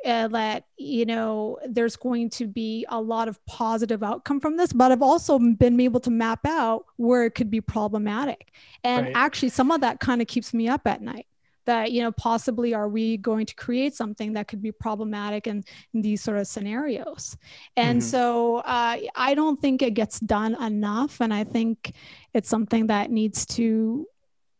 uh, 0.05 0.27
that 0.27 0.63
you 0.77 1.05
know 1.07 1.57
there's 1.67 1.95
going 1.95 2.29
to 2.29 2.45
be 2.45 2.85
a 2.89 3.01
lot 3.01 3.27
of 3.27 3.43
positive 3.47 4.03
outcome 4.03 4.39
from 4.39 4.55
this 4.55 4.71
but 4.71 4.91
i've 4.91 5.01
also 5.01 5.39
been 5.39 5.79
able 5.79 5.99
to 5.99 6.11
map 6.11 6.45
out 6.45 6.85
where 6.97 7.25
it 7.25 7.31
could 7.31 7.49
be 7.49 7.59
problematic 7.59 8.51
and 8.83 9.05
Right. 9.05 9.11
actually 9.15 9.49
some 9.49 9.71
of 9.71 9.81
that 9.81 9.99
kind 9.99 10.21
of 10.21 10.27
keeps 10.27 10.53
me 10.53 10.67
up 10.67 10.85
at 10.85 11.01
night 11.01 11.25
that 11.67 11.91
you 11.91 12.01
know 12.01 12.11
possibly 12.11 12.73
are 12.73 12.89
we 12.89 13.17
going 13.17 13.45
to 13.45 13.53
create 13.55 13.93
something 13.95 14.33
that 14.33 14.47
could 14.47 14.61
be 14.61 14.71
problematic 14.71 15.45
in, 15.47 15.63
in 15.93 16.01
these 16.01 16.21
sort 16.23 16.37
of 16.39 16.47
scenarios 16.47 17.37
and 17.75 18.01
Mhm. 18.01 18.03
so 18.03 18.57
uh, 18.65 18.97
i 19.15 19.33
don't 19.35 19.61
think 19.61 19.81
it 19.81 19.93
gets 19.93 20.19
done 20.19 20.55
enough 20.61 21.21
and 21.21 21.31
i 21.33 21.43
think 21.43 21.93
it's 22.33 22.49
something 22.49 22.87
that 22.87 23.11
needs 23.11 23.45
to 23.45 24.07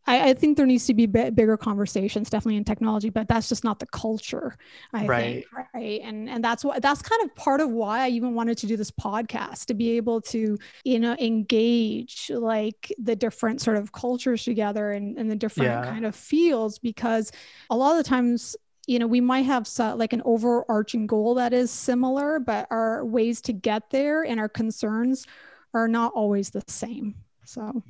I, 0.08 0.30
I 0.30 0.34
think 0.34 0.58
there 0.58 0.66
needs 0.66 0.86
to 0.88 0.94
be 0.94 1.06
bi- 1.06 1.30
bigger 1.30 1.58
conversations, 1.58 2.30
definitely 2.30 2.56
in 2.58 2.64
technology, 2.64 3.10
but 3.10 3.28
that's 3.28 3.50
just 3.50 3.64
not 3.64 3.80
the 3.80 3.86
culture. 3.88 4.56
I 4.94 5.10
think, 5.10 5.46
right? 5.76 6.02
And 6.04 6.30
and 6.30 6.44
that's 6.44 6.64
what 6.64 6.82
that's 6.82 7.02
kind 7.02 7.22
of 7.24 7.36
part 7.36 7.60
of 7.62 7.70
why 7.72 8.06
I 8.06 8.10
even 8.10 8.34
wanted 8.34 8.58
to 8.60 8.68
do 8.68 8.78
this 8.78 8.92
podcast 8.92 9.66
to 9.66 9.74
be 9.74 9.98
able 9.98 10.22
to, 10.22 10.58
you 10.86 11.00
know, 11.00 11.16
engage 11.20 12.32
like 12.34 12.94
the 12.98 13.16
different 13.16 13.62
sort 13.62 13.78
of 13.78 13.92
cultures 13.92 14.44
together 14.44 14.92
and, 14.92 15.18
and 15.18 15.30
the 15.30 15.36
different 15.36 15.68
Yeah. 15.70 15.82
kind 15.82 16.06
of 16.06 16.16
fields, 16.16 16.80
because 16.80 17.32
a 17.70 17.76
lot 17.76 17.92
of 17.92 17.98
the 17.98 18.10
times 18.10 18.56
you 18.88 19.00
know 19.00 19.08
we 19.08 19.20
might 19.20 19.42
have 19.46 19.68
so, 19.68 19.96
like 19.96 20.14
an 20.14 20.22
overarching 20.24 21.08
goal 21.08 21.36
that 21.36 21.52
is 21.54 21.70
similar 21.72 22.40
but 22.40 22.68
our 22.72 23.04
ways 23.06 23.42
to 23.42 23.52
get 23.52 23.90
there 23.90 24.24
and 24.24 24.40
our 24.40 24.48
concerns 24.48 25.26
are 25.74 25.90
not 25.90 26.14
always 26.14 26.52
the 26.52 26.64
same 26.70 27.14
so 27.44 27.84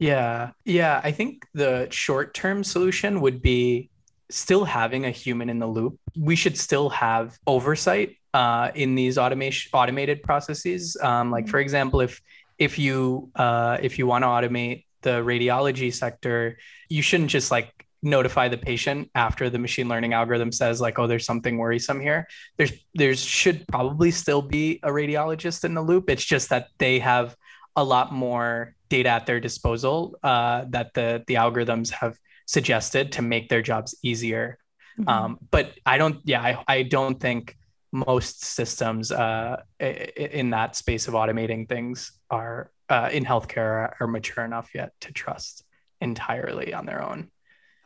Yeah. 0.00 0.52
Yeah. 0.64 1.00
I 1.04 1.12
think 1.12 1.46
the 1.52 1.86
short 1.90 2.32
term 2.34 2.64
solution 2.64 3.20
would 3.20 3.42
be 3.42 3.90
still 4.30 4.64
having 4.64 5.04
a 5.04 5.10
human 5.10 5.50
in 5.50 5.58
the 5.58 5.66
loop. 5.66 6.00
We 6.16 6.36
should 6.36 6.56
still 6.56 6.88
have 6.88 7.38
oversight 7.46 8.16
uh, 8.32 8.70
in 8.74 8.94
these 8.94 9.18
automation 9.18 9.70
automated 9.74 10.22
processes. 10.22 10.96
Um, 11.00 11.30
like 11.30 11.48
for 11.48 11.60
example, 11.60 12.00
if 12.00 12.20
if 12.58 12.78
you 12.78 13.30
uh, 13.36 13.76
if 13.82 13.98
you 13.98 14.06
want 14.06 14.22
to 14.22 14.28
automate 14.28 14.86
the 15.02 15.22
radiology 15.22 15.92
sector, 15.92 16.58
you 16.88 17.02
shouldn't 17.02 17.30
just 17.30 17.50
like 17.50 17.70
notify 18.02 18.48
the 18.48 18.56
patient 18.56 19.10
after 19.14 19.50
the 19.50 19.58
machine 19.58 19.86
learning 19.86 20.14
algorithm 20.14 20.50
says 20.50 20.80
like 20.80 20.98
oh 20.98 21.06
there's 21.06 21.26
something 21.26 21.58
worrisome 21.58 22.00
here 22.00 22.26
there's 22.56 22.72
there's 22.94 23.22
should 23.22 23.68
probably 23.68 24.10
still 24.10 24.40
be 24.40 24.80
a 24.82 24.88
radiologist 24.88 25.64
in 25.64 25.74
the 25.74 25.82
loop 25.82 26.08
it's 26.08 26.24
just 26.24 26.48
that 26.48 26.68
they 26.78 26.98
have 26.98 27.36
a 27.76 27.84
lot 27.84 28.10
more 28.10 28.74
data 28.90 29.08
at 29.08 29.24
their 29.24 29.40
disposal 29.40 30.18
uh, 30.22 30.66
that 30.68 30.92
the 30.92 31.24
the 31.26 31.34
algorithms 31.34 31.90
have 31.90 32.18
suggested 32.46 33.12
to 33.12 33.22
make 33.22 33.48
their 33.48 33.62
jobs 33.62 33.94
easier. 34.02 34.58
Mhm. 34.98 35.08
Um, 35.08 35.38
but 35.50 35.72
I 35.86 35.98
don't, 35.98 36.18
yeah, 36.24 36.42
I, 36.42 36.64
I 36.66 36.82
don't 36.82 37.18
think 37.18 37.56
most 37.92 38.44
systems 38.44 39.12
uh, 39.12 39.62
in 39.78 40.50
that 40.50 40.76
space 40.76 41.08
of 41.08 41.14
automating 41.14 41.68
things 41.68 42.12
are 42.28 42.70
uh, 42.88 43.08
in 43.12 43.24
healthcare 43.24 43.58
are, 43.58 43.96
are 44.00 44.06
mature 44.06 44.44
enough 44.44 44.70
yet 44.74 44.92
to 45.00 45.12
trust 45.12 45.64
entirely 46.00 46.74
on 46.74 46.86
their 46.86 47.02
own. 47.02 47.30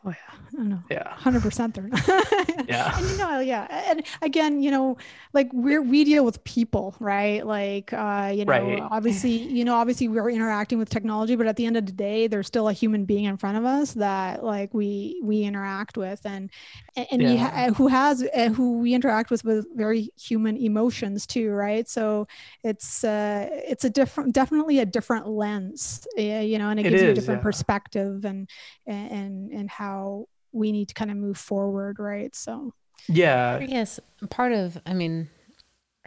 Oh 0.05 0.11
yeah 0.11 0.61
i 0.61 0.63
know 0.65 0.83
Yeah. 0.91 1.15
hundred 1.17 1.43
percent 1.43 1.75
they're 1.75 1.89
not. 1.89 2.03
Yeah. 2.69 2.93
and 2.95 3.09
you 3.09 3.17
know, 3.17 3.41
yeah. 3.41 3.67
And 3.91 4.07
again, 4.23 4.63
you 4.63 4.71
know, 4.71 4.97
like 5.33 5.49
we're 5.53 5.83
we 5.83 6.05
deal 6.05 6.25
with 6.25 6.43
people, 6.45 6.95
right? 7.01 7.47
Like 7.47 7.93
uh, 7.93 8.33
you 8.35 8.45
know, 8.45 8.51
Right. 8.51 8.83
obviously, 8.91 9.33
you 9.33 9.65
know, 9.65 9.75
obviously 9.75 10.09
we're 10.09 10.31
interacting 10.31 10.79
with 10.79 10.89
technology, 10.91 11.37
but 11.37 11.47
at 11.47 11.57
the 11.57 11.67
end 11.67 11.77
of 11.77 11.87
the 11.87 11.93
day, 11.93 12.27
there's 12.27 12.47
still 12.47 12.69
a 12.69 12.73
human 12.73 13.05
being 13.05 13.25
in 13.25 13.37
front 13.37 13.59
of 13.59 13.65
us 13.65 13.93
that 13.95 14.45
like 14.45 14.73
we 14.75 15.21
we 15.25 15.43
interact 15.43 15.97
with 15.97 16.21
and 16.25 16.51
and 17.11 17.25
we 17.25 17.37
ha- 17.37 17.71
who 17.77 17.89
has 17.89 18.23
uh, 18.35 18.49
who 18.51 18.79
we 18.79 18.95
interact 18.95 19.31
with 19.31 19.45
with 19.45 19.67
very 19.77 20.11
human 20.19 20.57
emotions 20.57 21.27
too, 21.27 21.51
right? 21.51 21.89
So 21.89 22.27
it's 22.63 23.05
uh 23.05 23.49
it's 23.51 23.85
a 23.85 23.91
different 23.91 24.33
definitely 24.35 24.79
a 24.81 24.87
different 24.87 25.27
lens, 25.29 26.07
you 26.17 26.59
know, 26.59 26.71
and 26.71 26.81
it, 26.81 26.87
It 26.87 26.89
gives 26.89 27.03
you 27.03 27.09
a 27.09 27.13
different 27.13 27.41
yeah. 27.41 27.43
perspective 27.43 28.25
and 28.25 28.49
and 28.87 29.51
and 29.53 29.69
how 29.71 29.94
we 30.53 30.73
need 30.73 30.89
to 30.89 30.95
kind 30.95 31.11
of 31.11 31.17
move 31.17 31.37
forward, 31.37 31.99
right? 31.99 32.35
So 32.35 32.73
Yeah. 33.09 33.61
Yes, 33.61 34.01
part 34.31 34.53
of, 34.53 34.79
I 34.87 34.95
mean, 34.95 35.29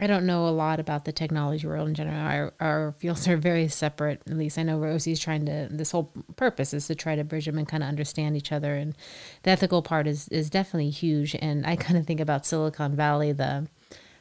I 0.00 0.06
don't 0.06 0.26
know 0.26 0.46
a 0.46 0.50
lot 0.50 0.78
about 0.78 1.04
the 1.04 1.12
technology 1.12 1.66
world 1.66 1.88
in 1.88 1.94
general. 1.94 2.16
Our, 2.16 2.54
our 2.60 2.92
fields 2.98 3.26
are 3.26 3.36
very 3.36 3.66
separate. 3.66 4.22
At 4.28 4.36
least 4.36 4.56
I 4.56 4.62
know 4.62 4.78
Rosie's 4.78 5.18
trying 5.18 5.44
to, 5.46 5.68
this 5.70 5.90
whole 5.90 6.12
purpose 6.36 6.72
is 6.72 6.86
to 6.86 6.94
try 6.94 7.16
to 7.16 7.24
bridge 7.24 7.46
them 7.46 7.58
and 7.58 7.66
kind 7.66 7.82
of 7.82 7.88
understand 7.88 8.36
each 8.36 8.52
other. 8.52 8.76
And 8.76 8.96
the 9.42 9.50
ethical 9.50 9.82
part 9.82 10.06
is, 10.06 10.28
is 10.28 10.50
definitely 10.50 10.90
huge. 10.90 11.34
And 11.40 11.66
I 11.66 11.74
kind 11.74 11.98
of 11.98 12.06
think 12.06 12.20
about 12.20 12.46
Silicon 12.46 12.94
Valley, 12.94 13.32
the, 13.32 13.66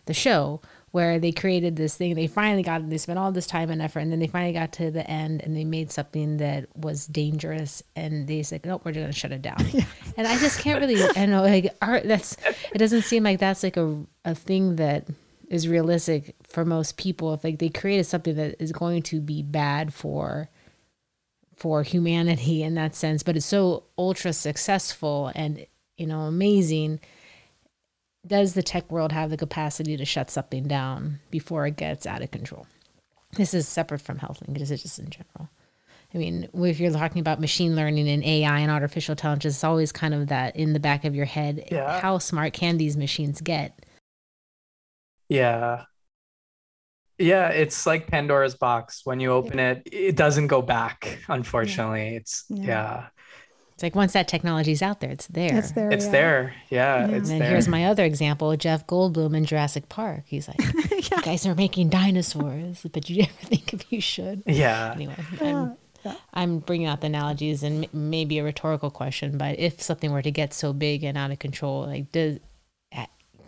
the 0.05 0.15
show 0.15 0.61
where 0.91 1.19
they 1.19 1.31
created 1.31 1.75
this 1.75 1.95
thing. 1.95 2.15
They 2.15 2.27
finally 2.27 2.63
got, 2.63 2.89
they 2.89 2.97
spent 2.97 3.19
all 3.19 3.31
this 3.31 3.47
time 3.47 3.69
and 3.69 3.81
effort 3.81 3.99
and 3.99 4.11
then 4.11 4.19
they 4.19 4.27
finally 4.27 4.53
got 4.53 4.71
to 4.73 4.89
the 4.89 5.09
end 5.09 5.41
and 5.43 5.55
they 5.55 5.65
made 5.65 5.91
something 5.91 6.37
that 6.37 6.67
was 6.75 7.07
dangerous. 7.07 7.83
And 7.95 8.27
they 8.27 8.43
said, 8.43 8.65
nope, 8.65 8.83
we're 8.85 8.93
just 8.93 9.01
going 9.01 9.11
to 9.11 9.19
shut 9.19 9.31
it 9.31 9.41
down. 9.41 9.57
And 10.17 10.27
I 10.27 10.39
just 10.39 10.61
can't 10.61 10.81
really, 10.81 10.99
I 11.15 11.27
know, 11.27 11.43
like, 11.43 11.75
art, 11.79 12.03
that's, 12.05 12.37
it 12.73 12.79
doesn't 12.79 13.03
seem 13.03 13.21
like 13.21 13.37
that's 13.37 13.61
like 13.61 13.77
a, 13.77 14.03
a 14.25 14.33
thing 14.33 14.77
that 14.77 15.05
is 15.47 15.67
realistic 15.67 16.35
for 16.41 16.65
most 16.65 16.97
people. 16.97 17.35
If 17.35 17.43
like 17.43 17.59
they 17.59 17.69
created 17.69 18.05
something 18.05 18.35
that 18.35 18.55
is 18.59 18.71
going 18.71 19.03
to 19.03 19.21
be 19.21 19.43
bad 19.43 19.93
for, 19.93 20.49
for 21.55 21.83
humanity 21.83 22.63
in 22.63 22.73
that 22.75 22.95
sense, 22.95 23.21
but 23.21 23.37
it's 23.37 23.45
so 23.45 23.83
ultra 23.95 24.33
successful 24.33 25.31
and, 25.35 25.67
you 25.97 26.07
know, 26.07 26.21
amazing. 26.21 26.99
Does 28.27 28.53
the 28.53 28.63
tech 28.63 28.91
world 28.91 29.13
have 29.13 29.29
the 29.29 29.37
capacity 29.37 29.95
to 29.95 30.05
shut 30.05 30.29
something 30.29 30.67
down 30.67 31.19
before 31.31 31.65
it 31.65 31.77
gets 31.77 32.05
out 32.05 32.21
of 32.21 32.31
control? 32.31 32.67
This 33.33 33.53
is 33.53 33.67
separate 33.67 34.01
from 34.01 34.19
HealthLake. 34.19 34.57
This 34.57 34.71
is 34.71 34.81
just 34.81 34.99
in 34.99 35.09
general. 35.09 35.49
I 36.13 36.17
mean, 36.17 36.49
if 36.53 36.79
you're 36.79 36.91
talking 36.91 37.19
about 37.19 37.39
machine 37.39 37.75
learning 37.75 38.07
and 38.09 38.23
AI 38.23 38.59
and 38.59 38.71
artificial 38.71 39.13
intelligence, 39.13 39.55
it's 39.55 39.63
always 39.63 39.91
kind 39.91 40.13
of 40.13 40.27
that 40.27 40.55
in 40.55 40.73
the 40.73 40.79
back 40.79 41.05
of 41.05 41.15
your 41.15 41.25
head. 41.25 41.67
Yeah. 41.71 41.99
How 41.99 42.17
smart 42.17 42.53
can 42.53 42.77
these 42.77 42.97
machines 42.97 43.41
get? 43.41 43.77
Yeah. 45.29 45.83
Yeah, 47.17 47.49
it's 47.49 47.85
like 47.85 48.07
Pandora's 48.07 48.55
box. 48.55 49.01
When 49.03 49.19
you 49.19 49.31
open 49.31 49.59
it, 49.59 49.83
it 49.91 50.15
doesn't 50.15 50.47
go 50.47 50.61
back, 50.61 51.19
unfortunately. 51.27 52.15
It's 52.15 52.45
Yeah. 52.49 53.07
Yeah. 53.77 53.83
It's 53.83 53.83
like 53.83 53.95
once 53.95 54.13
that 54.13 54.27
technology's 54.27 54.81
out 54.81 54.99
there, 55.01 55.11
it's 55.11 55.27
there. 55.27 55.55
it's 55.55 55.71
there. 55.71 55.91
It's 55.91 56.05
yeah. 56.05 56.11
there. 56.11 56.53
Yeah, 56.69 56.97
Yeah. 56.99 57.05
it's 57.05 57.15
And 57.15 57.25
then 57.27 57.39
there. 57.39 57.49
here's 57.49 57.67
my 57.67 57.85
other 57.85 58.03
example 58.03 58.55
Jeff 58.57 58.85
Goldblum 58.87 59.35
in 59.37 59.45
Jurassic 59.45 59.87
Park. 59.89 60.23
He's 60.25 60.47
like, 60.47 60.59
You 60.91 60.99
yeah. 61.11 61.21
guys 61.21 61.45
are 61.45 61.55
making 61.55 61.89
dinosaurs, 61.89 62.85
but 62.91 63.09
you 63.09 63.17
never 63.23 63.31
think 63.43 63.73
if 63.73 63.91
you 63.91 64.01
should? 64.01 64.43
yeah. 64.45 64.91
Anyway, 64.95 65.15
uh, 65.41 65.45
Yeah. 65.45 65.69
I'm, 66.05 66.15
I'm 66.33 66.59
bringing 66.59 66.87
out 66.87 67.01
the 67.01 67.07
analogies 67.07 67.63
and 67.63 67.85
m- 67.85 68.09
maybe 68.09 68.39
a 68.39 68.43
rhetorical 68.43 68.89
question, 68.89 69.37
but 69.37 69.59
if 69.59 69.81
something 69.81 70.11
were 70.11 70.21
to 70.21 70.31
get 70.31 70.53
so 70.53 70.73
big 70.73 71.03
and 71.03 71.17
out 71.17 71.31
of 71.31 71.39
control, 71.39 71.85
like, 71.85 72.11
does 72.11 72.39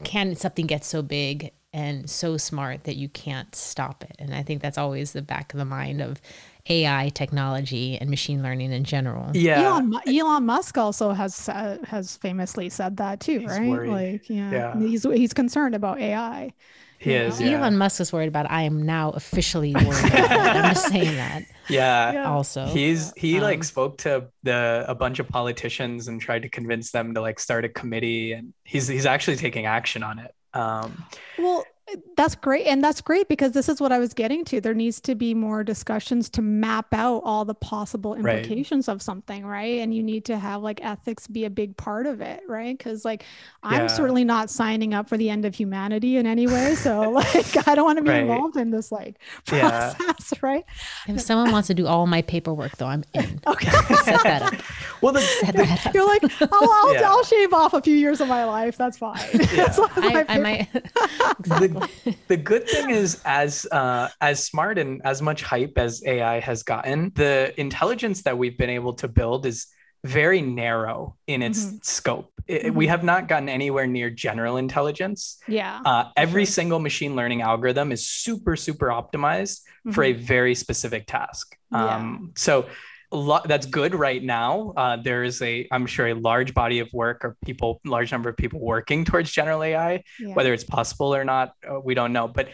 can 0.03 0.35
something 0.35 0.65
get 0.65 0.85
so 0.85 1.01
big 1.01 1.51
and 1.73 2.09
so 2.09 2.37
smart 2.37 2.85
that 2.85 2.95
you 2.95 3.09
can't 3.09 3.53
stop 3.55 4.03
it? 4.03 4.15
And 4.19 4.33
I 4.33 4.43
think 4.43 4.61
that's 4.61 4.77
always 4.77 5.11
the 5.11 5.21
back 5.21 5.53
of 5.53 5.57
the 5.57 5.65
mind 5.65 6.01
of 6.01 6.21
AI 6.69 7.09
technology 7.09 7.97
and 7.97 8.09
machine 8.09 8.43
learning 8.43 8.71
in 8.71 8.83
general. 8.83 9.31
Yeah. 9.33 9.61
Elon, 9.63 9.93
Elon 10.07 10.45
Musk 10.45 10.77
also 10.77 11.11
has 11.11 11.49
uh, 11.49 11.77
has 11.87 12.17
famously 12.17 12.69
said 12.69 12.97
that 12.97 13.19
too, 13.19 13.39
He's 13.39 13.49
right? 13.49 13.67
worried. 13.69 13.89
Like, 13.91 14.29
yeah, 14.29 14.51
Yeah. 14.51 14.79
he's 14.79 15.03
he's 15.03 15.33
concerned 15.33 15.75
about 15.75 15.99
AI. 15.99 16.53
He 16.99 17.13
is. 17.13 17.39
Yeah. 17.39 17.59
Elon 17.59 17.77
Musk 17.77 18.01
is 18.01 18.11
worried 18.11 18.27
about. 18.27 18.45
It. 18.45 18.51
I 18.51 18.63
am 18.63 18.85
now 18.85 19.11
officially 19.11 19.73
worried. 19.85 19.87
about 20.13 20.31
it. 20.31 20.55
I'm 20.59 20.73
just 20.73 20.87
saying 20.89 21.15
that. 21.15 21.43
Yeah. 21.69 22.11
Yeah. 22.11 22.29
Also, 22.29 22.65
He's 22.65 23.13
he 23.15 23.37
Um, 23.37 23.43
like 23.43 23.63
spoke 23.63 23.97
to 23.99 24.27
the 24.43 24.85
a 24.87 24.95
bunch 24.95 25.19
of 25.19 25.27
politicians 25.29 26.07
and 26.09 26.19
tried 26.19 26.41
to 26.41 26.49
convince 26.49 26.91
them 26.91 27.13
to 27.13 27.21
like 27.21 27.39
start 27.39 27.63
a 27.65 27.69
committee 27.69 28.33
and 28.33 28.53
he's 28.63 28.87
he's 28.87 29.05
actually 29.05 29.37
taking 29.37 29.65
action 29.65 30.03
on 30.03 30.19
it. 30.19 30.31
Um 30.53 31.05
Well, 31.37 31.63
that's 32.17 32.35
great. 32.35 32.65
And 32.67 32.83
that's 32.83 33.01
great 33.01 33.27
because 33.27 33.51
this 33.53 33.69
is 33.69 33.79
what 33.81 33.91
I 33.91 33.99
was 33.99 34.13
getting 34.13 34.43
to. 34.45 34.59
There 34.61 34.73
needs 34.73 34.99
to 35.01 35.15
be 35.15 35.33
more 35.33 35.63
discussions 35.63 36.29
to 36.31 36.41
map 36.41 36.93
out 36.93 37.21
all 37.25 37.45
the 37.45 37.53
possible 37.55 38.15
Right. 38.15 38.37
implications 38.37 38.87
of 38.87 39.01
something, 39.01 39.45
right? 39.45 39.79
And 39.79 39.93
you 39.93 40.03
need 40.03 40.25
to 40.25 40.37
have 40.37 40.61
like 40.61 40.83
ethics 40.83 41.27
be 41.27 41.45
a 41.45 41.49
big 41.49 41.75
part 41.77 42.05
of 42.07 42.21
it, 42.21 42.41
right? 42.47 42.77
Because 42.77 43.05
like 43.05 43.23
Yeah. 43.63 43.69
I'm 43.69 43.89
certainly 43.89 44.23
not 44.23 44.49
signing 44.49 44.93
up 44.93 45.07
for 45.09 45.17
the 45.17 45.29
end 45.29 45.45
of 45.45 45.55
humanity 45.55 46.17
in 46.17 46.25
any 46.25 46.47
way. 46.47 46.75
So 46.75 47.09
like 47.11 47.67
I 47.67 47.75
don't 47.75 47.85
want 47.85 47.97
to 47.97 48.03
be 48.03 48.09
Right. 48.09 48.21
involved 48.21 48.57
in 48.57 48.71
this 48.71 48.91
like 48.91 49.17
Yeah. 49.51 49.93
process, 49.97 50.41
right? 50.43 50.65
if 51.07 51.21
someone 51.21 51.51
wants 51.51 51.67
to 51.67 51.73
do 51.73 51.87
all 51.87 52.05
my 52.07 52.21
paperwork, 52.21 52.77
though, 52.77 52.87
I'm 52.87 53.03
in. 53.13 53.39
Okay. 53.47 53.69
Set 53.69 54.23
that 54.23 54.41
up. 54.41 54.53
well 55.01 55.13
the, 55.13 55.21
Set 55.21 55.55
that 55.55 55.85
up. 55.87 55.93
You're 55.93 56.05
like, 56.07 56.23
I'll, 56.41 56.49
I'll, 56.71 56.93
Yeah. 56.93 57.09
I'll 57.09 57.23
shave 57.23 57.53
off 57.53 57.73
a 57.73 57.81
few 57.81 57.95
years 57.95 58.21
of 58.21 58.27
my 58.27 58.43
life. 58.45 58.77
That's 58.77 58.97
fine. 58.97 59.19
As 59.57 59.77
long 59.77 59.89
as 59.95 59.97
my 60.13 60.25
I, 60.29 60.35
I 60.35 60.37
might. 60.39 60.67
exactly. 61.39 61.67
the 61.67 61.78
good 62.27 62.67
thing 62.67 62.89
is 62.89 63.21
as 63.25 63.65
uh, 63.71 64.09
as 64.21 64.43
smart 64.43 64.77
and 64.77 65.01
as 65.03 65.21
much 65.21 65.41
hype 65.43 65.73
as 65.77 66.01
AI 66.05 66.39
has 66.39 66.63
gotten, 66.63 67.11
the 67.15 67.53
intelligence 67.59 68.23
that 68.23 68.37
we've 68.37 68.57
been 68.57 68.69
able 68.69 68.93
to 68.93 69.07
build 69.07 69.45
is 69.45 69.67
very 70.05 70.41
narrow 70.41 71.15
in 71.27 71.41
its 71.41 71.65
Mhm. 71.65 71.85
scope. 71.85 72.31
It- 72.47 72.73
We 72.73 72.85
Mhm. 72.85 72.89
have 72.89 73.03
not 73.03 73.27
gotten 73.27 73.49
anywhere 73.49 73.85
near 73.85 74.09
general 74.09 74.55
intelligence. 74.57 75.37
yeah. 75.47 75.81
Uh, 75.85 76.05
every 76.15 76.45
sure. 76.45 76.51
single 76.53 76.79
machine 76.79 77.15
learning 77.15 77.41
algorithm 77.41 77.91
is 77.91 78.07
super 78.07 78.55
super 78.55 78.87
optimized 78.87 79.59
for 79.91 80.03
a 80.03 80.13
very 80.13 80.55
specific 80.55 81.05
task. 81.07 81.55
Mm-hmm. 81.73 81.85
Yeah. 81.85 81.95
Um, 81.97 82.31
so 82.35 82.65
a 83.11 83.17
lot, 83.17 83.47
that's 83.47 83.65
good 83.65 83.95
right 83.95 84.21
now. 84.23 84.73
Uh, 84.77 84.97
there 84.97 85.23
is 85.23 85.41
a, 85.41 85.67
I'm 85.71 85.85
sure, 85.87 86.07
a 86.07 86.13
large 86.13 86.53
body 86.53 86.79
of 86.79 86.91
work 86.93 87.25
or 87.25 87.35
people, 87.43 87.81
large 87.85 88.11
number 88.11 88.29
of 88.29 88.37
people 88.37 88.59
working 88.59 89.03
towards 89.05 89.31
general 89.31 89.63
AI. 89.63 90.03
Yeah. 90.19 90.33
Whether 90.35 90.53
it's 90.53 90.63
possible 90.63 91.15
or 91.15 91.23
not, 91.23 91.53
uh, 91.69 91.79
we 91.79 91.95
don't 91.95 92.13
know. 92.13 92.27
But 92.27 92.49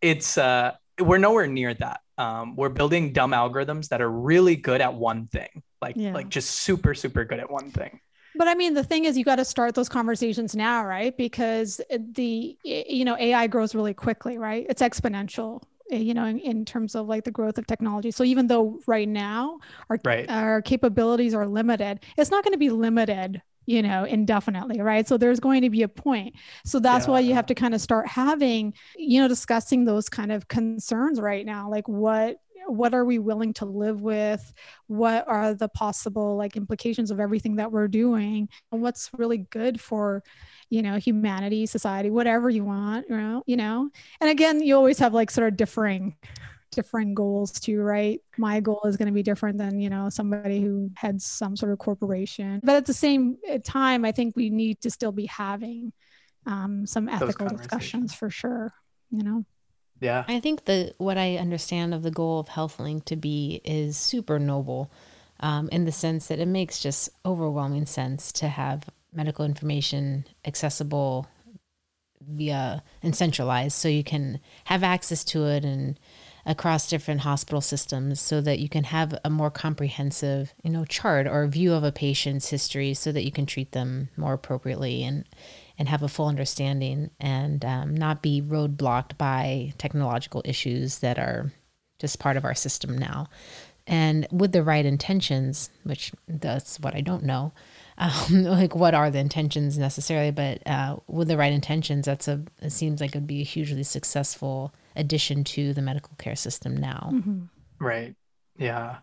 it's 0.00 0.36
uh, 0.38 0.72
we're 0.98 1.18
nowhere 1.18 1.46
near 1.46 1.74
that. 1.74 2.00
Um, 2.18 2.56
we're 2.56 2.68
building 2.70 3.12
dumb 3.12 3.30
algorithms 3.32 3.88
that 3.88 4.00
are 4.02 4.10
really 4.10 4.56
good 4.56 4.80
at 4.80 4.94
one 4.94 5.26
thing, 5.26 5.62
like 5.80 5.96
Yeah. 5.96 6.12
like 6.12 6.28
just 6.28 6.50
super 6.50 6.94
super 6.94 7.24
good 7.24 7.38
at 7.38 7.50
one 7.50 7.70
thing. 7.70 8.00
But 8.36 8.46
I 8.48 8.54
mean, 8.54 8.74
the 8.74 8.84
thing 8.84 9.06
is, 9.06 9.18
you 9.18 9.24
got 9.24 9.36
to 9.36 9.44
start 9.44 9.74
those 9.74 9.88
conversations 9.88 10.54
now, 10.54 10.84
right? 10.84 11.16
Because 11.16 11.80
the 11.90 12.56
you 12.64 13.04
know 13.04 13.16
AI 13.18 13.46
grows 13.46 13.74
really 13.74 13.94
quickly, 13.94 14.38
right? 14.38 14.66
It's 14.68 14.82
exponential, 14.82 15.62
Eh, 15.90 15.98
you 15.98 16.14
know, 16.14 16.24
in, 16.26 16.38
in 16.38 16.64
terms 16.64 16.94
of 16.94 17.06
like 17.08 17.24
the 17.24 17.30
growth 17.30 17.58
of 17.58 17.66
technology. 17.66 18.10
So 18.10 18.24
even 18.24 18.46
though 18.46 18.80
right 18.86 19.08
now 19.08 19.58
our 19.88 19.98
Right. 20.04 20.28
our 20.28 20.62
capabilities 20.62 21.34
are 21.34 21.46
limited, 21.46 22.00
it's 22.16 22.30
not 22.30 22.44
going 22.44 22.52
to 22.52 22.58
be 22.58 22.70
limited, 22.70 23.42
you 23.66 23.82
know, 23.82 24.04
indefinitely, 24.04 24.80
right? 24.80 25.08
So 25.08 25.16
there's 25.16 25.40
going 25.40 25.62
to 25.62 25.70
be 25.70 25.82
a 25.82 25.88
point. 25.88 26.34
So 26.64 26.78
that's 26.78 27.08
why 27.08 27.20
you 27.20 27.34
have 27.34 27.46
to 27.46 27.54
kind 27.54 27.74
of 27.74 27.80
start 27.80 28.06
having, 28.06 28.74
you 28.94 29.20
know, 29.20 29.28
discussing 29.28 29.84
those 29.84 30.08
kind 30.08 30.30
of 30.30 30.46
concerns 30.48 31.20
right 31.20 31.44
now, 31.44 31.68
like 31.70 31.88
what 31.88 32.36
what 32.66 32.94
are 32.94 33.04
we 33.04 33.18
willing 33.18 33.52
to 33.54 33.64
live 33.64 34.00
with? 34.00 34.52
What 34.86 35.26
are 35.28 35.54
the 35.54 35.68
possible 35.68 36.36
like 36.36 36.56
implications 36.56 37.10
of 37.10 37.20
everything 37.20 37.56
that 37.56 37.72
we're 37.72 37.88
doing? 37.88 38.48
And 38.72 38.82
what's 38.82 39.10
really 39.16 39.38
good 39.38 39.80
for 39.80 40.22
you 40.68 40.82
know 40.82 40.96
humanity 40.96 41.66
society 41.66 42.10
whatever 42.10 42.48
you 42.48 42.64
want 42.64 43.06
you 43.08 43.16
know 43.16 43.42
you 43.46 43.56
know? 43.56 43.90
And 44.20 44.30
again 44.30 44.62
you 44.62 44.76
always 44.76 44.98
have 44.98 45.14
like 45.14 45.30
sort 45.30 45.48
of 45.48 45.56
differing 45.56 46.16
differing 46.70 47.14
goals 47.14 47.52
too 47.52 47.80
right? 47.80 48.20
My 48.38 48.60
goal 48.60 48.82
is 48.84 48.96
going 48.96 49.08
to 49.08 49.12
be 49.12 49.22
different 49.22 49.58
than 49.58 49.80
you 49.80 49.90
know 49.90 50.08
somebody 50.08 50.60
who 50.60 50.90
heads 50.96 51.24
some 51.24 51.56
sort 51.56 51.72
of 51.72 51.78
corporation. 51.78 52.60
But 52.62 52.76
at 52.76 52.86
the 52.86 52.94
same 52.94 53.36
uh, 53.50 53.58
time 53.64 54.04
i 54.04 54.12
think 54.12 54.36
we 54.36 54.50
need 54.50 54.80
to 54.82 54.90
still 54.90 55.12
be 55.12 55.26
having 55.26 55.92
um, 56.46 56.86
some 56.86 57.08
ethical 57.08 57.48
discussions 57.48 58.14
for 58.14 58.30
sure 58.30 58.72
you 59.10 59.22
know 59.22 59.44
Yeah. 60.00 60.24
I 60.26 60.40
think 60.40 60.64
the 60.64 60.94
what 60.98 61.18
I 61.18 61.36
understand 61.36 61.92
of 61.94 62.02
the 62.02 62.10
goal 62.10 62.40
of 62.40 62.48
HealthLake 62.48 63.04
to 63.04 63.16
be 63.16 63.60
is 63.64 63.96
super 63.96 64.38
noble, 64.38 64.90
um, 65.40 65.68
in 65.70 65.84
the 65.84 65.92
sense 65.92 66.26
that 66.28 66.38
it 66.38 66.48
makes 66.48 66.80
just 66.80 67.10
overwhelming 67.24 67.86
sense 67.86 68.32
to 68.32 68.48
have 68.48 68.88
medical 69.12 69.44
information 69.44 70.24
accessible 70.44 71.26
via 72.20 72.82
and 73.02 73.14
centralized, 73.16 73.76
so 73.76 73.88
you 73.88 74.04
can 74.04 74.40
have 74.64 74.82
access 74.82 75.24
to 75.24 75.46
it 75.46 75.64
and 75.64 75.98
across 76.46 76.88
different 76.88 77.20
hospital 77.20 77.60
systems, 77.60 78.20
so 78.20 78.40
that 78.40 78.58
you 78.58 78.68
can 78.68 78.84
have 78.84 79.18
a 79.24 79.30
more 79.30 79.50
comprehensive, 79.50 80.54
you 80.62 80.70
know, 80.70 80.84
chart 80.84 81.26
or 81.26 81.46
view 81.46 81.72
of 81.74 81.84
a 81.84 81.92
patient's 81.92 82.48
history, 82.48 82.94
so 82.94 83.12
that 83.12 83.24
you 83.24 83.32
can 83.32 83.46
treat 83.46 83.72
them 83.72 84.08
more 84.16 84.32
appropriately 84.32 85.02
and 85.02 85.24
and 85.80 85.88
have 85.88 86.02
a 86.02 86.08
full 86.08 86.28
understanding 86.28 87.10
and 87.18 87.64
um, 87.64 87.96
not 87.96 88.20
be 88.20 88.42
roadblocked 88.42 89.16
by 89.16 89.72
technological 89.78 90.42
issues 90.44 90.98
that 90.98 91.18
are 91.18 91.50
just 91.98 92.18
part 92.18 92.36
of 92.36 92.44
our 92.44 92.54
system 92.54 92.98
now. 92.98 93.26
And 93.86 94.28
with 94.30 94.52
the 94.52 94.62
right 94.62 94.84
intentions, 94.84 95.70
which 95.84 96.12
that's 96.28 96.78
what 96.80 96.94
I 96.94 97.00
don't 97.00 97.24
know, 97.24 97.52
um, 97.98 98.44
like 98.44 98.74
what 98.74 98.94
are 98.94 99.10
the 99.10 99.20
intentions 99.20 99.78
necessarily, 99.78 100.30
but 100.30 100.64
uh, 100.66 100.96
with 101.08 101.28
the 101.28 101.38
right 101.38 101.52
intentions, 101.52 102.04
that's 102.04 102.28
a 102.28 102.42
it 102.60 102.72
seems 102.72 103.00
like 103.00 103.10
it'd 103.10 103.26
be 103.26 103.40
a 103.40 103.44
hugely 103.44 103.82
successful 103.82 104.74
addition 104.96 105.44
to 105.44 105.72
the 105.72 105.82
medical 105.82 106.12
care 106.18 106.36
system 106.36 106.76
now. 106.76 107.10
Mhm. 107.12 107.48
Right. 107.78 108.14
Yeah. 108.58 108.98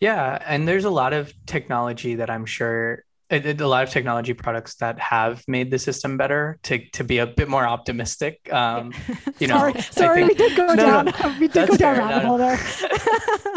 Yeah. 0.00 0.42
And 0.44 0.66
there's 0.66 0.84
a 0.84 0.90
lot 0.90 1.12
of 1.12 1.32
technology 1.46 2.16
that 2.16 2.30
I'm 2.30 2.46
sure 2.46 3.04
it- 3.30 3.46
it- 3.46 3.60
a 3.60 3.66
lot 3.68 3.84
of 3.84 3.90
technology 3.90 4.34
products 4.34 4.74
that 4.76 4.98
have 4.98 5.42
made 5.46 5.70
the 5.70 5.78
system 5.78 6.16
better 6.16 6.58
to, 6.64 6.78
to 6.90 7.04
be 7.04 7.18
a 7.18 7.26
bit 7.26 7.48
more 7.48 7.64
optimistic. 7.66 8.52
Um, 8.52 8.92
you 9.38 9.46
know, 9.46 9.58
sorry, 9.58 9.80
sorry, 9.82 10.24
we 10.24 10.34
did 10.34 10.56
go 10.56 10.66
No, 10.74 10.76
down. 10.76 11.04
no, 11.06 11.36
we 11.40 11.48
did 11.48 11.68
go 11.68 11.76
down 11.76 11.96
fair. 11.96 11.98
rabbit 11.98 12.22
No, 12.22 12.28
hole 12.28 12.38
there. 12.38 12.58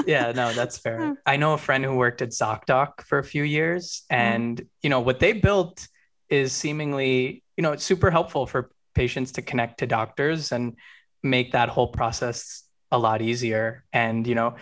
yeah, 0.07 0.31
no, 0.33 0.53
that's 0.53 0.77
fair. 0.77 1.15
I 1.25 1.37
know 1.37 1.53
a 1.53 1.57
friend 1.57 1.83
who 1.83 1.95
worked 1.95 2.21
at 2.21 2.29
ZocDoc 2.29 3.01
for 3.05 3.19
a 3.19 3.23
few 3.23 3.43
years, 3.43 4.03
and 4.09 4.63
you 4.81 4.89
know 4.89 4.99
what 4.99 5.19
they 5.19 5.33
built 5.33 5.87
is 6.29 6.51
seemingly, 6.51 7.43
you 7.57 7.61
know, 7.61 7.71
it's 7.73 7.83
super 7.83 8.09
helpful 8.11 8.45
for 8.45 8.69
patients 8.95 9.33
to 9.33 9.41
connect 9.41 9.79
to 9.79 9.87
doctors 9.87 10.51
and 10.51 10.75
make 11.23 11.51
that 11.53 11.69
whole 11.69 11.87
process 11.87 12.63
a 12.91 12.97
lot 12.97 13.21
easier. 13.21 13.83
And 13.91 14.27
you 14.27 14.35
know, 14.35 14.55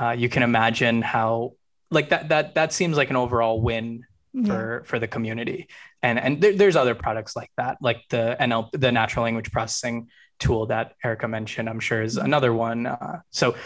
uh, 0.00 0.10
you 0.10 0.28
can 0.28 0.42
imagine 0.42 1.00
how 1.02 1.52
like 1.90 2.10
that 2.10 2.28
that 2.28 2.54
that 2.54 2.72
seems 2.72 2.96
like 2.96 3.10
an 3.10 3.16
overall 3.16 3.60
win 3.62 4.04
Yeah. 4.44 4.52
for 4.52 4.82
for 4.86 4.98
the 4.98 5.08
community. 5.08 5.68
And 6.02 6.18
and 6.18 6.40
there, 6.40 6.54
there's 6.54 6.76
other 6.76 6.94
products 6.94 7.34
like 7.36 7.50
that, 7.56 7.78
like 7.80 8.02
the 8.10 8.36
NL 8.40 8.70
the 8.72 8.92
natural 8.92 9.24
language 9.24 9.50
processing 9.52 10.08
tool 10.38 10.66
that 10.66 10.94
Erica 11.04 11.26
mentioned. 11.28 11.68
I'm 11.68 11.80
sure 11.80 12.02
is 12.02 12.16
another 12.16 12.52
one. 12.52 12.86
Uh, 12.86 13.20
so 13.30 13.56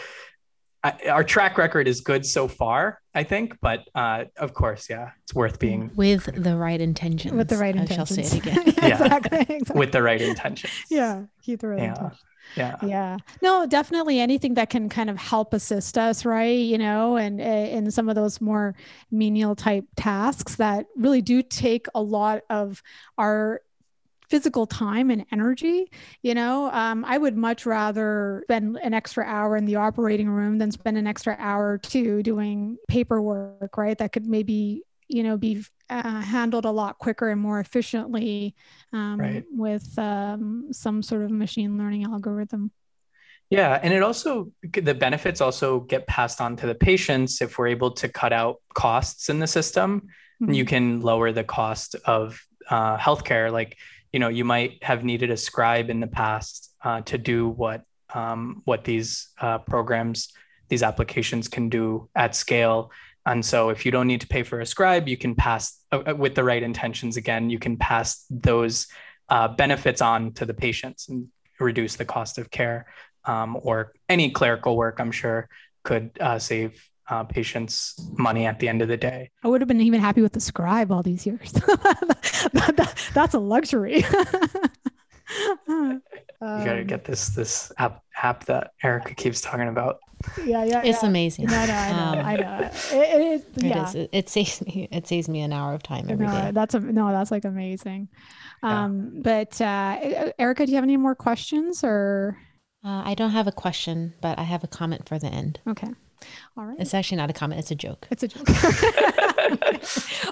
I, 0.83 0.93
our 1.09 1.23
track 1.23 1.57
record 1.57 1.87
is 1.87 2.01
good 2.01 2.25
so 2.25 2.47
far, 2.49 2.99
I 3.15 3.23
think, 3.23 3.57
but 3.61 3.87
uh, 3.95 4.25
of 4.37 4.53
course, 4.53 4.89
yeah, 4.89 5.11
it's 5.23 5.33
worth 5.33 5.57
being 5.59 5.91
With 5.95 6.25
the 6.43 6.57
right 6.57 6.81
intentions. 6.81 7.33
with 7.33 7.47
the 7.47 7.57
right 7.57 7.75
I 7.75 7.81
intentions. 7.81 8.17
shall 8.17 8.25
say 8.25 8.37
it 8.37 8.45
again. 8.45 8.73
Yeah. 8.83 8.89
exactly. 9.01 9.39
exactly. 9.55 9.79
with 9.79 9.91
the 9.93 10.01
right 10.01 10.21
intentions. 10.21 10.73
yeah, 10.89 11.23
keep 11.41 11.61
the 11.61 11.67
right 11.69 11.79
Yeah. 11.79 11.89
intentions. 11.93 12.21
Yeah. 12.55 12.75
Yeah. 12.81 13.17
No, 13.41 13.65
definitely 13.65 14.19
anything 14.19 14.53
that 14.55 14.69
can 14.69 14.89
kind 14.89 15.09
of 15.09 15.17
help 15.17 15.53
assist 15.53 15.97
us, 15.97 16.25
right? 16.25 16.59
You 16.59 16.77
know, 16.77 17.17
and 17.17 17.39
uh, 17.39 17.43
in 17.43 17.89
some 17.91 18.09
of 18.09 18.15
those 18.15 18.41
more 18.41 18.75
menial 19.11 19.55
type 19.55 19.85
tasks 19.95 20.55
that 20.57 20.85
really 20.95 21.21
do 21.21 21.41
take 21.41 21.87
a 21.95 22.01
lot 22.01 22.43
of 22.49 22.83
our 23.17 23.61
physical 24.29 24.65
time 24.65 25.11
and 25.11 25.25
energy 25.31 25.91
you 26.23 26.33
know 26.33 26.71
um, 26.71 27.05
i 27.05 27.19
would 27.19 27.37
much 27.37 27.67
rather 27.67 28.41
spend 28.45 28.79
an 28.81 28.91
extra 28.91 29.23
hour 29.25 29.55
in 29.55 29.65
the 29.65 29.75
operating 29.75 30.27
room 30.27 30.57
than 30.57 30.71
spend 30.71 30.97
an 30.97 31.05
extra 31.05 31.35
hour 31.37 31.73
or 31.73 31.77
two 31.77 32.23
doing 32.23 32.77
paperwork 32.87 33.77
right 33.77 33.99
that 33.99 34.11
could 34.11 34.25
maybe 34.25 34.81
you 35.07 35.23
know 35.23 35.37
be 35.37 35.63
uh, 35.89 36.21
handled 36.21 36.65
a 36.65 36.71
lot 36.71 36.97
quicker 36.97 37.29
and 37.29 37.39
more 37.41 37.59
efficiently 37.59 38.55
um, 38.93 39.19
Right. 39.19 39.43
with 39.51 39.97
um, 39.99 40.67
some 40.71 41.03
sort 41.03 41.23
of 41.23 41.31
machine 41.31 41.77
learning 41.77 42.05
algorithm 42.05 42.71
Yeah, 43.49 43.79
and 43.83 43.93
it 43.93 44.01
also 44.01 44.51
the 44.71 44.93
benefits 44.95 45.41
also 45.41 45.81
get 45.81 46.07
passed 46.07 46.41
on 46.41 46.55
to 46.57 46.65
the 46.67 46.75
patients 46.75 47.41
if 47.41 47.57
we're 47.57 47.67
able 47.67 47.91
to 48.01 48.07
cut 48.09 48.33
out 48.33 48.61
costs 48.73 49.29
in 49.29 49.39
the 49.39 49.47
system. 49.47 50.07
Mhm. 50.41 50.55
You 50.55 50.65
can 50.65 51.01
lower 51.01 51.31
the 51.31 51.43
cost 51.43 51.95
of 52.05 52.41
uh, 52.69 52.97
healthcare. 52.97 53.51
Like 53.51 53.77
you 54.13 54.19
know, 54.19 54.29
you 54.29 54.45
might 54.45 54.83
have 54.83 55.03
needed 55.03 55.29
a 55.31 55.37
scribe 55.37 55.89
in 55.89 55.99
the 55.99 56.07
past 56.07 56.73
uh, 56.83 57.01
to 57.01 57.17
do 57.17 57.47
what 57.49 57.81
um, 58.13 58.61
what 58.65 58.83
these 58.83 59.29
uh, 59.41 59.57
programs, 59.59 60.29
these 60.69 60.83
applications 60.83 61.47
can 61.47 61.69
do 61.69 62.09
at 62.15 62.35
scale. 62.35 62.91
And 63.25 63.45
so, 63.45 63.69
if 63.69 63.85
you 63.85 63.91
don't 63.91 64.07
need 64.07 64.21
to 64.21 64.27
pay 64.27 64.43
for 64.43 64.59
a 64.59 64.65
scribe, 64.65 65.07
you 65.07 65.17
can 65.17 65.35
pass 65.35 65.79
uh, 65.91 66.13
with 66.17 66.35
the 66.35 66.43
right 66.43 66.61
intentions. 66.61 67.17
Again, 67.17 67.49
you 67.49 67.59
can 67.59 67.77
pass 67.77 68.25
those 68.29 68.87
uh, 69.29 69.47
benefits 69.47 70.01
on 70.01 70.33
to 70.33 70.45
the 70.45 70.53
patients 70.53 71.09
and 71.09 71.27
reduce 71.59 71.95
the 71.95 72.05
cost 72.05 72.37
of 72.37 72.51
care 72.51 72.85
um, 73.25 73.57
or 73.61 73.93
any 74.09 74.29
clerical 74.31 74.75
work 74.75 74.99
i'm 74.99 75.11
sure 75.11 75.47
could 75.83 76.11
uh, 76.19 76.37
save 76.37 76.89
uh, 77.09 77.23
patients 77.23 77.99
money 78.17 78.45
at 78.45 78.59
the 78.59 78.67
end 78.67 78.81
of 78.81 78.87
the 78.87 78.97
day 78.97 79.29
i 79.43 79.47
would 79.47 79.61
have 79.61 79.67
been 79.67 79.81
even 79.81 79.99
happy 79.99 80.21
with 80.21 80.33
the 80.33 80.39
scribe 80.39 80.91
all 80.91 81.03
these 81.03 81.25
years 81.25 81.51
that, 81.51 82.73
that, 82.75 83.09
that's 83.13 83.33
a 83.33 83.39
luxury 83.39 84.03
you 85.67 86.01
gotta 86.41 86.83
get 86.85 87.05
this 87.05 87.29
this 87.29 87.71
app 87.77 88.03
app 88.21 88.45
that 88.45 88.71
Erica 88.83 89.13
keeps 89.15 89.41
talking 89.41 89.67
about. 89.67 89.99
Yeah, 90.45 90.63
yeah, 90.63 90.81
it's 90.83 91.03
yeah. 91.03 91.09
amazing. 91.09 91.45
No, 91.45 91.65
no, 91.65 91.73
I 91.73 91.91
know, 91.91 92.19
um, 92.19 92.25
I 92.25 92.35
know. 92.35 92.59
It, 92.61 92.93
it, 92.93 93.45
it 93.57 93.63
yeah. 93.63 93.91
It, 93.93 94.09
it, 94.11 94.29
saves 94.29 94.61
me. 94.65 94.87
It 94.91 95.07
saves 95.07 95.29
me 95.29 95.41
an 95.41 95.53
hour 95.53 95.73
of 95.73 95.83
time 95.83 96.07
every 96.09 96.25
no, 96.25 96.31
day. 96.31 96.51
That's 96.51 96.75
a 96.75 96.79
no. 96.79 97.11
That's 97.11 97.31
like 97.31 97.45
amazing. 97.45 98.09
Um, 98.61 99.21
but 99.21 99.59
uh, 99.59 100.31
Erica, 100.39 100.65
do 100.65 100.71
you 100.71 100.75
have 100.75 100.83
any 100.83 100.97
more 100.97 101.15
questions 101.15 101.83
or? 101.83 102.37
Uh, 102.83 103.03
I 103.05 103.13
don't 103.13 103.31
have 103.31 103.47
a 103.47 103.51
question, 103.51 104.13
but 104.21 104.37
I 104.39 104.43
have 104.43 104.63
a 104.63 104.67
comment 104.67 105.07
for 105.07 105.17
the 105.17 105.27
end. 105.27 105.59
Okay. 105.67 105.89
All 106.57 106.65
right. 106.65 106.77
It's 106.79 106.93
actually 106.93 107.17
not 107.17 107.29
a 107.29 107.33
comment. 107.33 107.59
It's 107.59 107.71
a 107.71 107.75
joke. 107.75 108.07
It's 108.11 108.23
a 108.23 108.27
joke. 108.27 108.47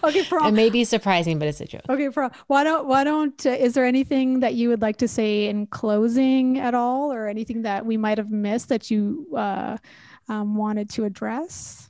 okay. 0.03 0.23
For 0.23 0.45
it 0.45 0.51
may 0.51 0.69
be 0.69 0.83
surprising, 0.83 1.39
but 1.39 1.47
it's 1.47 1.61
a 1.61 1.65
joke. 1.65 1.81
Okay. 1.89 2.09
For 2.09 2.29
why 2.47 2.63
don't 2.63 2.87
why 2.87 3.03
don't 3.03 3.45
uh, 3.45 3.49
is 3.49 3.73
there 3.73 3.85
anything 3.85 4.41
that 4.41 4.53
you 4.53 4.69
would 4.69 4.81
like 4.81 4.97
to 4.97 5.07
say 5.07 5.47
in 5.47 5.67
closing 5.67 6.59
at 6.59 6.73
all, 6.73 7.11
or 7.11 7.27
anything 7.27 7.63
that 7.63 7.85
we 7.85 7.97
might 7.97 8.17
have 8.17 8.31
missed 8.31 8.69
that 8.69 8.91
you 8.91 9.27
uh, 9.35 9.77
um, 10.27 10.55
wanted 10.55 10.89
to 10.91 11.05
address? 11.05 11.89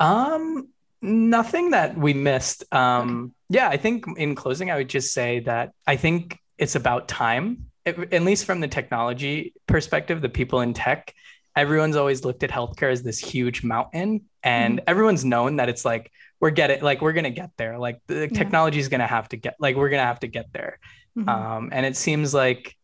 Um, 0.00 0.68
nothing 1.02 1.70
that 1.70 1.96
we 1.96 2.14
missed. 2.14 2.64
Um, 2.72 3.34
okay. 3.50 3.58
yeah, 3.60 3.68
I 3.68 3.76
think 3.76 4.04
in 4.16 4.34
closing, 4.34 4.70
I 4.70 4.76
would 4.76 4.88
just 4.88 5.12
say 5.12 5.40
that 5.40 5.72
I 5.86 5.96
think 5.96 6.38
it's 6.56 6.74
about 6.74 7.08
time. 7.08 7.66
It, 7.84 8.12
at 8.12 8.22
least 8.22 8.44
from 8.44 8.60
the 8.60 8.68
technology 8.68 9.54
perspective, 9.66 10.20
the 10.20 10.28
people 10.28 10.60
in 10.60 10.74
tech 10.74 11.14
everyone's 11.58 11.96
always 11.96 12.24
looked 12.24 12.44
at 12.44 12.50
healthcare 12.50 12.92
as 12.92 13.02
this 13.02 13.18
huge 13.18 13.64
mountain 13.64 14.22
and 14.44 14.78
mm-hmm. 14.78 14.84
everyone's 14.86 15.24
known 15.24 15.56
that 15.56 15.68
it's 15.68 15.84
like 15.84 16.12
we're 16.40 16.50
getting 16.50 16.82
like 16.82 17.00
we're 17.00 17.12
gonna 17.12 17.30
get 17.30 17.50
there 17.56 17.78
like 17.78 18.00
the 18.06 18.28
technology 18.28 18.78
is 18.78 18.88
gonna 18.88 19.06
have 19.06 19.28
to 19.28 19.36
get 19.36 19.56
like 19.58 19.76
we're 19.76 19.88
gonna 19.88 20.02
have 20.02 20.20
to 20.20 20.28
get 20.28 20.52
there 20.52 20.78
mm-hmm. 21.16 21.28
um, 21.28 21.68
and 21.72 21.84
it 21.84 21.96
seems 21.96 22.32
like 22.32 22.74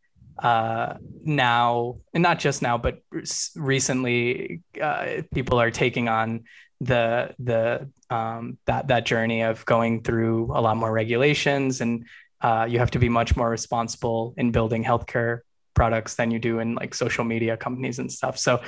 uh, 0.43 0.95
now 1.23 1.97
and 2.13 2.23
not 2.23 2.39
just 2.39 2.63
now 2.63 2.77
but 2.77 2.99
recently 3.55 4.61
uh, 4.81 5.23
people 5.33 5.61
are 5.61 5.71
taking 5.71 6.09
on 6.09 6.45
the 6.81 7.35
the 7.39 7.89
um, 8.11 8.59
that 8.67 8.89
that 8.89 9.07
journey 9.07 9.43
of 9.43 9.65
going 9.65 10.03
through 10.03 10.51
a 10.55 10.61
lot 10.61 10.77
more 10.77 10.93
regulations 10.93 11.81
and 11.81 12.05
uh, 12.41 12.67
you 12.69 12.79
have 12.79 12.91
to 12.91 12.99
be 12.99 13.09
much 13.09 13.37
more 13.37 13.49
responsible 13.49 14.35
in 14.37 14.51
building 14.51 14.85
healthcare 14.85 15.41
products 15.73 16.15
than 16.15 16.31
you 16.31 16.39
do 16.39 16.59
in 16.59 16.75
like 16.75 16.95
social 16.95 17.25
media 17.25 17.57
companies 17.57 17.99
and 17.99 18.13
stuff. 18.13 18.39
So, 18.39 18.63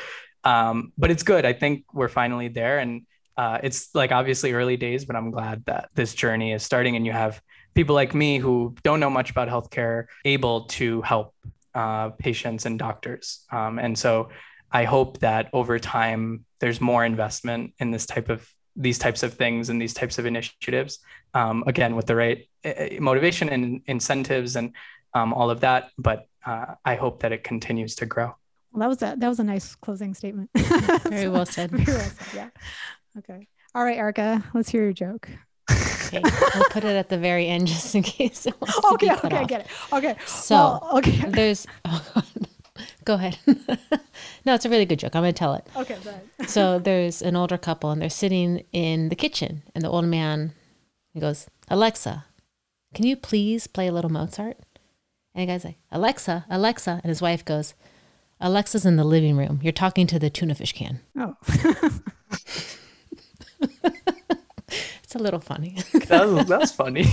um, 0.44 0.92
but 0.96 1.10
it's 1.10 1.22
good. 1.22 1.44
I 1.44 1.52
think 1.52 1.84
we're 1.92 2.08
finally 2.08 2.48
there, 2.48 2.78
and 2.78 3.06
uh, 3.36 3.58
it's 3.62 3.94
like 3.94 4.12
obviously 4.12 4.52
early 4.52 4.76
days, 4.76 5.04
but 5.04 5.16
I'm 5.16 5.30
glad 5.30 5.64
that 5.66 5.90
this 5.94 6.14
journey 6.14 6.52
is 6.52 6.62
starting, 6.62 6.96
and 6.96 7.04
you 7.04 7.12
have 7.12 7.40
people 7.74 7.94
like 7.94 8.14
me 8.14 8.38
who 8.38 8.74
don't 8.82 9.00
know 9.00 9.10
much 9.10 9.30
about 9.30 9.48
healthcare 9.48 10.06
able 10.24 10.62
to 10.64 11.02
help 11.02 11.34
uh, 11.74 12.10
patients 12.10 12.66
and 12.66 12.78
doctors. 12.78 13.44
Um, 13.52 13.78
and 13.78 13.98
so, 13.98 14.30
I 14.72 14.84
hope 14.84 15.20
that 15.20 15.50
over 15.52 15.78
time 15.78 16.44
there's 16.60 16.80
more 16.80 17.04
investment 17.04 17.74
in 17.78 17.90
this 17.90 18.06
type 18.06 18.28
of 18.28 18.48
these 18.74 18.98
types 18.98 19.22
of 19.22 19.34
things 19.34 19.70
and 19.70 19.80
these 19.80 19.94
types 19.94 20.18
of 20.18 20.26
initiatives. 20.26 20.98
Um, 21.34 21.64
again, 21.66 21.96
with 21.96 22.06
the 22.06 22.16
right 22.16 22.48
uh, 22.64 23.00
motivation 23.00 23.48
and 23.48 23.82
incentives 23.86 24.56
and 24.56 24.72
um, 25.14 25.32
all 25.32 25.50
of 25.50 25.60
that. 25.60 25.90
But 25.98 26.26
uh, 26.44 26.74
I 26.84 26.94
hope 26.94 27.20
that 27.20 27.32
it 27.32 27.42
continues 27.42 27.96
to 27.96 28.06
grow. 28.06 28.36
Well, 28.72 28.80
that 28.80 28.88
was 28.88 29.02
a 29.02 29.16
that 29.18 29.28
was 29.28 29.40
a 29.40 29.44
nice 29.44 29.74
closing 29.74 30.14
statement. 30.14 30.50
Very 30.54 31.28
well 31.34 31.46
said. 31.46 31.70
Very 31.70 31.98
well 31.98 32.10
said. 32.10 32.34
Yeah. 32.34 32.48
Okay. 33.18 33.48
All 33.74 33.84
right, 33.84 33.96
Erica, 33.96 34.44
let's 34.54 34.68
hear 34.68 34.82
your 34.82 34.92
joke. 34.92 35.28
Okay, 35.70 36.20
we'll 36.54 36.64
put 36.70 36.84
it 36.84 36.96
at 36.96 37.08
the 37.08 37.18
very 37.18 37.48
end 37.48 37.66
just 37.66 37.94
in 37.94 38.02
case. 38.02 38.46
okay, 38.92 39.12
okay, 39.12 39.36
I 39.36 39.44
get 39.44 39.62
it. 39.62 39.66
Okay. 39.92 40.16
So, 40.26 40.54
well, 40.54 40.98
okay. 40.98 41.24
There's. 41.28 41.66
Oh, 41.84 42.22
go 43.04 43.14
ahead. 43.14 43.38
no, 44.44 44.54
it's 44.54 44.64
a 44.64 44.70
really 44.70 44.86
good 44.86 45.00
joke. 45.00 45.16
I'm 45.16 45.22
going 45.22 45.34
to 45.34 45.38
tell 45.38 45.54
it. 45.54 45.66
Okay, 45.76 45.98
so 46.46 46.78
there's 46.78 47.22
an 47.22 47.34
older 47.34 47.58
couple 47.58 47.90
and 47.90 48.00
they're 48.00 48.08
sitting 48.08 48.64
in 48.72 49.08
the 49.08 49.16
kitchen, 49.16 49.62
and 49.74 49.82
the 49.82 49.88
old 49.88 50.04
man 50.04 50.52
he 51.16 51.20
goes, 51.20 51.46
Alexa, 51.68 52.26
can 52.92 53.06
you 53.06 53.16
please 53.16 53.66
play 53.66 53.86
a 53.86 53.92
little 53.92 54.12
Mozart? 54.12 54.58
And 55.34 55.40
the 55.40 55.46
guy's 55.50 55.64
like, 55.64 55.78
Alexa, 55.90 56.44
Alexa. 56.50 57.00
And 57.02 57.08
his 57.08 57.22
wife 57.22 57.42
goes, 57.42 57.72
Alexa's 58.38 58.84
in 58.84 58.96
the 58.96 59.04
living 59.04 59.34
room. 59.34 59.60
You're 59.62 59.72
talking 59.72 60.06
to 60.08 60.18
the 60.18 60.28
tuna 60.28 60.54
fish 60.54 60.74
can. 60.74 61.00
Oh. 61.18 61.34
it's 65.02 65.14
a 65.14 65.18
little 65.18 65.40
funny. 65.40 65.76
that 65.92 66.46
that's 66.48 66.72
funny. 66.72 67.06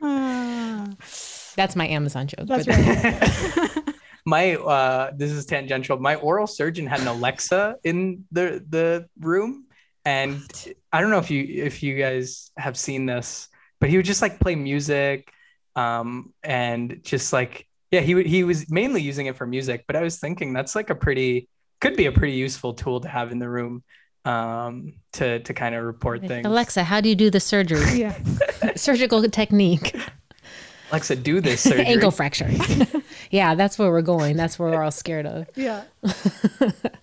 that's 1.56 1.76
my 1.76 1.88
Amazon 1.88 2.26
joke. 2.26 2.46
That's 2.46 2.68
right. 2.68 3.94
my 4.24 4.56
uh, 4.56 5.12
this 5.16 5.30
is 5.30 5.46
tangential. 5.46 5.98
My 5.98 6.16
oral 6.16 6.46
surgeon 6.46 6.86
had 6.86 7.00
an 7.00 7.08
Alexa 7.08 7.76
in 7.84 8.24
the 8.32 8.64
the 8.68 9.08
room, 9.20 9.66
and 10.04 10.42
I 10.92 11.00
don't 11.00 11.10
know 11.10 11.18
if 11.18 11.30
you 11.30 11.42
if 11.64 11.82
you 11.82 11.96
guys 11.96 12.50
have 12.56 12.76
seen 12.76 13.06
this 13.06 13.48
but 13.80 13.90
he 13.90 13.96
would 13.96 14.06
just 14.06 14.22
like 14.22 14.40
play 14.40 14.54
music 14.54 15.30
um, 15.74 16.32
and 16.42 17.00
just 17.02 17.32
like 17.32 17.66
yeah 17.90 18.00
he 18.00 18.22
he 18.24 18.44
was 18.44 18.70
mainly 18.70 19.02
using 19.02 19.26
it 19.26 19.36
for 19.36 19.46
music 19.46 19.84
but 19.86 19.94
i 19.94 20.02
was 20.02 20.18
thinking 20.18 20.52
that's 20.52 20.74
like 20.74 20.90
a 20.90 20.94
pretty 20.94 21.48
could 21.80 21.96
be 21.96 22.06
a 22.06 22.12
pretty 22.12 22.34
useful 22.34 22.74
tool 22.74 23.00
to 23.00 23.08
have 23.08 23.32
in 23.32 23.38
the 23.38 23.48
room 23.48 23.82
um, 24.24 24.94
to 25.12 25.40
to 25.40 25.54
kind 25.54 25.74
of 25.74 25.84
report 25.84 26.26
things. 26.26 26.46
Alexa 26.46 26.84
how 26.84 27.00
do 27.00 27.08
you 27.08 27.14
do 27.14 27.30
the 27.30 27.40
surgery? 27.40 27.84
Yeah. 28.00 28.18
Surgical 28.76 29.22
technique. 29.28 29.96
Alexa 30.90 31.16
do 31.16 31.40
this 31.40 31.62
surgery. 31.62 31.86
ankle 31.86 32.10
fracture. 32.10 32.50
Yeah 33.30 33.54
that's 33.54 33.78
where 33.78 33.90
we're 33.90 34.02
going. 34.02 34.36
That's 34.36 34.58
where 34.58 34.70
we're 34.70 34.82
all 34.82 34.90
scared 34.90 35.26
of. 35.26 35.46
Yeah. 35.56 35.84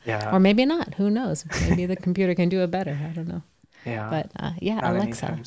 Yeah. 0.05 0.35
Or 0.35 0.39
maybe 0.39 0.65
not. 0.65 0.95
Who 0.95 1.09
knows? 1.09 1.45
Maybe 1.69 1.85
the 1.85 1.95
computer 1.95 2.35
can 2.35 2.49
do 2.49 2.61
it 2.61 2.71
better. 2.71 2.97
I 3.01 3.13
don't 3.13 3.27
know. 3.27 3.41
Yeah. 3.85 4.09
But 4.09 4.31
uh, 4.39 4.51
yeah, 4.59 4.79
Not 4.79 4.95
Alexa. 4.95 5.39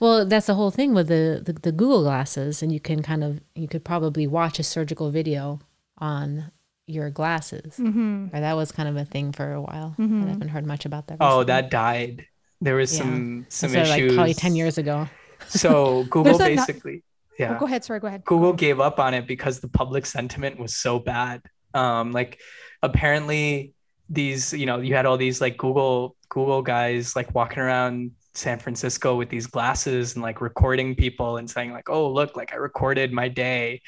Well, 0.00 0.26
that's 0.26 0.46
the 0.46 0.54
whole 0.54 0.70
thing 0.70 0.94
with 0.94 1.08
the, 1.08 1.42
the, 1.44 1.52
the 1.52 1.72
Google 1.72 2.02
glasses, 2.02 2.62
and 2.62 2.70
you 2.72 2.80
can 2.80 3.02
kind 3.02 3.24
of 3.24 3.40
you 3.54 3.68
could 3.68 3.84
probably 3.84 4.26
watch 4.26 4.58
a 4.58 4.62
surgical 4.62 5.10
video 5.10 5.60
on 5.98 6.50
your 6.90 7.10
glasses. 7.10 7.76
Mm-hmm. 7.76 8.28
Or 8.34 8.40
that 8.40 8.54
was 8.54 8.72
kind 8.72 8.88
of 8.88 8.96
a 8.96 9.04
thing 9.04 9.32
for 9.32 9.52
a 9.52 9.60
while. 9.60 9.94
Mm-hmm. 9.98 10.24
I 10.24 10.30
haven't 10.30 10.48
heard 10.48 10.66
much 10.66 10.84
about 10.84 11.06
that. 11.08 11.18
Oh, 11.20 11.26
recently. 11.26 11.42
Oh, 11.42 11.44
that 11.44 11.70
died. 11.70 12.26
There 12.60 12.76
was 12.76 12.92
yeah. 12.92 13.02
some 13.02 13.46
some 13.48 13.70
so 13.70 13.78
issues. 13.78 14.10
Like 14.10 14.14
probably 14.14 14.34
ten 14.34 14.54
years 14.54 14.78
ago. 14.78 15.08
So 15.48 16.04
Google 16.10 16.38
basically. 16.38 16.92
Not- 16.92 17.02
yeah. 17.38 17.56
Oh, 17.56 17.60
go 17.60 17.66
ahead. 17.66 17.84
Sorry. 17.84 18.00
Go 18.00 18.06
ahead. 18.06 18.24
Google 18.24 18.52
gave 18.52 18.80
up 18.80 18.98
on 19.00 19.14
it 19.14 19.26
because 19.26 19.60
the 19.60 19.68
public 19.68 20.04
sentiment 20.04 20.58
was 20.58 20.76
so 20.76 20.98
bad. 20.98 21.40
Um, 21.72 22.12
like 22.12 22.38
apparently 22.82 23.72
these, 24.10 24.52
you 24.52 24.66
know, 24.66 24.78
you 24.78 24.94
had 24.94 25.06
all 25.06 25.16
these 25.16 25.40
like 25.40 25.56
Google 25.56 26.16
Google 26.28 26.60
guys 26.60 27.16
like 27.16 27.34
walking 27.34 27.60
around 27.60 28.10
San 28.34 28.58
Francisco 28.58 29.16
with 29.16 29.28
these 29.28 29.46
glasses 29.46 30.14
and 30.14 30.22
like 30.22 30.40
recording 30.40 30.94
people 30.94 31.38
and 31.38 31.50
saying 31.50 31.72
like, 31.72 31.88
"Oh, 31.88 32.10
look, 32.10 32.36
like 32.36 32.52
I 32.52 32.56
recorded 32.56 33.12
my 33.12 33.28
day." 33.28 33.80